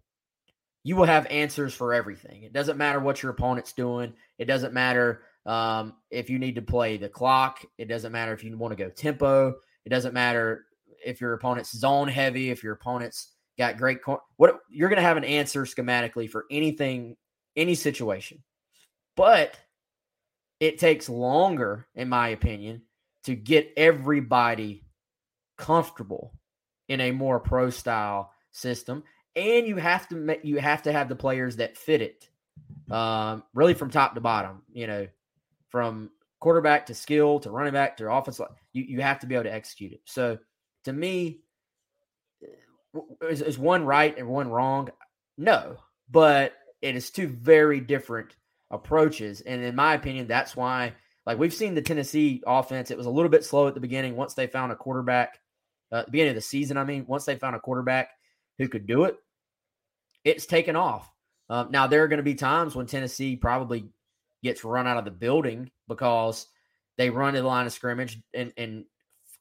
you 0.83 0.95
will 0.95 1.05
have 1.05 1.25
answers 1.27 1.73
for 1.73 1.93
everything. 1.93 2.43
It 2.43 2.53
doesn't 2.53 2.77
matter 2.77 2.99
what 2.99 3.23
your 3.23 3.31
opponent's 3.31 3.71
doing. 3.71 4.13
It 4.37 4.45
doesn't 4.45 4.73
matter 4.73 5.21
um, 5.45 5.93
if 6.09 6.29
you 6.29 6.39
need 6.39 6.55
to 6.55 6.61
play 6.61 6.97
the 6.97 7.09
clock, 7.09 7.65
it 7.77 7.85
doesn't 7.85 8.11
matter 8.11 8.33
if 8.33 8.43
you 8.43 8.57
want 8.57 8.77
to 8.77 8.83
go 8.83 8.89
tempo. 8.89 9.55
It 9.85 9.89
doesn't 9.89 10.13
matter 10.13 10.65
if 11.05 11.19
your 11.19 11.33
opponent's 11.33 11.77
zone 11.77 12.07
heavy, 12.07 12.49
if 12.49 12.63
your 12.63 12.73
opponent's 12.73 13.33
got 13.57 13.77
great 13.77 14.01
cor- 14.01 14.21
what 14.37 14.59
you're 14.69 14.89
going 14.89 14.97
to 14.97 15.07
have 15.07 15.17
an 15.17 15.25
answer 15.25 15.65
schematically 15.65 16.29
for 16.29 16.45
anything, 16.49 17.17
any 17.55 17.75
situation. 17.75 18.41
But 19.15 19.59
it 20.63 20.79
takes 20.79 21.09
longer, 21.09 21.85
in 21.93 22.07
my 22.07 22.29
opinion, 22.29 22.83
to 23.25 23.35
get 23.35 23.73
everybody 23.75 24.85
comfortable 25.57 26.31
in 26.87 27.01
a 27.01 27.11
more 27.11 27.41
pro 27.41 27.69
style 27.69 28.31
system, 28.53 29.03
and 29.35 29.67
you 29.67 29.75
have 29.75 30.07
to 30.07 30.39
you 30.41 30.59
have 30.59 30.83
to 30.83 30.93
have 30.93 31.09
the 31.09 31.17
players 31.17 31.57
that 31.57 31.75
fit 31.75 32.01
it, 32.01 32.29
um, 32.89 33.43
really 33.53 33.73
from 33.73 33.89
top 33.89 34.15
to 34.15 34.21
bottom. 34.21 34.61
You 34.71 34.87
know, 34.87 35.07
from 35.67 36.11
quarterback 36.39 36.85
to 36.85 36.93
skill 36.93 37.41
to 37.41 37.51
running 37.51 37.73
back 37.73 37.97
to 37.97 38.09
offense, 38.09 38.39
You 38.71 38.83
you 38.83 39.01
have 39.01 39.19
to 39.19 39.27
be 39.27 39.35
able 39.35 39.43
to 39.43 39.53
execute 39.53 39.91
it. 39.91 39.99
So 40.05 40.37
to 40.85 40.93
me, 40.93 41.41
is, 43.21 43.41
is 43.41 43.59
one 43.59 43.83
right 43.85 44.17
and 44.17 44.29
one 44.29 44.49
wrong? 44.49 44.91
No, 45.37 45.75
but 46.09 46.53
it 46.81 46.95
is 46.95 47.09
two 47.09 47.27
very 47.27 47.81
different 47.81 48.37
approaches. 48.73 49.41
And 49.41 49.61
in 49.61 49.75
my 49.75 49.93
opinion, 49.93 50.27
that's 50.27 50.55
why, 50.57 50.93
like 51.25 51.37
we've 51.37 51.53
seen 51.53 51.75
the 51.75 51.81
Tennessee 51.81 52.43
offense, 52.45 52.91
it 52.91 52.97
was 52.97 53.05
a 53.05 53.11
little 53.11 53.29
bit 53.29 53.45
slow 53.45 53.67
at 53.67 53.75
the 53.75 53.79
beginning. 53.79 54.17
Once 54.17 54.33
they 54.33 54.47
found 54.47 54.71
a 54.71 54.75
quarterback, 54.75 55.39
uh, 55.91 55.97
at 55.97 56.05
the 56.07 56.11
beginning 56.11 56.31
of 56.31 56.35
the 56.35 56.41
season, 56.41 56.75
I 56.75 56.83
mean, 56.83 57.05
once 57.07 57.23
they 57.23 57.35
found 57.35 57.55
a 57.55 57.59
quarterback 57.59 58.09
who 58.57 58.67
could 58.67 58.87
do 58.87 59.05
it, 59.05 59.15
it's 60.25 60.45
taken 60.45 60.75
off. 60.75 61.09
Um, 61.49 61.69
now 61.71 61.87
there 61.87 62.03
are 62.03 62.07
going 62.07 62.17
to 62.17 62.23
be 62.23 62.35
times 62.35 62.75
when 62.75 62.87
Tennessee 62.87 63.35
probably 63.35 63.89
gets 64.41 64.65
run 64.65 64.87
out 64.87 64.97
of 64.97 65.05
the 65.05 65.11
building 65.11 65.71
because 65.87 66.47
they 66.97 67.09
run 67.09 67.33
to 67.33 67.41
the 67.41 67.47
line 67.47 67.65
of 67.65 67.73
scrimmage 67.73 68.19
and, 68.33 68.51
and 68.57 68.85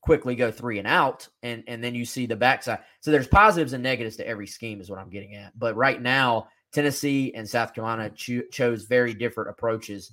quickly 0.02 0.34
go 0.34 0.50
three 0.50 0.78
and 0.78 0.88
out, 0.88 1.28
and 1.42 1.62
and 1.68 1.82
then 1.82 1.94
you 1.94 2.04
see 2.04 2.26
the 2.26 2.36
backside. 2.36 2.80
So 3.00 3.10
there's 3.10 3.28
positives 3.28 3.72
and 3.72 3.82
negatives 3.82 4.16
to 4.16 4.26
every 4.26 4.46
scheme, 4.46 4.80
is 4.80 4.90
what 4.90 4.98
I'm 4.98 5.10
getting 5.10 5.36
at. 5.36 5.56
But 5.58 5.76
right 5.76 6.00
now, 6.02 6.48
Tennessee 6.72 7.32
and 7.34 7.48
South 7.48 7.74
Carolina 7.74 8.10
cho- 8.10 8.42
chose 8.50 8.84
very 8.84 9.14
different 9.14 9.50
approaches 9.50 10.12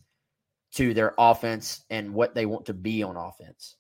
to 0.76 0.93
their 0.93 1.13
offense 1.17 1.86
and 1.89 2.13
what 2.13 2.36
they 2.36 2.46
want 2.46 2.65
to 2.67 2.73
be 2.73 3.02
on 3.02 3.15
offense. 3.15 3.77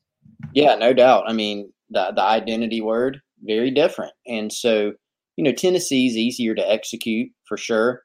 Yeah, 0.53 0.75
no 0.75 0.93
doubt. 0.93 1.25
I 1.27 1.33
mean, 1.33 1.71
the 1.89 2.11
the 2.15 2.21
identity 2.21 2.81
word 2.81 3.21
very 3.43 3.71
different, 3.71 4.13
and 4.27 4.51
so 4.51 4.93
you 5.35 5.43
know 5.43 5.51
Tennessee's 5.51 6.17
easier 6.17 6.55
to 6.55 6.71
execute 6.71 7.31
for 7.45 7.57
sure, 7.57 8.03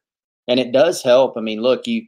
and 0.48 0.61
it 0.61 0.72
does 0.72 1.03
help. 1.03 1.36
I 1.36 1.40
mean, 1.40 1.61
look, 1.61 1.86
you 1.86 2.07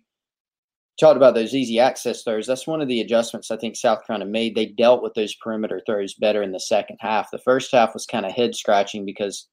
talked 0.99 1.17
about 1.17 1.35
those 1.35 1.55
easy 1.55 1.79
access 1.79 2.23
throws. 2.23 2.47
That's 2.47 2.67
one 2.67 2.81
of 2.81 2.89
the 2.89 3.01
adjustments 3.01 3.51
I 3.51 3.57
think 3.57 3.77
South 3.77 4.07
Carolina 4.07 4.31
made. 4.31 4.55
They 4.55 4.67
dealt 4.67 5.03
with 5.03 5.15
those 5.15 5.35
perimeter 5.35 5.83
throws 5.87 6.15
better 6.15 6.43
in 6.43 6.53
the 6.53 6.61
second 6.61 6.99
half. 7.01 7.31
The 7.31 7.39
first 7.39 7.73
half 7.73 7.95
was 7.95 8.07
kind 8.07 8.27
of 8.27 8.33
head 8.33 8.55
scratching 8.55 9.05
because 9.05 9.49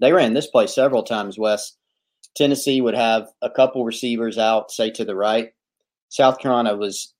they 0.00 0.12
ran 0.12 0.34
this 0.34 0.48
play 0.48 0.66
several 0.66 1.02
times. 1.02 1.38
Wes 1.38 1.76
Tennessee 2.36 2.80
would 2.80 2.94
have 2.94 3.28
a 3.42 3.50
couple 3.50 3.84
receivers 3.84 4.38
out, 4.38 4.70
say 4.70 4.90
to 4.90 5.04
the 5.04 5.14
right. 5.16 5.50
South 6.08 6.38
Carolina 6.38 6.76
was 6.76 7.14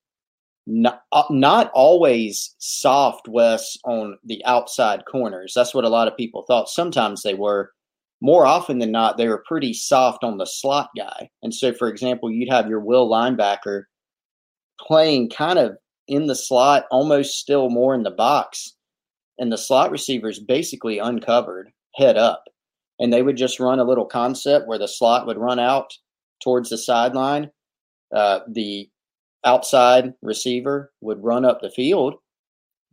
not, 0.67 1.03
uh, 1.11 1.23
not 1.29 1.71
always 1.73 2.55
soft, 2.57 3.27
Wes, 3.27 3.77
on 3.85 4.17
the 4.23 4.43
outside 4.45 5.03
corners. 5.05 5.53
That's 5.55 5.73
what 5.73 5.85
a 5.85 5.89
lot 5.89 6.07
of 6.07 6.17
people 6.17 6.43
thought. 6.43 6.69
Sometimes 6.69 7.21
they 7.21 7.33
were 7.33 7.71
more 8.21 8.45
often 8.45 8.79
than 8.79 8.91
not, 8.91 9.17
they 9.17 9.27
were 9.27 9.43
pretty 9.45 9.73
soft 9.73 10.23
on 10.23 10.37
the 10.37 10.45
slot 10.45 10.89
guy. 10.97 11.29
And 11.43 11.53
so, 11.53 11.73
for 11.73 11.87
example, 11.87 12.31
you'd 12.31 12.49
have 12.49 12.67
your 12.67 12.79
will 12.79 13.09
linebacker 13.09 13.83
playing 14.79 15.29
kind 15.29 15.59
of 15.59 15.77
in 16.07 16.27
the 16.27 16.35
slot, 16.35 16.85
almost 16.91 17.37
still 17.37 17.69
more 17.69 17.93
in 17.93 18.03
the 18.03 18.11
box. 18.11 18.73
And 19.37 19.51
the 19.51 19.57
slot 19.57 19.91
receivers 19.91 20.39
basically 20.39 20.97
uncovered, 20.97 21.71
head 21.95 22.17
up. 22.17 22.45
And 22.99 23.11
they 23.11 23.21
would 23.21 23.37
just 23.37 23.59
run 23.59 23.79
a 23.79 23.83
little 23.83 24.05
concept 24.05 24.67
where 24.67 24.77
the 24.77 24.87
slot 24.87 25.27
would 25.27 25.37
run 25.37 25.59
out 25.59 25.91
towards 26.43 26.69
the 26.69 26.77
sideline. 26.77 27.51
Uh, 28.13 28.39
the 28.49 28.89
outside 29.43 30.13
receiver 30.21 30.91
would 31.01 31.23
run 31.23 31.45
up 31.45 31.61
the 31.61 31.69
field. 31.69 32.15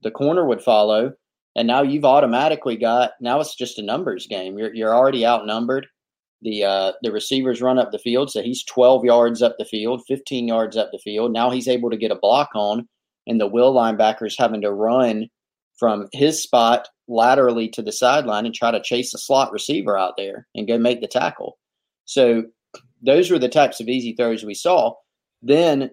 The 0.03 0.11
corner 0.11 0.47
would 0.47 0.63
follow. 0.63 1.13
And 1.55 1.69
now 1.69 1.83
you've 1.83 2.05
automatically 2.05 2.77
got, 2.77 3.13
now 3.21 3.41
it's 3.41 3.55
just 3.55 3.79
a 3.79 3.83
numbers 3.83 4.27
game. 4.27 4.59
You're, 4.59 4.75
you're 4.75 4.95
already 4.95 5.25
outnumbered 5.27 5.87
the 6.43 6.65
uh, 6.65 6.93
the 7.03 7.13
receivers 7.13 7.63
run 7.63 7.79
up 7.79 7.93
the 7.93 7.99
field. 7.99 8.31
So 8.31 8.43
he's 8.43 8.65
12 8.65 9.05
yards 9.05 9.43
up 9.43 9.57
the 9.59 9.65
field, 9.65 10.03
15 10.07 10.49
yards 10.49 10.77
up 10.77 10.91
the 10.93 10.99
field. 10.99 11.33
Now 11.33 11.51
he's 11.51 11.69
able 11.69 11.91
to 11.91 11.97
get 11.97 12.11
a 12.11 12.17
block 12.17 12.51
on, 12.55 12.89
and 13.27 13.41
the 13.41 13.47
will 13.47 13.73
linebacker's 13.73 14.37
having 14.37 14.61
to 14.63 14.73
run 14.73 15.29
from 15.79 16.09
his 16.13 16.43
spot 16.43 16.89
laterally 17.09 17.69
to 17.69 17.83
the 17.83 17.93
sideline 17.93 18.47
and 18.47 18.55
try 18.55 18.71
to 18.71 18.83
chase 18.83 19.13
a 19.15 19.19
slot 19.19 19.53
receiver 19.53 19.99
out 19.99 20.15
there 20.17 20.47
and 20.55 20.69
go 20.69 20.79
make 20.79 21.01
the 21.01 21.09
tackle. 21.09 21.59
So 22.05 22.45
those 23.03 23.31
were 23.31 23.39
the 23.39 23.49
types 23.49 23.81
of 23.81 23.89
easy 23.89 24.15
throws 24.15 24.45
we 24.45 24.55
saw. 24.55 24.95
Then 25.43 25.91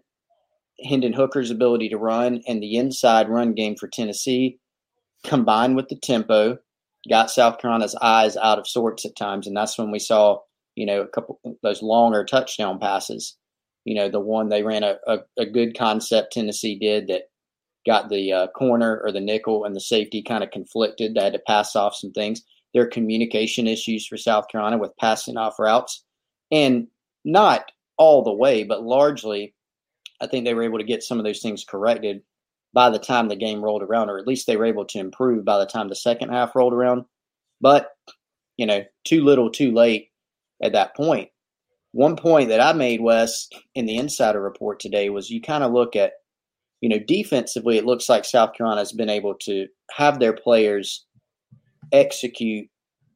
Hendon 0.83 1.13
Hooker's 1.13 1.51
ability 1.51 1.89
to 1.89 1.97
run 1.97 2.41
and 2.47 2.61
the 2.61 2.77
inside 2.77 3.29
run 3.29 3.53
game 3.53 3.75
for 3.75 3.87
Tennessee 3.87 4.59
combined 5.23 5.75
with 5.75 5.89
the 5.89 5.97
tempo 5.97 6.57
got 7.07 7.31
South 7.31 7.59
Carolina's 7.59 7.95
eyes 8.01 8.35
out 8.37 8.59
of 8.59 8.67
sorts 8.67 9.05
at 9.05 9.15
times, 9.15 9.47
and 9.47 9.55
that's 9.55 9.77
when 9.77 9.91
we 9.91 9.99
saw 9.99 10.39
you 10.75 10.85
know 10.85 11.01
a 11.01 11.07
couple 11.07 11.39
those 11.63 11.81
longer 11.81 12.25
touchdown 12.25 12.79
passes. 12.79 13.37
You 13.85 13.95
know, 13.95 14.09
the 14.09 14.19
one 14.19 14.49
they 14.49 14.63
ran 14.63 14.83
a, 14.83 14.97
a, 15.07 15.19
a 15.37 15.45
good 15.45 15.77
concept 15.77 16.33
Tennessee 16.33 16.77
did 16.77 17.07
that 17.07 17.23
got 17.85 18.09
the 18.09 18.31
uh, 18.31 18.47
corner 18.47 19.01
or 19.03 19.11
the 19.11 19.21
nickel 19.21 19.65
and 19.65 19.75
the 19.75 19.81
safety 19.81 20.21
kind 20.21 20.43
of 20.43 20.51
conflicted. 20.51 21.15
They 21.15 21.23
had 21.23 21.33
to 21.33 21.39
pass 21.39 21.75
off 21.75 21.95
some 21.95 22.11
things. 22.11 22.43
There 22.73 22.83
are 22.83 22.87
communication 22.87 23.67
issues 23.67 24.05
for 24.05 24.17
South 24.17 24.47
Carolina 24.47 24.77
with 24.77 24.97
passing 24.97 25.37
off 25.37 25.59
routes, 25.59 26.03
and 26.51 26.87
not 27.25 27.71
all 27.97 28.23
the 28.23 28.33
way, 28.33 28.63
but 28.63 28.83
largely, 28.83 29.53
I 30.21 30.27
think 30.27 30.45
they 30.45 30.53
were 30.53 30.63
able 30.63 30.77
to 30.77 30.83
get 30.83 31.03
some 31.03 31.19
of 31.19 31.25
those 31.25 31.41
things 31.41 31.65
corrected 31.67 32.21
by 32.73 32.89
the 32.89 32.99
time 32.99 33.27
the 33.27 33.35
game 33.35 33.63
rolled 33.63 33.81
around, 33.81 34.09
or 34.09 34.19
at 34.19 34.27
least 34.27 34.45
they 34.45 34.55
were 34.55 34.65
able 34.65 34.85
to 34.85 34.99
improve 34.99 35.43
by 35.43 35.57
the 35.57 35.65
time 35.65 35.89
the 35.89 35.95
second 35.95 36.29
half 36.29 36.55
rolled 36.55 36.73
around. 36.73 37.05
But, 37.59 37.89
you 38.57 38.65
know, 38.65 38.83
too 39.03 39.23
little, 39.23 39.49
too 39.49 39.71
late 39.71 40.09
at 40.61 40.73
that 40.73 40.95
point. 40.95 41.29
One 41.91 42.15
point 42.15 42.49
that 42.49 42.61
I 42.61 42.73
made, 42.73 43.01
Wes, 43.01 43.49
in 43.73 43.85
the 43.87 43.97
insider 43.97 44.39
report 44.39 44.79
today 44.79 45.09
was 45.09 45.29
you 45.29 45.41
kind 45.41 45.63
of 45.63 45.71
look 45.71 45.95
at, 45.95 46.13
you 46.81 46.89
know, 46.89 46.99
defensively, 46.99 47.77
it 47.77 47.85
looks 47.85 48.09
like 48.09 48.25
South 48.25 48.53
Carolina 48.53 48.81
has 48.81 48.91
been 48.91 49.09
able 49.09 49.35
to 49.41 49.67
have 49.91 50.19
their 50.19 50.33
players 50.33 51.05
execute 51.91 52.67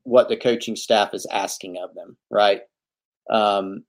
what 0.03 0.27
the 0.27 0.37
coaching 0.37 0.75
staff 0.75 1.13
is 1.13 1.25
asking 1.31 1.77
of 1.77 1.93
them, 1.95 2.17
right? 2.29 2.61
Um, 3.29 3.83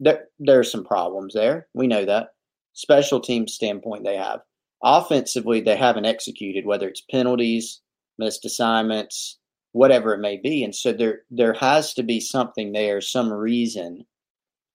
there, 0.00 0.24
there 0.38 0.58
are 0.58 0.64
some 0.64 0.84
problems 0.84 1.34
there. 1.34 1.68
We 1.74 1.86
know 1.86 2.04
that. 2.04 2.28
Special 2.72 3.20
team 3.20 3.46
standpoint, 3.46 4.04
they 4.04 4.16
have 4.16 4.40
offensively 4.82 5.60
they 5.60 5.76
haven't 5.76 6.06
executed, 6.06 6.66
whether 6.66 6.88
it's 6.88 7.02
penalties, 7.10 7.80
missed 8.18 8.44
assignments, 8.44 9.38
whatever 9.72 10.14
it 10.14 10.20
may 10.20 10.36
be. 10.36 10.64
And 10.64 10.74
so 10.74 10.92
there 10.92 11.20
there 11.30 11.52
has 11.54 11.94
to 11.94 12.02
be 12.02 12.20
something 12.20 12.72
there, 12.72 13.00
some 13.00 13.32
reason 13.32 14.06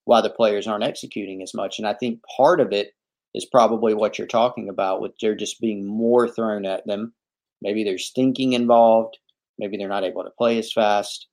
why 0.05 0.21
the 0.21 0.29
players 0.29 0.67
aren't 0.67 0.83
executing 0.83 1.41
as 1.41 1.53
much. 1.53 1.79
And 1.79 1.87
I 1.87 1.93
think 1.93 2.19
part 2.37 2.59
of 2.59 2.71
it 2.71 2.91
is 3.35 3.45
probably 3.45 3.93
what 3.93 4.17
you're 4.17 4.27
talking 4.27 4.69
about, 4.69 5.01
with 5.01 5.11
there 5.21 5.35
just 5.35 5.61
being 5.61 5.85
more 5.85 6.27
thrown 6.27 6.65
at 6.65 6.87
them. 6.87 7.13
Maybe 7.61 7.83
there's 7.83 8.11
thinking 8.15 8.53
involved. 8.53 9.17
Maybe 9.59 9.77
they're 9.77 9.87
not 9.87 10.03
able 10.03 10.23
to 10.23 10.31
play 10.31 10.57
as 10.57 10.71
fast. 10.71 11.27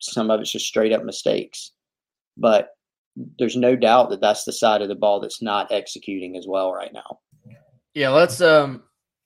Some 0.00 0.30
of 0.30 0.40
it's 0.40 0.52
just 0.52 0.66
straight 0.66 0.92
up 0.92 1.04
mistakes. 1.04 1.72
But 2.36 2.70
there's 3.38 3.56
no 3.56 3.76
doubt 3.76 4.10
that 4.10 4.20
that's 4.20 4.44
the 4.44 4.52
side 4.52 4.82
of 4.82 4.88
the 4.88 4.94
ball 4.94 5.20
that's 5.20 5.40
not 5.40 5.70
executing 5.70 6.36
as 6.36 6.46
well 6.48 6.72
right 6.72 6.92
now. 6.92 7.20
Yeah, 7.94 8.10
let's 8.10 8.40
um 8.40 8.82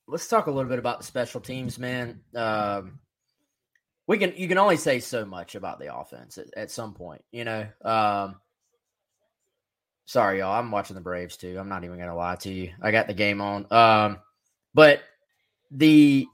let's 0.06 0.28
talk 0.28 0.46
a 0.46 0.50
little 0.50 0.68
bit 0.68 0.78
about 0.78 0.98
the 0.98 1.06
special 1.06 1.40
teams, 1.40 1.78
man. 1.78 2.20
Um 2.34 3.00
we 4.06 4.18
can 4.18 4.34
you 4.36 4.46
can 4.46 4.58
only 4.58 4.76
say 4.76 5.00
so 5.00 5.24
much 5.24 5.54
about 5.54 5.80
the 5.80 5.94
offense 5.94 6.36
at, 6.36 6.46
at 6.54 6.70
some 6.70 6.92
point, 6.92 7.22
you 7.32 7.44
know. 7.44 7.66
Um 7.82 8.36
sorry 10.08 10.38
y'all, 10.38 10.58
I'm 10.58 10.70
watching 10.70 10.94
the 10.94 11.02
Braves 11.02 11.36
too. 11.36 11.56
I'm 11.58 11.68
not 11.68 11.84
even 11.84 11.98
gonna 11.98 12.16
lie 12.16 12.36
to 12.36 12.50
you. 12.50 12.72
I 12.80 12.90
got 12.90 13.06
the 13.06 13.14
game 13.14 13.42
on. 13.42 13.66
Um 13.70 14.18
but 14.72 15.02
the 15.70 16.26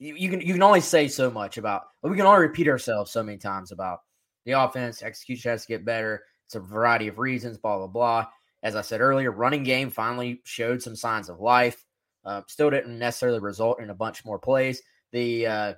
you, 0.00 0.14
you 0.16 0.28
can 0.28 0.40
you 0.40 0.54
can 0.54 0.62
only 0.62 0.80
say 0.80 1.06
so 1.06 1.30
much 1.30 1.56
about 1.56 1.82
we 2.02 2.16
can 2.16 2.26
only 2.26 2.40
repeat 2.40 2.68
ourselves 2.68 3.12
so 3.12 3.22
many 3.22 3.38
times 3.38 3.70
about 3.70 4.00
the 4.44 4.52
offense, 4.52 5.02
execution 5.02 5.52
has 5.52 5.62
to 5.62 5.68
get 5.68 5.84
better. 5.84 6.24
It's 6.46 6.56
a 6.56 6.60
variety 6.60 7.06
of 7.06 7.18
reasons, 7.18 7.58
blah 7.58 7.78
blah 7.78 7.86
blah. 7.86 8.26
As 8.64 8.74
I 8.74 8.82
said 8.82 9.00
earlier, 9.00 9.30
running 9.30 9.62
game 9.62 9.90
finally 9.90 10.40
showed 10.44 10.82
some 10.82 10.96
signs 10.96 11.28
of 11.28 11.38
life. 11.38 11.84
Uh, 12.24 12.42
still 12.48 12.70
didn't 12.70 12.98
necessarily 12.98 13.38
result 13.38 13.80
in 13.80 13.90
a 13.90 13.94
bunch 13.94 14.24
more 14.24 14.38
plays. 14.38 14.82
The 15.12 15.46
uh, 15.46 15.74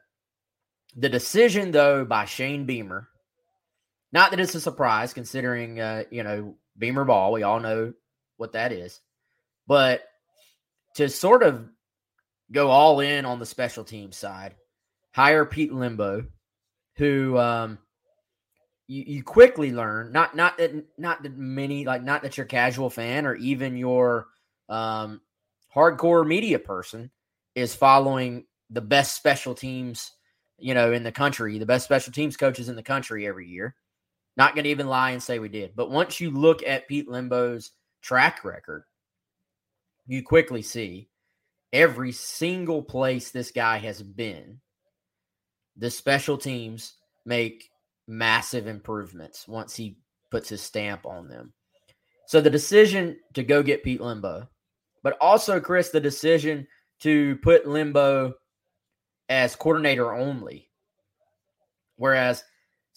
the 0.97 1.11
decision 1.11 1.73
though 1.73 2.07
by 2.07 2.25
Shane 2.25 2.65
Beamer, 2.65 3.09
not 4.13 4.31
that 4.31 4.41
it's 4.41 4.55
a 4.55 4.61
surprise 4.61 5.13
considering 5.13 5.79
uh, 5.79 6.05
you 6.11 6.23
know 6.23 6.57
Beamer 6.81 7.05
ball, 7.05 7.33
we 7.33 7.45
all 7.45 7.61
know 7.61 7.93
what 8.39 8.53
that 8.53 8.73
is, 8.73 9.01
but 9.69 10.03
to 10.97 11.09
sort 11.09 11.45
of 11.45 11.69
go 12.51 12.69
all 12.69 12.99
in 12.99 13.25
on 13.25 13.39
the 13.39 13.47
special 13.47 13.85
team 13.85 14.11
side, 14.11 14.57
hire 15.13 15.45
Pete 15.45 15.73
Lembo, 15.73 16.27
who 16.97 17.39
um, 17.39 17.79
you, 18.91 19.05
you 19.07 19.23
quickly 19.23 19.71
learn 19.71 20.11
not 20.11 20.35
not 20.35 20.59
that 20.59 20.85
not 20.99 21.23
that 21.23 21.37
many 21.37 21.85
like 21.85 22.03
not 22.03 22.23
that 22.23 22.37
you're 22.37 22.45
casual 22.45 22.91
fan 22.91 23.25
or 23.25 23.37
even 23.37 23.77
your 23.77 24.27
um, 24.69 25.21
hardcore 25.75 26.27
media 26.27 26.59
person 26.59 27.09
is 27.55 27.73
following 27.73 28.45
the 28.69 28.81
best 28.81 29.15
special 29.15 29.55
teams 29.55 30.11
you 30.59 30.75
know 30.75 30.93
in 30.93 31.05
the 31.05 31.13
country 31.13 31.57
the 31.59 31.67
best 31.67 31.85
special 31.85 32.13
teams 32.13 32.37
coaches 32.37 32.69
in 32.69 32.75
the 32.75 32.83
country 32.83 33.29
every 33.29 33.47
year 33.47 33.77
not 34.41 34.55
going 34.55 34.65
to 34.65 34.71
even 34.71 34.89
lie 34.89 35.11
and 35.11 35.23
say 35.23 35.39
we 35.39 35.49
did 35.49 35.77
but 35.77 35.91
once 35.91 36.19
you 36.19 36.31
look 36.31 36.63
at 36.67 36.89
pete 36.89 37.09
Lembo's 37.09 37.73
track 38.01 38.45
record 38.45 38.85
you 40.07 40.23
quickly 40.23 40.63
see 40.63 41.09
every 41.73 42.11
single 42.11 42.83
place 42.83 43.31
this 43.31 43.51
guy 43.51 43.79
has 43.79 44.03
been 44.03 44.59
the 45.77 45.91
special 45.91 46.37
teams 46.37 46.95
make 47.25 47.71
massive 48.07 48.67
improvements 48.67 49.47
once 49.47 49.75
he 49.75 49.97
puts 50.31 50.49
his 50.49 50.61
stamp 50.61 51.07
on 51.07 51.29
them. 51.29 51.53
So 52.27 52.41
the 52.41 52.51
decision 52.51 53.19
to 53.35 53.43
go 53.43 53.63
get 53.63 53.83
Pete 53.83 54.01
Lembo, 54.01 54.47
but 55.03 55.17
also 55.21 55.59
Chris, 55.59 55.91
the 55.91 56.01
decision 56.01 56.67
to 57.01 57.37
put 57.37 57.67
Lembo 57.67 58.35
as 59.29 59.57
coordinator 59.57 60.13
only. 60.13 60.69
Whereas 61.97 62.45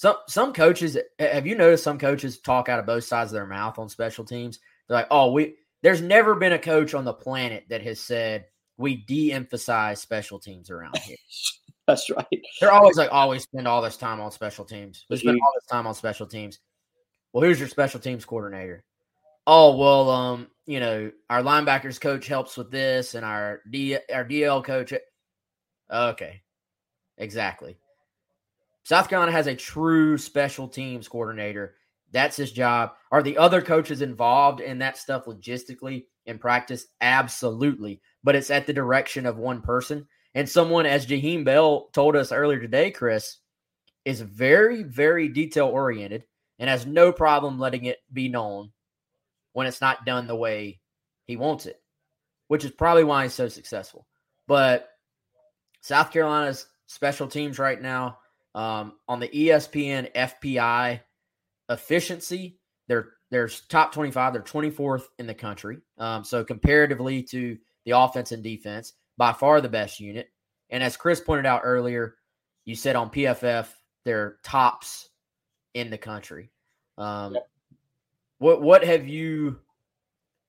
some 0.04 0.18
some 0.28 0.52
coaches 0.52 0.98
have 1.18 1.48
you 1.48 1.56
noticed 1.56 1.86
some 1.86 1.98
coaches 1.98 2.38
talk 2.38 2.68
out 2.68 2.78
of 2.78 2.86
both 2.86 3.06
sides 3.06 3.32
of 3.32 3.36
their 3.36 3.48
mouth 3.48 3.80
on 3.80 3.88
special 3.88 4.26
teams? 4.26 4.60
They're 4.86 4.98
like, 4.98 5.08
oh, 5.10 5.32
we 5.32 5.56
there's 5.82 6.02
never 6.02 6.36
been 6.36 6.52
a 6.52 6.60
coach 6.60 6.94
on 6.94 7.06
the 7.06 7.14
planet 7.14 7.64
that 7.70 7.82
has 7.84 8.02
said 8.02 8.48
we 8.76 8.98
de-emphasize 8.98 10.02
special 10.02 10.40
teams 10.40 10.70
around 10.70 10.98
here. 10.98 11.16
That's 11.88 12.10
right. 12.10 12.28
They're 12.60 12.74
always 12.74 12.98
like, 12.98 13.12
"Oh, 13.14 13.30
we 13.30 13.40
spend 13.40 13.66
all 13.66 13.82
this 13.82 13.96
time 13.96 14.20
on 14.20 14.30
special 14.32 14.66
teams. 14.66 15.06
We 15.10 15.16
spend 15.16 15.40
all 15.42 15.54
this 15.56 15.68
time 15.72 15.88
on 15.88 15.94
special 15.94 16.28
teams." 16.28 16.60
Well, 17.32 17.46
who's 17.46 17.60
your 17.60 17.70
special 17.70 18.02
teams 18.02 18.26
coordinator? 18.26 18.84
Oh, 19.48 19.78
well, 19.78 20.10
um, 20.10 20.48
you 20.66 20.82
know, 20.82 21.12
our 21.30 21.42
linebackers 21.42 22.00
coach 22.00 22.28
helps 22.28 22.58
with 22.58 22.72
this, 22.72 23.16
and 23.16 23.26
our 23.26 23.62
D 23.70 23.98
our 24.14 24.26
DL 24.26 24.64
coach. 24.66 24.94
Okay, 25.90 26.42
exactly. 27.18 27.78
South 28.84 29.10
Carolina 29.10 29.32
has 29.32 29.48
a 29.48 29.56
true 29.56 30.18
special 30.18 30.68
teams 30.68 31.08
coordinator. 31.08 31.76
That's 32.12 32.38
his 32.38 32.52
job. 32.52 32.92
Are 33.12 33.24
the 33.24 33.38
other 33.38 33.62
coaches 33.62 34.02
involved 34.02 34.60
in 34.60 34.80
that 34.80 34.98
stuff 34.98 35.26
logistically 35.26 36.06
in 36.26 36.38
practice? 36.38 36.88
Absolutely. 37.02 38.02
But 38.24 38.36
it's 38.36 38.52
at 38.52 38.68
the 38.68 38.74
direction 38.74 39.26
of 39.26 39.38
one 39.38 39.62
person. 39.62 40.08
And 40.36 40.48
someone, 40.48 40.86
as 40.86 41.06
Jaheim 41.06 41.46
Bell 41.46 41.90
told 41.94 42.16
us 42.16 42.32
earlier 42.32 42.60
today, 42.60 42.92
Chris, 42.92 43.38
is 44.06 44.22
very, 44.22 44.84
very 44.84 45.28
detail 45.28 45.68
oriented 45.68 46.26
and 46.60 46.70
has 46.70 46.86
no 46.86 47.12
problem 47.12 47.60
letting 47.60 47.86
it 47.86 48.00
be 48.12 48.30
known 48.30 48.72
when 49.54 49.66
it's 49.66 49.82
not 49.82 50.06
done 50.06 50.28
the 50.28 50.36
way 50.36 50.82
he 51.26 51.36
wants 51.36 51.66
it, 51.66 51.82
which 52.48 52.66
is 52.66 52.72
probably 52.72 53.04
why 53.04 53.24
he's 53.24 53.34
so 53.34 53.48
successful. 53.48 54.06
But 54.48 54.90
South 55.82 56.12
Carolina's 56.12 56.68
special 56.88 57.28
teams 57.28 57.60
right 57.60 57.82
now 57.82 58.18
um, 58.56 58.94
on 59.08 59.20
the 59.20 59.28
ESPN 59.30 60.14
FPI 60.14 61.00
efficiency, 61.70 62.60
they're 62.88 63.10
there's 63.32 63.62
top 63.62 63.92
25. 63.92 64.34
They're 64.34 64.42
24th 64.44 65.06
in 65.18 65.26
the 65.26 65.34
country. 65.34 65.80
Um, 65.98 66.24
so 66.24 66.44
comparatively 66.44 67.24
to 67.24 67.58
the 67.86 67.92
offense 67.92 68.32
and 68.32 68.44
defense, 68.44 68.94
by 69.18 69.34
far 69.34 69.60
the 69.60 69.70
best 69.70 70.00
unit. 70.00 70.30
And 70.70 70.84
as 70.84 70.98
Chris 70.98 71.20
pointed 71.20 71.46
out 71.46 71.62
earlier, 71.64 72.16
you 72.66 72.76
said 72.76 72.96
on 72.96 73.10
PFF 73.10 73.68
they're 74.06 74.38
tops 74.44 75.10
in 75.74 75.90
the 75.90 75.98
country. 75.98 76.52
Um, 76.98 77.34
yep. 77.34 77.50
What 78.40 78.62
what 78.62 78.84
have 78.84 79.08
you 79.08 79.60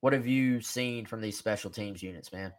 what 0.01 0.13
have 0.13 0.27
you 0.27 0.61
seen 0.61 1.05
from 1.05 1.21
these 1.21 1.37
special 1.37 1.71
teams 1.71 2.03
units, 2.03 2.31
man? 2.31 2.53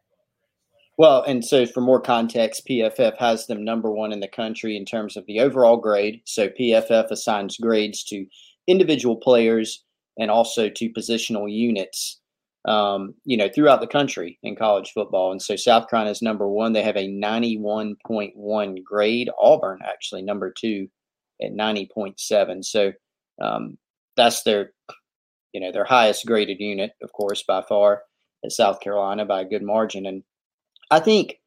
Well, 0.98 1.22
and 1.24 1.44
so 1.44 1.66
for 1.66 1.82
more 1.82 2.00
context, 2.00 2.66
PFF 2.66 3.18
has 3.18 3.46
them 3.46 3.64
number 3.64 3.90
one 3.90 4.12
in 4.12 4.20
the 4.20 4.28
country 4.28 4.76
in 4.76 4.86
terms 4.86 5.16
of 5.16 5.26
the 5.26 5.40
overall 5.40 5.76
grade. 5.76 6.22
So 6.24 6.48
PFF 6.48 7.10
assigns 7.10 7.58
grades 7.58 8.02
to 8.04 8.24
individual 8.66 9.16
players 9.16 9.84
and 10.18 10.30
also 10.30 10.70
to 10.70 10.92
positional 10.92 11.52
units, 11.52 12.20
um, 12.64 13.14
you 13.24 13.36
know, 13.36 13.50
throughout 13.54 13.82
the 13.82 13.86
country 13.86 14.38
in 14.42 14.56
college 14.56 14.92
football. 14.92 15.32
And 15.32 15.42
so 15.42 15.54
South 15.54 15.88
Carolina 15.90 16.12
is 16.12 16.22
number 16.22 16.48
one. 16.48 16.72
They 16.72 16.82
have 16.82 16.96
a 16.96 17.08
91.1 17.08 18.82
grade. 18.82 19.28
Auburn 19.38 19.80
actually 19.84 20.22
number 20.22 20.50
two 20.50 20.88
at 21.42 21.52
90.7. 21.52 22.64
So 22.64 22.92
um, 23.42 23.76
that's 24.16 24.42
their, 24.44 24.72
you 25.52 25.60
know, 25.60 25.72
their 25.72 25.84
highest 25.84 26.24
graded 26.24 26.58
unit, 26.58 26.92
of 27.02 27.12
course, 27.12 27.42
by 27.46 27.62
far 27.68 28.04
at 28.42 28.52
South 28.52 28.80
Carolina 28.80 29.26
by 29.26 29.42
a 29.42 29.48
good 29.48 29.62
margin. 29.62 30.06
And 30.06 30.22
I 30.90 31.00
think 31.00 31.40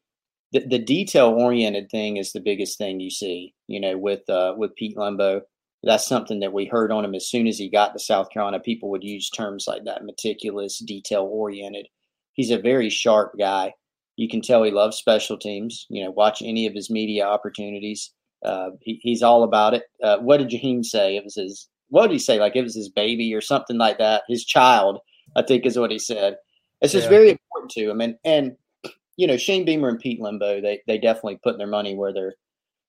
the, 0.52 0.60
the 0.66 0.78
detail 0.78 1.28
oriented 1.28 1.90
thing 1.90 2.16
is 2.16 2.32
the 2.32 2.40
biggest 2.40 2.78
thing 2.78 3.00
you 3.00 3.10
see, 3.10 3.54
you 3.66 3.80
know, 3.80 3.96
with 3.96 4.28
uh, 4.28 4.54
with 4.56 4.74
Pete 4.74 4.96
Lembo. 4.96 5.42
That's 5.82 6.06
something 6.06 6.40
that 6.40 6.52
we 6.52 6.66
heard 6.66 6.92
on 6.92 7.06
him 7.06 7.14
as 7.14 7.26
soon 7.26 7.46
as 7.46 7.56
he 7.56 7.70
got 7.70 7.94
to 7.94 7.98
South 7.98 8.28
Carolina. 8.30 8.60
People 8.60 8.90
would 8.90 9.02
use 9.02 9.30
terms 9.30 9.64
like 9.66 9.84
that 9.84 10.04
meticulous, 10.04 10.78
detail 10.78 11.22
oriented. 11.22 11.86
He's 12.34 12.50
a 12.50 12.58
very 12.58 12.90
sharp 12.90 13.32
guy. 13.38 13.72
You 14.16 14.28
can 14.28 14.42
tell 14.42 14.62
he 14.62 14.70
loves 14.70 14.98
special 14.98 15.38
teams. 15.38 15.86
You 15.88 16.04
know, 16.04 16.10
watch 16.10 16.42
any 16.42 16.66
of 16.66 16.74
his 16.74 16.90
media 16.90 17.24
opportunities. 17.24 18.12
Uh, 18.44 18.70
he, 18.82 18.98
he's 19.02 19.22
all 19.22 19.42
about 19.42 19.72
it. 19.72 19.84
Uh, 20.02 20.18
what 20.18 20.36
did 20.36 20.50
Jaheim 20.50 20.84
say? 20.84 21.16
It 21.16 21.24
was 21.24 21.36
his, 21.36 21.68
what 21.88 22.08
did 22.08 22.12
he 22.12 22.18
say? 22.18 22.38
Like 22.38 22.56
it 22.56 22.62
was 22.62 22.74
his 22.74 22.90
baby 22.90 23.34
or 23.34 23.40
something 23.40 23.78
like 23.78 23.98
that. 23.98 24.24
His 24.28 24.44
child, 24.44 24.98
I 25.36 25.42
think 25.42 25.64
is 25.64 25.78
what 25.78 25.90
he 25.90 25.98
said. 25.98 26.36
It's 26.82 26.92
just 26.92 27.04
yeah. 27.04 27.10
very 27.10 27.30
important 27.30 27.70
to 27.72 27.90
him. 27.90 28.00
And, 28.00 28.16
and 28.24 28.56
you 29.20 29.26
know, 29.26 29.36
Shane 29.36 29.66
Beamer 29.66 29.90
and 29.90 29.98
Pete 29.98 30.18
Lembo, 30.18 30.62
they 30.62 30.80
they 30.86 30.96
definitely 30.96 31.38
put 31.42 31.58
their 31.58 31.66
money 31.66 31.94
where 31.94 32.10
their 32.10 32.36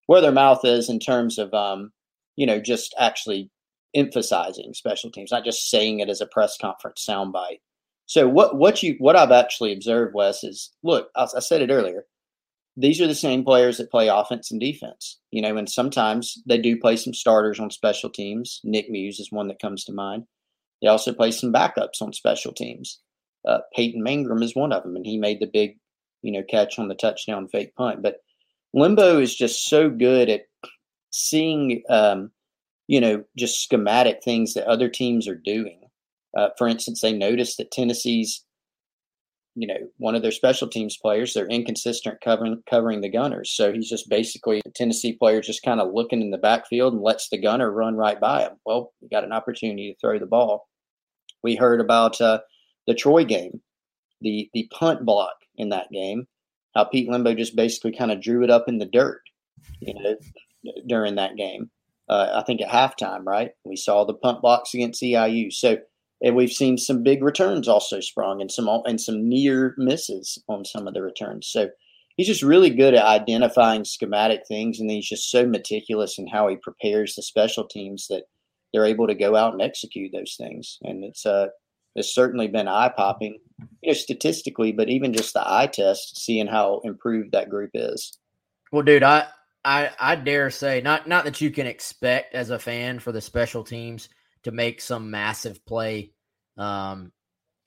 where 0.07 0.21
their 0.21 0.31
mouth 0.31 0.63
is 0.63 0.89
in 0.89 0.97
terms 0.97 1.37
of 1.37 1.53
um, 1.53 1.91
you 2.37 2.45
know, 2.45 2.57
just 2.57 2.95
actually 2.97 3.51
emphasizing 3.93 4.73
special 4.73 5.11
teams, 5.11 5.29
not 5.29 5.43
just 5.43 5.69
saying 5.69 5.99
it 5.99 6.07
as 6.07 6.21
a 6.21 6.25
press 6.25 6.57
conference 6.57 7.05
soundbite. 7.05 7.59
So 8.05 8.29
what 8.29 8.55
what 8.55 8.81
you 8.81 8.95
what 8.99 9.17
I've 9.17 9.33
actually 9.33 9.73
observed, 9.73 10.15
Wes, 10.15 10.41
is 10.45 10.71
look, 10.83 11.09
I, 11.17 11.27
I 11.35 11.39
said 11.41 11.61
it 11.61 11.69
earlier. 11.69 12.05
These 12.77 13.01
are 13.01 13.07
the 13.07 13.13
same 13.13 13.43
players 13.43 13.77
that 13.77 13.91
play 13.91 14.07
offense 14.07 14.51
and 14.51 14.61
defense, 14.61 15.19
you 15.31 15.41
know, 15.41 15.57
and 15.57 15.69
sometimes 15.69 16.41
they 16.47 16.57
do 16.57 16.79
play 16.79 16.95
some 16.95 17.13
starters 17.13 17.59
on 17.59 17.71
special 17.71 18.09
teams. 18.09 18.61
Nick 18.63 18.89
Muse 18.89 19.19
is 19.19 19.33
one 19.33 19.49
that 19.49 19.61
comes 19.61 19.83
to 19.83 19.91
mind. 19.91 20.23
They 20.81 20.87
also 20.87 21.11
play 21.11 21.31
some 21.31 21.51
backups 21.51 22.01
on 22.01 22.13
special 22.13 22.53
teams. 22.53 23.01
Uh, 23.45 23.59
Peyton 23.75 24.01
Mangrum 24.01 24.41
is 24.41 24.55
one 24.55 24.71
of 24.71 24.83
them, 24.83 24.95
and 24.95 25.05
he 25.05 25.17
made 25.17 25.41
the 25.41 25.49
big 25.51 25.77
you 26.21 26.31
know, 26.31 26.43
catch 26.47 26.79
on 26.79 26.87
the 26.87 26.95
touchdown 26.95 27.47
fake 27.47 27.75
punt. 27.75 28.01
But 28.01 28.17
Lembo 28.75 29.21
is 29.21 29.35
just 29.35 29.67
so 29.67 29.89
good 29.89 30.29
at 30.29 30.43
seeing, 31.11 31.83
um, 31.89 32.31
you 32.87 33.01
know, 33.01 33.23
just 33.37 33.63
schematic 33.63 34.23
things 34.23 34.53
that 34.53 34.67
other 34.67 34.89
teams 34.89 35.27
are 35.27 35.35
doing. 35.35 35.81
Uh, 36.37 36.49
for 36.57 36.67
instance, 36.67 37.01
they 37.01 37.11
noticed 37.11 37.57
that 37.57 37.71
Tennessee's, 37.71 38.45
you 39.55 39.67
know, 39.67 39.89
one 39.97 40.15
of 40.15 40.21
their 40.21 40.31
special 40.31 40.69
teams 40.69 40.97
players, 41.01 41.33
they're 41.33 41.47
inconsistent 41.47 42.21
covering 42.21 42.63
covering 42.69 43.01
the 43.01 43.09
gunners. 43.09 43.51
So 43.51 43.73
he's 43.73 43.89
just 43.89 44.09
basically 44.09 44.61
a 44.65 44.69
Tennessee 44.69 45.13
player 45.13 45.41
just 45.41 45.63
kind 45.63 45.81
of 45.81 45.93
looking 45.93 46.21
in 46.21 46.31
the 46.31 46.37
backfield 46.37 46.93
and 46.93 47.01
lets 47.01 47.27
the 47.27 47.41
gunner 47.41 47.69
run 47.69 47.95
right 47.95 48.19
by 48.19 48.43
him. 48.43 48.53
Well, 48.65 48.93
we 49.01 49.09
got 49.09 49.25
an 49.25 49.33
opportunity 49.33 49.91
to 49.91 49.99
throw 49.99 50.19
the 50.19 50.25
ball. 50.25 50.69
We 51.43 51.55
heard 51.55 51.81
about 51.81 52.21
uh, 52.21 52.39
the 52.87 52.93
Troy 52.93 53.25
game, 53.25 53.61
the 54.21 54.49
the 54.53 54.69
punt 54.71 55.05
block 55.05 55.35
in 55.55 55.69
that 55.69 55.91
game. 55.91 56.27
How 56.75 56.85
Pete 56.85 57.09
Lembo 57.09 57.37
just 57.37 57.55
basically 57.55 57.91
kind 57.91 58.11
of 58.11 58.21
drew 58.21 58.43
it 58.43 58.49
up 58.49 58.69
in 58.69 58.77
the 58.77 58.85
dirt, 58.85 59.21
you 59.79 59.93
know, 59.93 60.15
during 60.87 61.15
that 61.15 61.35
game. 61.35 61.69
Uh, 62.07 62.41
I 62.41 62.43
think 62.43 62.61
at 62.61 62.69
halftime, 62.69 63.25
right? 63.25 63.51
We 63.65 63.75
saw 63.75 64.05
the 64.05 64.13
punt 64.13 64.41
blocks 64.41 64.73
against 64.73 65.01
EIU. 65.01 65.51
So 65.51 65.77
and 66.21 66.35
we've 66.35 66.51
seen 66.51 66.77
some 66.77 67.03
big 67.03 67.23
returns 67.23 67.67
also 67.67 67.99
sprung 67.99 68.41
and 68.41 68.51
some 68.51 68.69
and 68.85 69.01
some 69.01 69.27
near 69.27 69.73
misses 69.77 70.41
on 70.47 70.65
some 70.65 70.87
of 70.87 70.93
the 70.93 71.01
returns. 71.01 71.47
So 71.47 71.69
he's 72.15 72.27
just 72.27 72.43
really 72.43 72.69
good 72.69 72.93
at 72.93 73.05
identifying 73.05 73.85
schematic 73.85 74.41
things, 74.47 74.79
and 74.79 74.89
he's 74.89 75.09
just 75.09 75.31
so 75.31 75.45
meticulous 75.45 76.19
in 76.19 76.27
how 76.27 76.47
he 76.47 76.57
prepares 76.57 77.15
the 77.15 77.23
special 77.23 77.65
teams 77.65 78.07
that 78.09 78.25
they're 78.71 78.85
able 78.85 79.07
to 79.07 79.15
go 79.15 79.35
out 79.35 79.53
and 79.53 79.61
execute 79.61 80.11
those 80.13 80.35
things. 80.37 80.77
And 80.83 81.03
it's 81.03 81.25
uh, 81.25 81.47
has 81.95 82.13
certainly 82.13 82.47
been 82.47 82.67
eye 82.67 82.91
popping, 82.95 83.37
you 83.81 83.91
know, 83.91 83.93
statistically, 83.93 84.71
but 84.71 84.89
even 84.89 85.13
just 85.13 85.33
the 85.33 85.43
eye 85.45 85.67
test, 85.67 86.19
seeing 86.19 86.47
how 86.47 86.81
improved 86.83 87.31
that 87.31 87.49
group 87.49 87.71
is. 87.73 88.17
Well, 88.71 88.83
dude, 88.83 89.03
I 89.03 89.27
I 89.63 89.91
I 89.99 90.15
dare 90.15 90.49
say 90.49 90.81
not 90.81 91.07
not 91.07 91.25
that 91.25 91.41
you 91.41 91.51
can 91.51 91.67
expect 91.67 92.33
as 92.33 92.49
a 92.49 92.59
fan 92.59 92.99
for 92.99 93.11
the 93.11 93.21
special 93.21 93.63
teams 93.63 94.09
to 94.43 94.51
make 94.51 94.81
some 94.81 95.11
massive 95.11 95.65
play 95.65 96.13
um, 96.57 97.11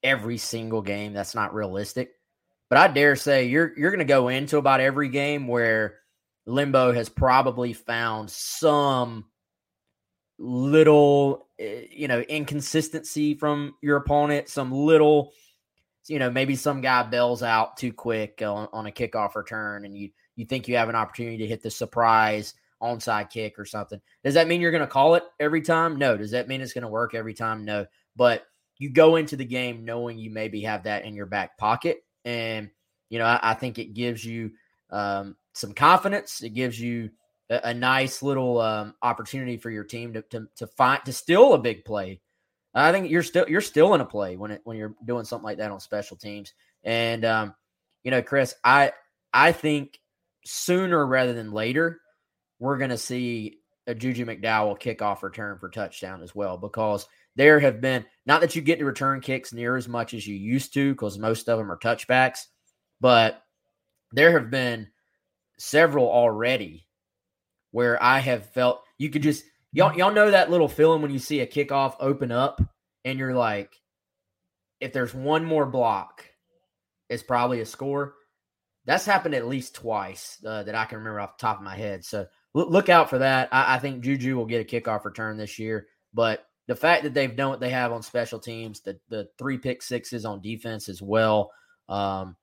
every 0.03 0.39
single 0.39 0.83
game. 0.83 1.13
That's 1.13 1.35
not 1.35 1.55
realistic. 1.55 2.13
But 2.71 2.79
I 2.79 2.89
dare 2.89 3.17
say 3.17 3.47
you're 3.47 3.73
you're 3.77 3.91
going 3.91 3.99
to 3.99 4.05
go 4.05 4.29
into 4.29 4.59
about 4.59 4.81
every 4.81 5.09
game 5.09 5.47
where 5.47 5.99
Lembo 6.49 6.95
has 6.95 7.09
probably 7.09 7.73
found 7.73 8.31
some 8.31 9.27
little 10.39 11.47
eh, 11.59 11.83
you 11.91 12.09
know 12.09 12.21
inconsistency 12.21 13.35
from 13.35 13.75
your 13.83 13.97
opponent 13.97 14.49
some 14.49 14.73
little 14.73 15.33
you 16.09 16.19
know 16.19 16.31
maybe 16.31 16.57
some 16.57 16.81
guy 16.81 17.03
bails 17.03 17.43
out 17.43 17.77
too 17.77 17.93
quick 17.93 18.43
on, 18.43 18.69
on 18.73 18.87
a 18.87 18.91
kickoff 18.91 19.37
return 19.37 19.85
and 19.85 19.97
you 19.97 20.11
you 20.37 20.45
think 20.45 20.67
you 20.67 20.77
have 20.77 20.89
an 20.89 20.97
opportunity 20.97 21.39
to 21.39 21.47
hit 21.47 21.63
the 21.63 21.71
surprise 21.71 22.55
onside 22.83 23.31
kick 23.31 23.59
or 23.59 23.65
something. 23.65 24.01
Does 24.25 24.35
that 24.35 24.49
mean 24.49 24.61
you're 24.61 24.73
going 24.73 24.81
to 24.81 24.87
call 24.87 25.15
it 25.15 25.23
every 25.39 25.63
time? 25.63 25.97
No. 25.97 26.17
Does 26.19 26.33
that 26.33 26.49
mean 26.49 26.61
it's 26.61 26.75
going 26.75 26.83
to 26.83 26.89
work 26.89 27.15
every 27.15 27.33
time? 27.33 27.65
No. 27.65 27.87
But 28.17 28.45
you 28.79 28.91
go 28.91 29.17
into 29.17 29.37
the 29.37 29.45
game 29.45 29.85
knowing 29.85 30.19
you 30.19 30.31
maybe 30.31 30.61
have 30.63 30.83
that 30.83 31.05
in 31.05 31.15
your 31.15 31.27
back 31.27 31.57
pocket 31.57 32.05
and 32.25 32.69
you 33.09 33.19
know 33.21 33.27
i, 33.27 33.39
I 33.41 33.55
think 33.55 33.79
it 33.79 33.95
gives 33.95 34.25
you 34.25 34.51
um, 34.91 35.37
some 35.53 35.73
confidence. 35.73 36.43
It 36.43 36.51
gives 36.51 36.79
you 36.81 37.11
a, 37.63 37.75
nice 37.75 38.23
little 38.23 38.61
um, 38.61 38.95
opportunity 39.03 39.57
for 39.57 39.71
your 39.71 39.85
team 39.85 40.15
to, 40.15 40.23
to 40.23 40.49
to 40.57 40.67
find 40.67 41.05
to 41.05 41.13
steal 41.13 41.55
a 41.55 41.59
big 41.59 41.85
play. 41.85 42.21
I 42.75 42.91
think 42.91 43.11
you're 43.11 43.23
still 43.23 43.49
you're 43.49 43.61
still 43.61 43.95
in 43.95 44.01
a 44.01 44.07
play 44.07 44.37
when 44.37 44.51
it 44.51 44.61
when 44.65 44.77
you're 44.77 44.95
doing 45.05 45.25
something 45.25 45.45
like 45.45 45.59
that 45.59 45.71
on 45.71 45.81
special 45.81 46.17
teams. 46.17 46.53
And 46.83 47.25
um, 47.25 47.55
you 48.03 48.11
know, 48.11 48.23
Chris, 48.23 48.55
I 48.65 48.93
I 49.33 49.53
think 49.53 49.99
sooner 50.45 51.05
rather 51.07 51.33
than 51.33 51.53
later, 51.53 52.01
we're 52.59 52.79
going 52.79 52.91
to 52.91 52.99
see 52.99 53.59
a 53.87 53.95
Juju 53.95 54.25
McDowell 54.25 54.81
kickoff 54.81 55.23
return 55.23 55.59
for 55.59 55.69
touchdown 55.69 56.23
as 56.23 56.35
well 56.35 56.57
because 56.57 57.07
there 57.37 57.61
have 57.61 57.81
been 57.81 58.05
not 58.27 58.41
that 58.41 58.57
you 58.57 58.63
get 58.63 58.79
to 58.79 58.85
return 58.85 59.21
kicks 59.21 59.53
near 59.53 59.77
as 59.77 59.89
much 59.89 60.15
as 60.15 60.27
you 60.27 60.35
used 60.35 60.73
to 60.75 60.93
because 60.93 61.19
most 61.19 61.49
of 61.49 61.59
them 61.59 61.71
are 61.71 61.79
touchbacks, 61.79 62.47
but 63.01 63.43
there 64.13 64.39
have 64.39 64.51
been 64.51 64.89
several 65.59 66.11
already 66.11 66.87
where 67.75 68.01
I 68.01 68.21
have 68.21 68.47
felt 68.51 68.85
you 68.99 69.11
could 69.11 69.23
just 69.23 69.45
y'all 69.73 69.99
y'all 69.99 70.13
know 70.13 70.31
that 70.31 70.49
little 70.49 70.69
feeling 70.69 71.03
when 71.03 71.11
you 71.11 71.19
see 71.19 71.41
a 71.41 71.47
kickoff 71.47 71.97
open 71.99 72.31
up 72.31 72.63
and 73.05 73.19
you're 73.19 73.35
like, 73.35 73.75
if 74.79 74.93
there's 74.93 75.13
one 75.13 75.45
more 75.45 75.67
block, 75.67 76.25
it's 77.09 77.25
probably 77.25 77.61
a 77.61 77.67
score. 77.67 78.15
That's 78.85 79.05
happened 79.05 79.35
at 79.35 79.49
least 79.49 79.75
twice 79.75 80.39
uh, 80.47 80.63
that 80.63 80.77
I 80.77 80.85
can 80.85 80.99
remember 80.99 81.19
off 81.19 81.37
the 81.37 81.43
top 81.43 81.59
of 81.59 81.65
my 81.65 81.75
head. 81.75 82.05
So 82.05 82.27
look, 82.55 82.71
look 82.71 82.89
out 82.89 83.11
for 83.11 83.19
that. 83.19 83.49
I, 83.51 83.75
I 83.75 83.79
think 83.81 84.05
Juju 84.05 84.37
will 84.37 84.47
get 84.47 84.61
a 84.61 84.81
kickoff 84.81 85.05
return 85.05 85.37
this 85.37 85.59
year, 85.59 85.89
but 86.13 86.47
the 86.69 86.77
fact 86.77 87.03
that 87.03 87.13
they've 87.13 87.35
done 87.35 87.51
what 87.51 87.61
they 87.61 87.71
have 87.71 87.91
on 87.91 88.03
special 88.03 88.39
teams, 88.39 88.83
the 88.83 89.01
the 89.09 89.27
three 89.37 89.59
pick 89.59 89.83
sixes 89.83 90.25
on 90.25 90.41
defense 90.41 90.89
as 90.89 91.03
well. 91.03 91.51
Um, 91.89 92.37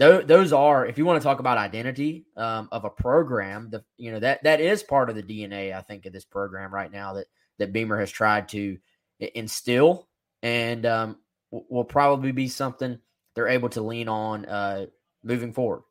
those, 0.00 0.52
are 0.52 0.86
if 0.86 0.98
you 0.98 1.04
want 1.04 1.20
to 1.20 1.24
talk 1.24 1.40
about 1.40 1.58
identity 1.58 2.24
um, 2.36 2.68
of 2.72 2.84
a 2.84 2.90
program 2.90 3.68
the 3.70 3.84
you 3.96 4.10
know 4.10 4.18
that 4.18 4.42
that 4.42 4.60
is 4.60 4.82
part 4.82 5.10
of 5.10 5.16
the 5.16 5.22
dna 5.22 5.74
i 5.76 5.80
think 5.82 6.06
of 6.06 6.12
this 6.12 6.24
program 6.24 6.72
right 6.72 6.90
now 6.90 7.12
that 7.12 7.26
that 7.60 7.72
beamer 7.72 7.98
has 7.98 8.10
tried 8.10 8.48
to 8.48 8.78
instill. 9.20 10.08
And 10.42 10.86
um, 10.86 11.18
will 11.50 11.84
probably 11.84 12.32
be 12.32 12.48
something 12.48 12.98
they're 13.34 13.48
able 13.48 13.68
to 13.70 13.82
lean 13.82 14.08
on 14.08 14.46
uh, 14.46 14.86
moving 15.22 15.52
forward. 15.52 15.82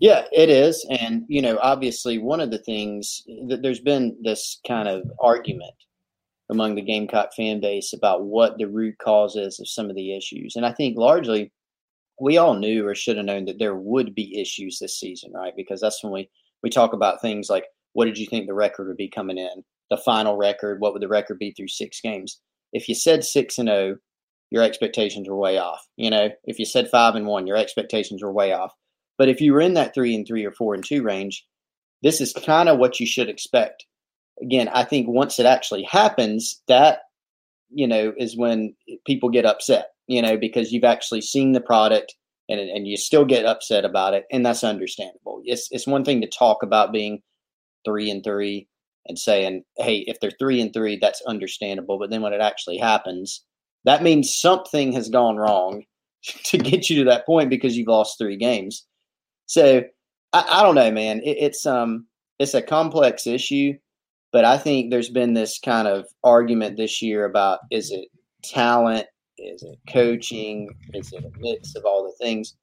Yeah 0.00 0.24
it 0.32 0.50
is. 0.50 0.86
And 0.90 1.24
you 1.28 1.42
know 1.42 1.58
obviously 1.60 2.18
one 2.18 2.40
of 2.40 2.50
the 2.50 2.58
things 2.58 3.22
that 3.48 3.62
there's 3.62 3.80
been 3.80 4.16
this 4.22 4.60
kind 4.66 4.88
of 4.88 5.10
argument 5.20 5.74
among 6.50 6.74
the 6.74 6.82
Gamecock 6.82 7.32
fan 7.34 7.60
base 7.60 7.92
about 7.92 8.24
what 8.24 8.58
the 8.58 8.66
root 8.66 8.96
cause 8.98 9.36
is 9.36 9.60
of 9.60 9.68
some 9.68 9.88
of 9.88 9.96
the 9.96 10.16
issues. 10.16 10.56
And 10.56 10.66
I 10.66 10.72
think 10.72 10.98
largely 10.98 11.52
we 12.20 12.36
all 12.36 12.54
knew 12.54 12.86
or 12.86 12.94
should 12.94 13.16
have 13.16 13.26
known 13.26 13.46
that 13.46 13.58
there 13.58 13.74
would 13.74 14.14
be 14.14 14.40
issues 14.40 14.78
this 14.78 14.98
season, 14.98 15.32
right? 15.32 15.54
Because 15.56 15.80
that's 15.80 16.02
when 16.04 16.12
we 16.12 16.30
we 16.62 16.70
talk 16.70 16.92
about 16.92 17.22
things 17.22 17.48
like 17.48 17.64
what 17.94 18.04
did 18.04 18.18
you 18.18 18.26
think 18.26 18.46
the 18.46 18.54
record 18.54 18.88
would 18.88 18.96
be 18.96 19.08
coming 19.08 19.38
in? 19.38 19.64
The 19.90 19.96
final 19.96 20.36
record, 20.36 20.80
what 20.80 20.92
would 20.92 21.02
the 21.02 21.08
record 21.08 21.38
be 21.38 21.52
through 21.52 21.68
six 21.68 22.00
games? 22.00 22.40
If 22.72 22.88
you 22.88 22.94
said 22.94 23.24
six 23.24 23.58
and 23.58 23.68
oh, 23.68 23.96
your 24.50 24.62
expectations 24.62 25.28
were 25.28 25.36
way 25.36 25.58
off. 25.58 25.86
You 25.96 26.10
know, 26.10 26.28
if 26.44 26.58
you 26.58 26.64
said 26.64 26.90
five 26.90 27.14
and 27.14 27.26
one, 27.26 27.46
your 27.46 27.56
expectations 27.56 28.22
were 28.22 28.32
way 28.32 28.52
off. 28.52 28.72
But 29.16 29.28
if 29.28 29.40
you 29.40 29.52
were 29.52 29.60
in 29.60 29.74
that 29.74 29.94
three 29.94 30.14
and 30.14 30.26
three 30.26 30.44
or 30.44 30.52
four 30.52 30.74
and 30.74 30.84
two 30.84 31.02
range, 31.02 31.46
this 32.02 32.20
is 32.20 32.32
kind 32.32 32.68
of 32.68 32.78
what 32.78 33.00
you 33.00 33.06
should 33.06 33.28
expect. 33.28 33.86
Again, 34.42 34.68
I 34.68 34.84
think 34.84 35.08
once 35.08 35.38
it 35.38 35.46
actually 35.46 35.82
happens, 35.84 36.62
that 36.68 37.00
you 37.70 37.86
know 37.86 38.12
is 38.16 38.36
when 38.36 38.74
people 39.06 39.28
get 39.28 39.46
upset. 39.46 39.90
You 40.10 40.22
know, 40.22 40.36
because 40.36 40.72
you've 40.72 40.84
actually 40.84 41.20
seen 41.20 41.52
the 41.52 41.60
product 41.60 42.14
and 42.48 42.60
and 42.60 42.86
you 42.86 42.96
still 42.96 43.24
get 43.24 43.46
upset 43.46 43.84
about 43.84 44.14
it, 44.14 44.24
and 44.32 44.44
that's 44.44 44.64
understandable. 44.64 45.40
It's 45.44 45.68
it's 45.70 45.86
one 45.86 46.04
thing 46.04 46.20
to 46.20 46.26
talk 46.26 46.62
about 46.62 46.92
being 46.92 47.22
three 47.84 48.10
and 48.10 48.22
three 48.22 48.68
and 49.06 49.18
saying, 49.18 49.62
hey, 49.78 50.04
if 50.06 50.20
they're 50.20 50.32
three 50.38 50.60
and 50.60 50.72
three, 50.72 50.98
that's 51.00 51.22
understandable. 51.26 51.98
But 51.98 52.10
then 52.10 52.22
when 52.22 52.32
it 52.32 52.40
actually 52.40 52.78
happens, 52.78 53.44
that 53.84 54.02
means 54.02 54.34
something 54.34 54.92
has 54.92 55.08
gone 55.08 55.36
wrong 55.36 55.84
to 56.44 56.58
get 56.58 56.90
you 56.90 56.98
to 56.98 57.10
that 57.10 57.26
point 57.26 57.50
because 57.50 57.76
you've 57.76 57.88
lost 57.88 58.18
three 58.18 58.36
games. 58.36 58.86
So 59.46 59.82
I, 60.32 60.46
I 60.48 60.62
don't 60.62 60.74
know, 60.74 60.90
man. 60.90 61.20
It, 61.20 61.36
it's 61.38 61.66
um 61.66 62.06
it's 62.38 62.54
a 62.54 62.62
complex 62.62 63.26
issue, 63.26 63.74
but 64.32 64.44
I 64.44 64.58
think 64.58 64.90
there's 64.90 65.10
been 65.10 65.34
this 65.34 65.58
kind 65.58 65.86
of 65.88 66.06
argument 66.24 66.76
this 66.76 67.02
year 67.02 67.24
about 67.24 67.60
is 67.70 67.90
it 67.90 68.08
talent, 68.42 69.06
is 69.40 69.62
it 69.62 69.78
coaching, 69.88 70.68
is 70.94 71.12
it 71.12 71.24
a 71.24 71.38
mix 71.38 71.74
of 71.74 71.84
all 71.84 72.04
the 72.04 72.24
things. 72.24 72.54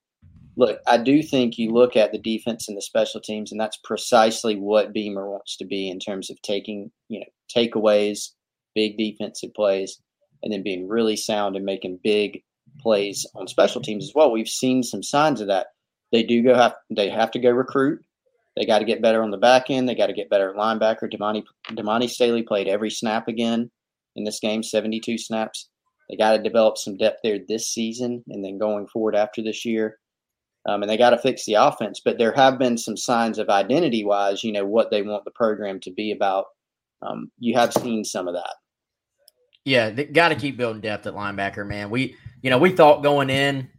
Look, 0.56 0.80
I 0.88 0.98
do 0.98 1.22
think 1.22 1.58
you 1.58 1.72
look 1.72 1.96
at 1.96 2.12
the 2.12 2.18
defense 2.18 2.68
and 2.68 2.76
the 2.76 2.82
special 2.82 3.22
teams, 3.22 3.52
and 3.52 3.62
that's 3.62 3.78
precisely 3.84 4.56
what 4.56 4.94
Beamer 4.94 5.30
wants 5.30 5.56
to 5.58 5.66
be 5.66 5.90
in 5.90 6.00
terms 6.00 6.30
of 6.30 6.42
taking, 6.42 6.92
you 7.10 7.20
know, 7.20 7.26
takeaways, 7.56 8.30
big 8.74 8.98
defensive 8.98 9.54
plays, 9.54 10.00
and 10.42 10.52
then 10.52 10.64
being 10.64 10.88
really 10.88 11.16
sound 11.16 11.56
and 11.56 11.66
making 11.66 12.00
big 12.04 12.44
plays 12.80 13.26
on 13.36 13.48
special 13.48 13.82
teams 13.82 14.06
as 14.06 14.14
well. 14.16 14.32
We've 14.32 14.48
seen 14.48 14.84
some 14.84 15.04
signs 15.04 15.42
of 15.42 15.48
that. 15.48 15.68
They 16.12 16.24
do 16.24 16.42
go 16.42 16.56
have 16.56 16.76
they 16.90 17.10
have 17.10 17.32
to 17.32 17.40
go 17.40 17.52
recruit. 17.52 18.04
They 18.56 18.66
got 18.66 18.80
to 18.80 18.86
get 18.86 19.04
better 19.04 19.22
on 19.22 19.30
the 19.30 19.38
back 19.38 19.70
end. 19.70 19.88
They 19.88 19.94
got 19.94 20.08
to 20.08 20.14
get 20.14 20.30
better 20.30 20.50
at 20.50 20.56
linebacker. 20.56 21.14
Damani 21.14 21.44
Damani 21.70 22.10
Staley 22.10 22.42
played 22.42 22.68
every 22.68 22.90
snap 22.90 23.28
again 23.28 23.70
in 24.16 24.24
this 24.24 24.40
game, 24.40 24.64
72 24.64 25.18
snaps. 25.18 25.70
They 26.10 26.16
got 26.16 26.38
to 26.38 26.44
develop 26.44 26.78
some 26.78 26.98
depth 26.98 27.20
there 27.24 27.40
this 27.48 27.70
season 27.70 28.24
and 28.30 28.44
then 28.44 28.58
going 28.58 28.88
forward 28.88 29.16
after 29.16 29.42
this 29.42 29.66
year. 29.66 30.00
Um, 30.66 30.82
and 30.82 30.90
they 30.90 30.98
got 30.98 31.12
to 31.12 31.18
fix 31.18 31.46
the 31.46 31.56
offense. 31.56 32.02
But 32.04 32.18
there 32.18 32.34
have 32.34 32.60
been 32.60 32.78
some 32.78 32.98
signs 32.98 33.40
of 33.40 33.50
identity 33.50 34.04
wise, 34.04 34.44
you 34.44 34.52
know, 34.52 34.66
what 34.66 34.92
they 34.92 35.02
want 35.02 35.24
the 35.26 35.32
program 35.32 35.80
to 35.82 35.92
be 35.92 36.12
about. 36.12 36.46
Um, 37.02 37.32
you 37.40 37.56
have 37.56 37.74
seen 37.74 38.04
some 38.04 38.28
of 38.28 38.34
that. 38.34 38.56
Yeah, 39.64 39.90
they 39.90 40.06
got 40.06 40.30
to 40.30 40.36
keep 40.36 40.58
building 40.58 40.82
depth 40.82 41.08
at 41.08 41.14
linebacker, 41.14 41.68
man. 41.68 41.90
We, 41.90 42.16
you 42.42 42.50
know, 42.50 42.58
we 42.58 42.72
thought 42.72 43.04
going 43.04 43.30
in 43.30 43.70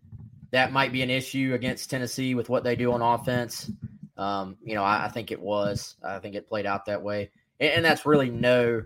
that 0.50 0.72
might 0.72 0.92
be 0.92 1.02
an 1.02 1.10
issue 1.10 1.52
against 1.54 1.90
Tennessee 1.90 2.34
with 2.34 2.48
what 2.48 2.64
they 2.64 2.76
do 2.76 2.92
on 2.92 3.02
offense. 3.02 3.70
Um, 4.16 4.56
you 4.62 4.74
know, 4.74 4.82
I, 4.82 5.06
I, 5.06 5.08
think 5.08 5.30
it 5.30 5.40
was. 5.40 5.96
I 6.02 6.18
think 6.18 6.34
it 6.34 6.48
played 6.48 6.66
out 6.66 6.86
that 6.86 7.02
way, 7.02 7.30
and, 7.60 7.70
and, 7.70 7.84
that's 7.84 8.04
really 8.04 8.30
no 8.30 8.82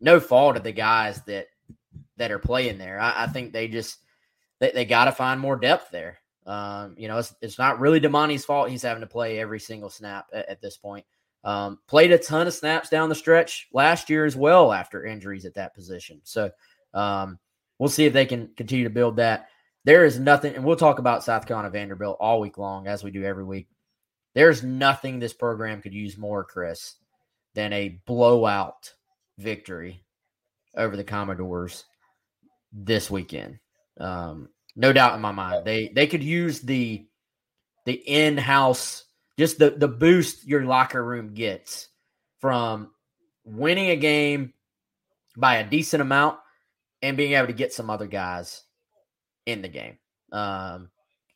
no 0.00 0.20
fault 0.20 0.58
of 0.58 0.62
the 0.62 0.72
guys 0.72 1.22
that 1.22 1.46
that 2.22 2.30
are 2.30 2.38
playing 2.38 2.78
there. 2.78 3.00
I, 3.00 3.24
I 3.24 3.26
think 3.26 3.52
they 3.52 3.66
just 3.66 3.98
they, 4.60 4.70
they 4.70 4.84
got 4.84 5.06
to 5.06 5.12
find 5.12 5.40
more 5.40 5.56
depth 5.56 5.90
there. 5.90 6.20
Um, 6.46 6.94
you 6.96 7.08
know, 7.08 7.18
it's, 7.18 7.34
it's 7.42 7.58
not 7.58 7.80
really 7.80 8.00
Damani's 8.00 8.44
fault. 8.44 8.70
He's 8.70 8.82
having 8.82 9.00
to 9.00 9.08
play 9.08 9.40
every 9.40 9.58
single 9.58 9.90
snap 9.90 10.26
at, 10.32 10.48
at 10.48 10.60
this 10.60 10.76
point. 10.76 11.04
Um, 11.42 11.80
played 11.88 12.12
a 12.12 12.18
ton 12.18 12.46
of 12.46 12.54
snaps 12.54 12.88
down 12.88 13.08
the 13.08 13.16
stretch 13.16 13.66
last 13.72 14.08
year 14.08 14.24
as 14.24 14.36
well 14.36 14.72
after 14.72 15.04
injuries 15.04 15.44
at 15.44 15.54
that 15.54 15.74
position. 15.74 16.20
So 16.22 16.52
um, 16.94 17.40
we'll 17.80 17.88
see 17.88 18.06
if 18.06 18.12
they 18.12 18.24
can 18.24 18.50
continue 18.56 18.84
to 18.84 18.90
build 18.90 19.16
that. 19.16 19.48
There 19.82 20.04
is 20.04 20.20
nothing, 20.20 20.54
and 20.54 20.64
we'll 20.64 20.76
talk 20.76 21.00
about 21.00 21.24
South 21.24 21.44
Carolina 21.44 21.70
Vanderbilt 21.70 22.18
all 22.20 22.38
week 22.38 22.56
long, 22.56 22.86
as 22.86 23.02
we 23.02 23.10
do 23.10 23.24
every 23.24 23.42
week. 23.42 23.66
There's 24.36 24.62
nothing 24.62 25.18
this 25.18 25.32
program 25.32 25.82
could 25.82 25.92
use 25.92 26.16
more, 26.16 26.44
Chris, 26.44 26.94
than 27.54 27.72
a 27.72 28.00
blowout 28.06 28.94
victory 29.38 30.04
over 30.76 30.96
the 30.96 31.02
Commodores 31.02 31.84
this 32.72 33.10
weekend. 33.10 33.58
Um, 33.98 34.48
no 34.74 34.92
doubt 34.92 35.14
in 35.14 35.20
my 35.20 35.32
mind. 35.32 35.64
They 35.64 35.88
they 35.88 36.06
could 36.06 36.22
use 36.22 36.60
the 36.60 37.06
the 37.84 37.94
in-house 37.94 39.04
just 39.38 39.58
the 39.58 39.70
the 39.70 39.88
boost 39.88 40.46
your 40.46 40.64
locker 40.64 41.02
room 41.02 41.34
gets 41.34 41.88
from 42.40 42.90
winning 43.44 43.90
a 43.90 43.96
game 43.96 44.52
by 45.36 45.56
a 45.56 45.68
decent 45.68 46.00
amount 46.00 46.38
and 47.00 47.16
being 47.16 47.32
able 47.32 47.46
to 47.48 47.52
get 47.52 47.72
some 47.72 47.90
other 47.90 48.06
guys 48.06 48.62
in 49.46 49.62
the 49.62 49.68
game. 49.68 49.98
Um, 50.30 50.90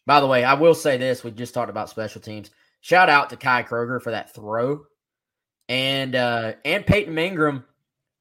by 0.07 0.21
the 0.21 0.27
way, 0.27 0.45
I 0.45 0.55
will 0.55 0.75
say 0.75 0.97
this: 0.97 1.25
we 1.25 1.31
just 1.31 1.55
talked 1.55 1.71
about 1.71 1.91
special 1.91 2.21
teams. 2.21 2.51
Shout 2.81 3.09
out 3.09 3.31
to 3.31 3.37
Kai 3.37 3.65
Kroeger 3.65 4.01
for 4.01 4.13
that 4.13 4.35
throw, 4.35 4.85
and 5.69 6.15
uh, 6.15 6.53
and 6.65 6.87
Peyton 6.87 7.15
Mangrum, 7.15 7.65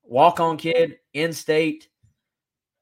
walk 0.03 0.39
on 0.39 0.57
kid 0.57 0.97
in 1.13 1.33
state. 1.33 1.87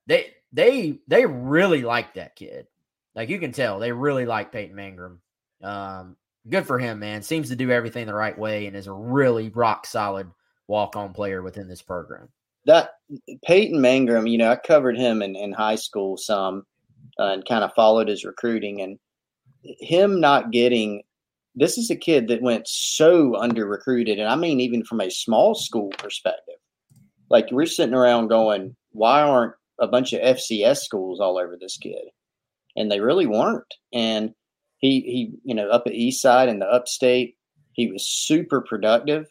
They 0.08 0.32
they 0.51 0.99
they 1.08 1.26
really 1.26 1.82
like 1.82 2.14
that 2.16 2.36
kid. 2.36 2.68
Like 3.16 3.30
you 3.30 3.39
can 3.39 3.51
tell, 3.51 3.80
they 3.80 3.91
really 3.91 4.26
like 4.26 4.51
Peyton 4.51 4.76
Mangrum. 4.76 5.18
Um, 5.62 6.16
good 6.49 6.66
for 6.66 6.80
him, 6.80 6.99
man. 6.99 7.22
Seems 7.22 7.49
to 7.49 7.56
do 7.56 7.72
everything 7.72 8.08
the 8.08 8.14
right 8.14 8.38
way 8.38 8.66
and 8.66 8.76
is 8.76 8.88
a 8.88 8.93
really 8.93 9.49
rock 9.49 9.86
solid 9.86 10.30
walk 10.68 10.95
on 10.95 11.14
player 11.14 11.41
within 11.41 11.68
this 11.68 11.82
program. 11.82 12.30
That 12.66 12.91
Peyton 13.45 13.80
Mangrum, 13.80 14.30
you 14.30 14.38
know, 14.38 14.51
I 14.51 14.56
covered 14.56 14.97
him 14.97 15.22
in, 15.22 15.36
in 15.36 15.51
high 15.51 15.76
school 15.76 16.18
some 16.18 16.66
uh, 17.20 17.34
and 17.34 17.45
kind 17.45 17.64
of 17.64 17.74
followed 17.76 18.08
his 18.08 18.26
recruiting 18.26 18.82
and 18.82 18.97
him 19.64 20.20
not 20.20 20.51
getting 20.51 21.04
this 21.56 21.78
is 21.78 21.91
a 21.91 21.95
kid 21.95 22.28
that 22.28 22.41
went 22.41 22.68
so 22.68 23.36
under 23.36 23.68
recruited 23.68 24.18
and 24.18 24.28
I 24.28 24.36
mean 24.36 24.60
even 24.60 24.84
from 24.84 25.01
a 25.01 25.12
small 25.12 25.54
school 25.54 25.89
perspective. 25.97 26.56
Like 27.30 27.51
we're 27.51 27.66
sitting 27.66 27.95
around 27.95 28.28
going, 28.28 28.76
why 28.91 29.22
aren't 29.22 29.54
a 29.80 29.88
bunch 29.88 30.13
of 30.13 30.21
FCS 30.21 30.78
schools 30.78 31.19
all 31.19 31.38
over 31.38 31.57
this 31.57 31.78
kid? 31.78 32.05
And 32.76 32.91
they 32.91 32.99
really 32.99 33.28
weren't. 33.28 33.74
And 33.93 34.34
he 34.84 34.99
he 34.99 35.32
you 35.45 35.55
know 35.55 35.69
up 35.69 35.84
at 35.88 35.93
East 35.93 36.21
Side 36.21 36.49
in 36.49 36.59
the 36.59 36.67
Upstate, 36.67 37.38
he 37.71 37.89
was 37.89 38.05
super 38.05 38.61
productive, 38.61 39.28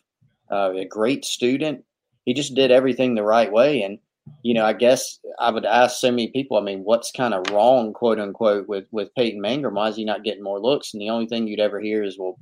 uh, 0.51 0.73
a 0.75 0.87
great 0.87 1.27
student. 1.27 1.85
He 2.25 2.33
just 2.33 2.55
did 2.55 2.71
everything 2.71 3.15
the 3.15 3.23
right 3.23 3.53
way, 3.53 3.83
and 3.83 3.99
you 4.43 4.55
know 4.55 4.65
I 4.65 4.73
guess 4.73 5.19
I 5.39 5.51
would 5.51 5.67
ask 5.67 6.01
so 6.01 6.11
many 6.11 6.29
people. 6.29 6.57
I 6.57 6.63
mean, 6.63 6.85
what's 6.85 7.13
kind 7.13 7.35
of 7.35 7.53
wrong, 7.53 7.93
quote 7.93 8.19
unquote, 8.19 8.67
with 8.67 8.87
with 8.93 9.15
Peyton 9.15 9.43
Mangrum? 9.43 9.75
Why 9.75 9.89
is 9.89 9.97
he 9.97 10.07
not 10.07 10.25
getting 10.25 10.43
more 10.43 10.59
looks? 10.59 10.95
And 10.95 11.03
the 11.03 11.11
only 11.11 11.27
thing 11.27 11.47
you'd 11.47 11.61
ever 11.61 11.81
hear 11.81 12.03
is, 12.03 12.19
well, 12.19 12.39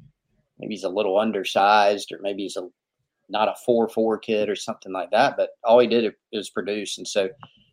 maybe 0.60 0.74
he's 0.74 0.84
a 0.84 0.88
little 0.88 1.18
undersized, 1.18 2.12
or 2.12 2.20
maybe 2.22 2.42
he's 2.42 2.56
a 2.56 2.68
not 3.28 3.48
a 3.48 3.54
four 3.66 3.88
four 3.88 4.18
kid 4.18 4.48
or 4.48 4.54
something 4.54 4.92
like 4.92 5.10
that. 5.10 5.36
But 5.36 5.50
all 5.64 5.80
he 5.80 5.88
did 5.88 6.14
was 6.32 6.48
produce, 6.50 6.96
and 6.96 7.08
so 7.08 7.28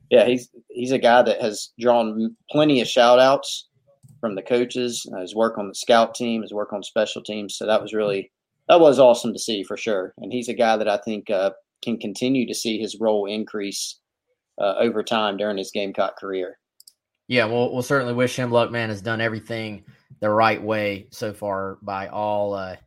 yeah, 0.10 0.26
he's 0.26 0.50
he's 0.70 0.92
a 0.92 1.00
guy 1.00 1.22
that 1.22 1.42
has 1.42 1.70
drawn 1.80 2.36
plenty 2.50 2.82
of 2.82 2.88
shout 2.88 3.20
outs 3.20 3.68
from 4.20 4.36
the 4.36 4.42
coaches, 4.42 5.06
uh, 5.14 5.22
his 5.22 5.36
work 5.36 5.58
on 5.58 5.68
the 5.68 5.76
scout 5.76 6.16
team, 6.16 6.42
his 6.42 6.54
work 6.54 6.74
on 6.74 6.84
special 6.84 7.22
teams. 7.22 7.56
So 7.56 7.66
that 7.66 7.82
was 7.82 7.94
really 7.94 8.32
that 8.68 8.80
was 8.80 9.00
awesome 9.00 9.34
to 9.34 9.40
see 9.40 9.64
for 9.64 9.78
sure. 9.78 10.14
And 10.18 10.32
he's 10.32 10.50
a 10.50 10.54
guy 10.54 10.78
that 10.78 10.88
I 10.88 10.98
think 10.98 11.30
uh, 11.30 11.52
can 11.84 11.98
continue 11.98 12.48
to 12.48 12.56
see 12.56 12.80
his 12.80 13.00
role 13.00 13.26
increase 13.26 14.00
uh, 14.60 14.76
over 14.80 15.04
time 15.04 15.38
during 15.38 15.58
his 15.58 15.72
Gamecock 15.72 16.18
career. 16.18 16.58
Yeah, 17.28 17.46
we'll 17.46 17.74
we'll 17.74 17.84
certainly 17.84 18.14
wish 18.14 18.38
him 18.38 18.52
luck. 18.52 18.72
Man 18.72 18.90
has 18.90 19.02
done 19.02 19.22
everything 19.22 19.84
the 20.20 20.30
right 20.30 20.62
way 20.62 21.08
so 21.12 21.34
far 21.34 21.78
by 21.82 22.08
all 22.08 22.54
uh, 22.54 22.78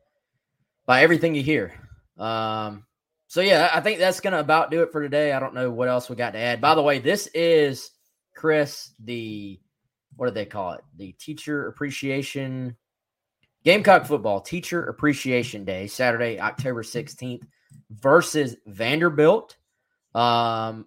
by 0.87 1.03
everything 1.03 1.35
you 1.35 1.43
hear. 1.43 1.75
Um, 2.19 2.85
so 3.31 3.43
yeah, 3.43 3.71
I 3.73 3.81
think 3.81 4.01
that's 4.01 4.19
gonna 4.19 4.41
about 4.41 4.73
do 4.73 4.83
it 4.83 4.91
for 4.91 5.01
today. 5.01 5.31
I 5.31 5.39
don't 5.39 5.55
know 5.55 5.71
what 5.71 5.89
else 5.89 6.11
we 6.11 6.17
got 6.17 6.33
to 6.33 6.41
add. 6.41 6.61
By 6.61 6.75
the 6.75 6.83
way, 6.83 6.99
this 6.99 7.29
is 7.29 7.93
Chris 8.35 8.91
the 8.99 9.61
what 10.17 10.27
do 10.27 10.33
they 10.33 10.47
call 10.47 10.73
it? 10.73 10.81
The 10.97 11.13
Teacher 11.13 11.69
Appreciation 11.69 12.77
Gamecock 13.65 14.07
Football 14.07 14.41
Teacher 14.41 14.83
Appreciation 14.83 15.65
Day, 15.65 15.87
Saturday, 15.87 16.41
October 16.41 16.83
16th 16.83 17.45
versus 17.93 18.57
Vanderbilt. 18.67 19.57
Um, 20.13 20.87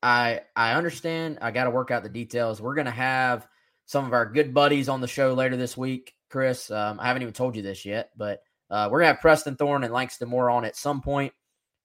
I 0.00 0.42
I 0.54 0.74
understand. 0.74 1.40
I 1.42 1.50
got 1.50 1.64
to 1.64 1.70
work 1.70 1.90
out 1.90 2.04
the 2.04 2.08
details. 2.08 2.62
We're 2.62 2.76
gonna 2.76 2.92
have 2.92 3.44
some 3.86 4.06
of 4.06 4.12
our 4.12 4.24
good 4.24 4.54
buddies 4.54 4.88
on 4.88 5.00
the 5.00 5.08
show 5.08 5.34
later 5.34 5.56
this 5.56 5.76
week, 5.76 6.14
Chris. 6.30 6.70
Um, 6.70 7.00
I 7.00 7.08
haven't 7.08 7.22
even 7.22 7.34
told 7.34 7.56
you 7.56 7.62
this 7.62 7.84
yet, 7.84 8.10
but 8.16 8.40
uh, 8.70 8.88
we're 8.90 9.00
gonna 9.00 9.12
have 9.12 9.20
Preston 9.20 9.56
Thorn 9.56 9.84
and 9.84 9.92
Langston 9.92 10.28
Moore 10.28 10.50
on 10.50 10.64
at 10.64 10.76
some 10.76 11.00
point. 11.00 11.32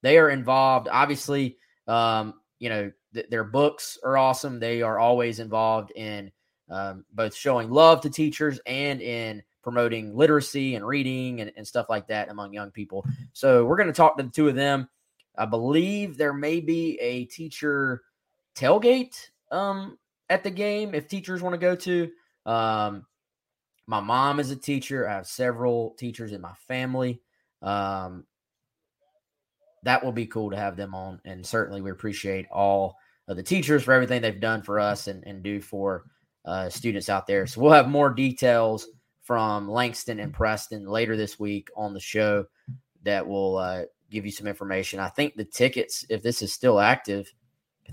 they 0.01 0.17
are 0.17 0.29
involved. 0.29 0.87
Obviously, 0.91 1.57
um, 1.87 2.35
you 2.59 2.69
know, 2.69 2.91
th- 3.13 3.29
their 3.29 3.43
books 3.43 3.97
are 4.03 4.17
awesome. 4.17 4.59
They 4.59 4.81
are 4.81 4.99
always 4.99 5.39
involved 5.39 5.91
in 5.95 6.31
um, 6.69 7.05
both 7.11 7.35
showing 7.35 7.69
love 7.69 8.01
to 8.01 8.09
teachers 8.09 8.59
and 8.65 9.01
in 9.01 9.43
promoting 9.61 10.15
literacy 10.15 10.75
and 10.75 10.85
reading 10.85 11.41
and, 11.41 11.51
and 11.55 11.65
stuff 11.65 11.87
like 11.89 12.07
that 12.07 12.29
among 12.29 12.53
young 12.53 12.71
people. 12.71 13.05
So 13.31 13.63
we're 13.65 13.77
going 13.77 13.87
to 13.87 13.93
talk 13.93 14.17
to 14.17 14.23
the 14.23 14.29
two 14.29 14.49
of 14.49 14.55
them. 14.55 14.89
I 15.37 15.45
believe 15.45 16.17
there 16.17 16.33
may 16.33 16.59
be 16.59 16.99
a 16.99 17.25
teacher 17.25 18.03
tailgate 18.55 19.29
um, 19.51 19.97
at 20.29 20.43
the 20.43 20.51
game 20.51 20.93
if 20.93 21.07
teachers 21.07 21.41
want 21.41 21.53
to 21.53 21.57
go 21.57 21.75
to. 21.75 22.11
Um, 22.45 23.05
my 23.87 23.99
mom 23.99 24.39
is 24.39 24.51
a 24.51 24.55
teacher. 24.55 25.07
I 25.07 25.13
have 25.13 25.27
several 25.27 25.91
teachers 25.91 26.31
in 26.31 26.41
my 26.41 26.53
family. 26.67 27.21
Um, 27.61 28.25
that 29.83 30.03
will 30.03 30.11
be 30.11 30.25
cool 30.25 30.49
to 30.51 30.57
have 30.57 30.77
them 30.77 30.95
on. 30.95 31.19
And 31.25 31.45
certainly 31.45 31.81
we 31.81 31.91
appreciate 31.91 32.47
all 32.51 32.95
of 33.27 33.35
the 33.35 33.43
teachers 33.43 33.83
for 33.83 33.93
everything 33.93 34.21
they've 34.21 34.39
done 34.39 34.61
for 34.61 34.79
us 34.79 35.07
and, 35.07 35.23
and 35.25 35.43
do 35.43 35.61
for 35.61 36.05
uh, 36.45 36.69
students 36.69 37.09
out 37.09 37.27
there. 37.27 37.45
So 37.47 37.61
we'll 37.61 37.71
have 37.71 37.89
more 37.89 38.09
details 38.09 38.87
from 39.21 39.69
Langston 39.69 40.19
and 40.19 40.33
Preston 40.33 40.85
later 40.85 41.15
this 41.15 41.39
week 41.39 41.69
on 41.75 41.93
the 41.93 41.99
show 41.99 42.45
that 43.03 43.25
will 43.25 43.57
uh, 43.57 43.83
give 44.09 44.25
you 44.25 44.31
some 44.31 44.47
information. 44.47 44.99
I 44.99 45.09
think 45.09 45.35
the 45.35 45.45
tickets, 45.45 46.05
if 46.09 46.21
this 46.21 46.41
is 46.41 46.53
still 46.53 46.79
active, 46.79 47.33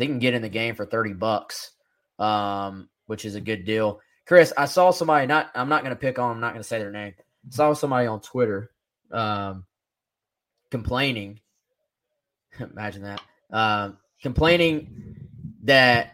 think 0.00 0.12
can 0.12 0.18
get 0.18 0.34
in 0.34 0.42
the 0.42 0.48
game 0.48 0.74
for 0.74 0.86
30 0.86 1.12
bucks, 1.14 1.72
um, 2.18 2.88
which 3.06 3.24
is 3.24 3.34
a 3.34 3.40
good 3.40 3.64
deal. 3.64 4.00
Chris, 4.30 4.52
I 4.56 4.66
saw 4.66 4.92
somebody, 4.92 5.26
not, 5.26 5.50
I'm 5.56 5.68
not 5.68 5.82
to 5.82 5.96
pick 5.96 6.20
on, 6.20 6.30
I'm 6.30 6.40
not 6.40 6.54
to 6.54 6.62
say 6.62 6.78
their 6.78 6.92
name. 6.92 7.14
I 7.18 7.50
saw 7.50 7.72
somebody 7.72 8.06
on 8.06 8.20
Twitter 8.20 8.70
um, 9.10 9.66
complaining. 10.70 11.40
Imagine 12.60 13.02
that. 13.02 13.20
Um, 13.52 13.98
complaining 14.22 15.16
that 15.64 16.12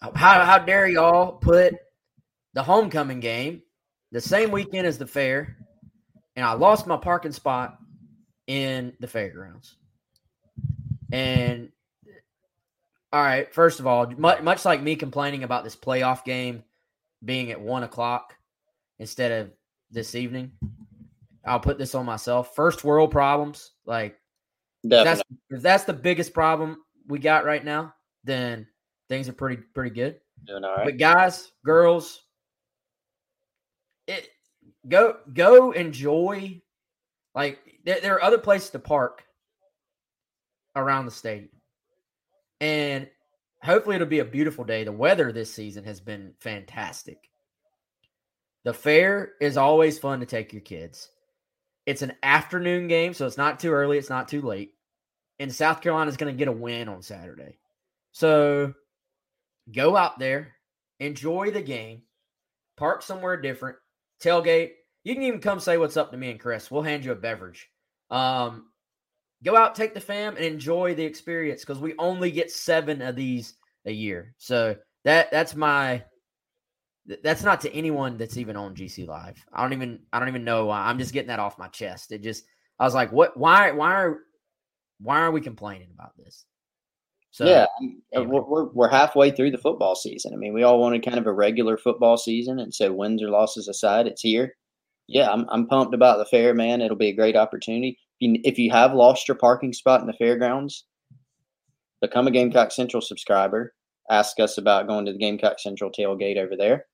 how, 0.00 0.46
how 0.46 0.58
dare 0.60 0.88
y'all 0.88 1.32
put 1.32 1.74
the 2.54 2.62
homecoming 2.62 3.20
game 3.20 3.60
the 4.10 4.22
same 4.22 4.50
weekend 4.50 4.86
as 4.86 4.96
the 4.96 5.06
fair, 5.06 5.58
and 6.36 6.46
I 6.46 6.54
lost 6.54 6.86
my 6.86 6.96
parking 6.96 7.32
spot 7.32 7.76
in 8.46 8.94
the 8.98 9.06
fairgrounds. 9.06 9.76
And 11.12 11.70
all 13.12 13.22
right, 13.22 13.52
first 13.52 13.80
of 13.80 13.86
all, 13.86 14.10
much, 14.16 14.42
much 14.42 14.64
like 14.64 14.82
me 14.82 14.96
complaining 14.96 15.44
about 15.44 15.64
this 15.64 15.76
playoff 15.76 16.24
game 16.24 16.64
being 17.24 17.50
at 17.50 17.60
one 17.60 17.82
o'clock 17.82 18.34
instead 18.98 19.32
of 19.32 19.50
this 19.90 20.14
evening, 20.14 20.52
I'll 21.44 21.60
put 21.60 21.78
this 21.78 21.94
on 21.94 22.06
myself. 22.06 22.54
First 22.54 22.84
world 22.84 23.10
problems, 23.10 23.72
like 23.84 24.18
that's 24.84 25.22
if 25.50 25.62
that's 25.62 25.84
the 25.84 25.92
biggest 25.92 26.32
problem 26.32 26.78
we 27.06 27.18
got 27.18 27.44
right 27.44 27.64
now, 27.64 27.94
then 28.24 28.66
things 29.08 29.28
are 29.28 29.34
pretty 29.34 29.62
pretty 29.74 29.90
good. 29.90 30.18
Doing 30.44 30.64
all 30.64 30.76
right. 30.76 30.84
But 30.84 30.96
guys, 30.96 31.52
girls, 31.64 32.22
it 34.06 34.28
go 34.88 35.18
go 35.32 35.72
enjoy. 35.72 36.60
Like 37.34 37.60
there, 37.84 38.00
there 38.00 38.14
are 38.14 38.22
other 38.22 38.38
places 38.38 38.70
to 38.70 38.78
park 38.78 39.24
around 40.76 41.06
the 41.06 41.10
stadium, 41.10 41.50
and 42.62 43.08
hopefully 43.60 43.96
it'll 43.96 44.06
be 44.06 44.20
a 44.20 44.24
beautiful 44.24 44.64
day. 44.64 44.84
The 44.84 44.92
weather 44.92 45.32
this 45.32 45.52
season 45.52 45.82
has 45.82 46.00
been 46.00 46.32
fantastic. 46.38 47.28
The 48.64 48.72
fair 48.72 49.32
is 49.40 49.56
always 49.56 49.98
fun 49.98 50.20
to 50.20 50.26
take 50.26 50.52
your 50.52 50.62
kids. 50.62 51.10
It's 51.86 52.02
an 52.02 52.12
afternoon 52.22 52.86
game, 52.86 53.14
so 53.14 53.26
it's 53.26 53.36
not 53.36 53.58
too 53.58 53.72
early, 53.72 53.98
it's 53.98 54.08
not 54.08 54.28
too 54.28 54.40
late. 54.40 54.74
And 55.40 55.52
South 55.52 55.80
Carolina 55.80 56.08
is 56.08 56.16
going 56.16 56.32
to 56.32 56.38
get 56.38 56.46
a 56.46 56.52
win 56.52 56.88
on 56.88 57.02
Saturday. 57.02 57.58
So 58.12 58.74
go 59.72 59.96
out 59.96 60.20
there, 60.20 60.52
enjoy 61.00 61.50
the 61.50 61.62
game, 61.62 62.02
park 62.76 63.02
somewhere 63.02 63.36
different, 63.36 63.76
tailgate. 64.22 64.74
You 65.02 65.14
can 65.14 65.24
even 65.24 65.40
come 65.40 65.58
say 65.58 65.78
what's 65.78 65.96
up 65.96 66.12
to 66.12 66.16
me 66.16 66.30
and 66.30 66.38
Chris. 66.38 66.70
We'll 66.70 66.82
hand 66.82 67.04
you 67.04 67.10
a 67.10 67.16
beverage. 67.16 67.68
Um, 68.08 68.66
go 69.44 69.56
out, 69.56 69.74
take 69.74 69.94
the 69.94 70.00
fam, 70.00 70.36
and 70.36 70.44
enjoy 70.44 70.94
the 70.94 71.04
experience 71.04 71.62
because 71.62 71.78
we 71.78 71.94
only 71.98 72.30
get 72.30 72.50
seven 72.50 73.02
of 73.02 73.16
these 73.16 73.54
a 73.86 73.92
year. 73.92 74.34
So 74.38 74.76
that 75.04 75.30
that's 75.30 75.54
my 75.54 76.04
that's 77.22 77.42
not 77.42 77.60
to 77.62 77.72
anyone 77.74 78.16
that's 78.16 78.36
even 78.36 78.56
on 78.56 78.74
GC 78.74 79.06
Live. 79.06 79.44
I 79.52 79.62
don't 79.62 79.72
even 79.72 80.00
I 80.12 80.18
don't 80.18 80.28
even 80.28 80.44
know 80.44 80.66
why. 80.66 80.80
I'm 80.80 80.98
just 80.98 81.12
getting 81.12 81.28
that 81.28 81.40
off 81.40 81.58
my 81.58 81.68
chest. 81.68 82.12
It 82.12 82.22
just 82.22 82.44
I 82.78 82.84
was 82.84 82.94
like, 82.94 83.12
what? 83.12 83.36
Why? 83.36 83.70
Why 83.72 83.92
are 83.92 84.18
why 85.00 85.20
are 85.20 85.30
we 85.30 85.40
complaining 85.40 85.88
about 85.92 86.16
this? 86.16 86.44
So 87.32 87.46
yeah, 87.46 87.64
uh, 88.14 88.20
anyway. 88.20 88.40
we're, 88.46 88.64
we're 88.64 88.90
halfway 88.90 89.30
through 89.30 89.52
the 89.52 89.58
football 89.58 89.94
season. 89.94 90.34
I 90.34 90.36
mean, 90.36 90.52
we 90.52 90.64
all 90.64 90.78
wanted 90.78 91.04
kind 91.04 91.16
of 91.16 91.26
a 91.26 91.32
regular 91.32 91.78
football 91.78 92.18
season, 92.18 92.58
and 92.58 92.72
so 92.72 92.92
wins 92.92 93.22
or 93.22 93.30
losses 93.30 93.68
aside, 93.68 94.06
it's 94.06 94.20
here. 94.20 94.54
Yeah, 95.08 95.30
I'm 95.30 95.46
I'm 95.48 95.66
pumped 95.66 95.94
about 95.94 96.18
the 96.18 96.26
fair, 96.26 96.54
man. 96.54 96.80
It'll 96.80 96.96
be 96.96 97.08
a 97.08 97.14
great 97.14 97.36
opportunity. 97.36 97.98
If 98.22 98.28
you, 98.28 98.40
if 98.44 98.58
you 98.58 98.70
have 98.70 98.94
lost 98.94 99.26
your 99.26 99.36
parking 99.36 99.72
spot 99.72 100.00
in 100.00 100.06
the 100.06 100.12
fairgrounds, 100.12 100.84
become 102.00 102.28
a 102.28 102.30
Gamecock 102.30 102.70
Central 102.70 103.00
subscriber. 103.00 103.74
Ask 104.08 104.38
us 104.38 104.58
about 104.58 104.86
going 104.86 105.06
to 105.06 105.12
the 105.12 105.18
Gamecock 105.18 105.58
Central 105.58 105.90
tailgate 105.90 106.36
over 106.36 106.56
there 106.56 106.86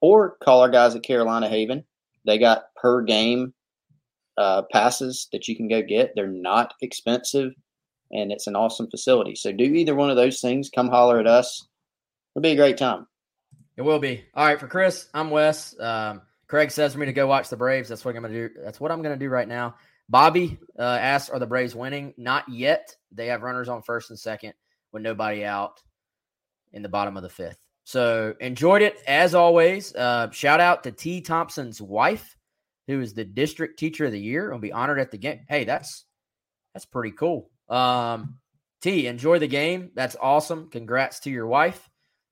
or 0.00 0.36
call 0.42 0.62
our 0.62 0.68
guys 0.68 0.96
at 0.96 1.04
Carolina 1.04 1.48
Haven. 1.48 1.84
They 2.26 2.38
got 2.38 2.74
per 2.74 3.02
game 3.02 3.54
uh, 4.36 4.62
passes 4.72 5.28
that 5.30 5.46
you 5.46 5.56
can 5.56 5.68
go 5.68 5.80
get. 5.80 6.12
They're 6.16 6.26
not 6.26 6.74
expensive, 6.82 7.52
and 8.10 8.32
it's 8.32 8.48
an 8.48 8.56
awesome 8.56 8.90
facility. 8.90 9.36
So 9.36 9.52
do 9.52 9.62
either 9.62 9.94
one 9.94 10.10
of 10.10 10.16
those 10.16 10.40
things. 10.40 10.70
Come 10.74 10.88
holler 10.88 11.20
at 11.20 11.28
us. 11.28 11.68
It'll 12.34 12.42
be 12.42 12.50
a 12.50 12.56
great 12.56 12.78
time. 12.78 13.06
It 13.76 13.82
will 13.82 14.00
be. 14.00 14.24
All 14.34 14.44
right, 14.44 14.58
for 14.58 14.66
Chris, 14.66 15.08
I'm 15.14 15.30
Wes. 15.30 15.78
Um, 15.78 16.22
Craig 16.48 16.72
says 16.72 16.94
for 16.94 16.98
me 16.98 17.06
to 17.06 17.12
go 17.12 17.28
watch 17.28 17.48
the 17.48 17.56
Braves. 17.56 17.88
That's 17.88 18.04
what 18.04 18.16
I'm 18.16 18.22
going 18.22 18.32
to 18.32 18.48
do. 18.48 18.54
That's 18.64 18.80
what 18.80 18.90
I'm 18.90 19.02
going 19.02 19.16
to 19.16 19.24
do 19.24 19.30
right 19.30 19.46
now. 19.46 19.76
Bobby 20.08 20.58
uh, 20.78 20.82
asks, 20.82 21.30
"Are 21.30 21.38
the 21.38 21.46
Braves 21.46 21.74
winning?" 21.74 22.14
Not 22.16 22.48
yet. 22.48 22.94
They 23.12 23.28
have 23.28 23.42
runners 23.42 23.68
on 23.68 23.82
first 23.82 24.10
and 24.10 24.18
second 24.18 24.54
with 24.92 25.02
nobody 25.02 25.44
out 25.44 25.82
in 26.72 26.82
the 26.82 26.88
bottom 26.88 27.16
of 27.16 27.22
the 27.22 27.28
fifth. 27.28 27.64
So 27.84 28.34
enjoyed 28.40 28.82
it 28.82 28.96
as 29.06 29.34
always. 29.34 29.94
Uh, 29.94 30.30
shout 30.30 30.60
out 30.60 30.84
to 30.84 30.92
T. 30.92 31.20
Thompson's 31.20 31.80
wife, 31.80 32.36
who 32.86 33.00
is 33.00 33.14
the 33.14 33.24
district 33.24 33.78
teacher 33.78 34.06
of 34.06 34.12
the 34.12 34.20
year. 34.20 34.50
Will 34.50 34.58
be 34.58 34.72
honored 34.72 35.00
at 35.00 35.10
the 35.10 35.18
game. 35.18 35.40
Hey, 35.48 35.64
that's 35.64 36.04
that's 36.72 36.86
pretty 36.86 37.12
cool. 37.12 37.50
Um, 37.68 38.38
T, 38.80 39.06
enjoy 39.06 39.38
the 39.38 39.46
game. 39.46 39.90
That's 39.94 40.16
awesome. 40.20 40.68
Congrats 40.70 41.20
to 41.20 41.30
your 41.30 41.46
wife. 41.46 41.88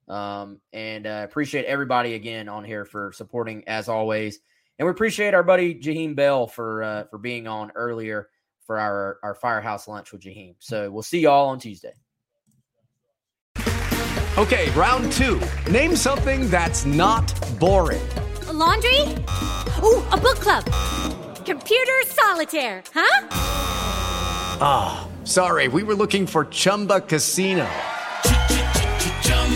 Um, 0.09 0.61
and 0.73 1.07
uh, 1.07 1.23
appreciate 1.25 1.65
everybody 1.65 2.15
again 2.15 2.49
on 2.49 2.65
here 2.65 2.85
for 2.85 3.13
supporting 3.13 3.67
as 3.69 3.89
always. 3.89 4.41
And 4.83 4.89
we 4.89 4.91
appreciate 4.91 5.33
our 5.33 5.45
buddy 5.45 5.77
Jaheim 5.77 6.17
Bell 6.17 6.49
for 6.49 6.83
uh, 6.83 7.05
for 7.05 7.17
being 7.17 7.47
on 7.47 7.71
earlier 7.77 8.31
for 8.67 8.81
our 8.81 9.21
our 9.23 9.33
firehouse 9.33 9.87
lunch 9.87 10.11
with 10.11 10.23
Jaheim. 10.23 10.57
So 10.59 10.91
we'll 10.91 11.05
see 11.05 11.21
y'all 11.21 11.51
on 11.51 11.61
Tuesday. 11.61 11.93
Okay, 14.37 14.69
round 14.73 15.13
two. 15.13 15.41
Name 15.71 15.95
something 15.95 16.51
that's 16.51 16.85
not 16.85 17.33
boring. 17.61 18.03
A 18.49 18.53
laundry? 18.53 19.01
Ooh, 19.85 20.03
a 20.11 20.19
book 20.19 20.41
club. 20.41 20.65
Computer 21.47 22.01
solitaire, 22.07 22.83
huh? 22.93 23.29
Ah, 24.61 25.07
oh, 25.07 25.25
sorry, 25.25 25.69
we 25.69 25.85
were 25.85 25.95
looking 25.95 26.27
for 26.27 26.47
Chumba 26.47 27.03
Casino. 27.03 27.71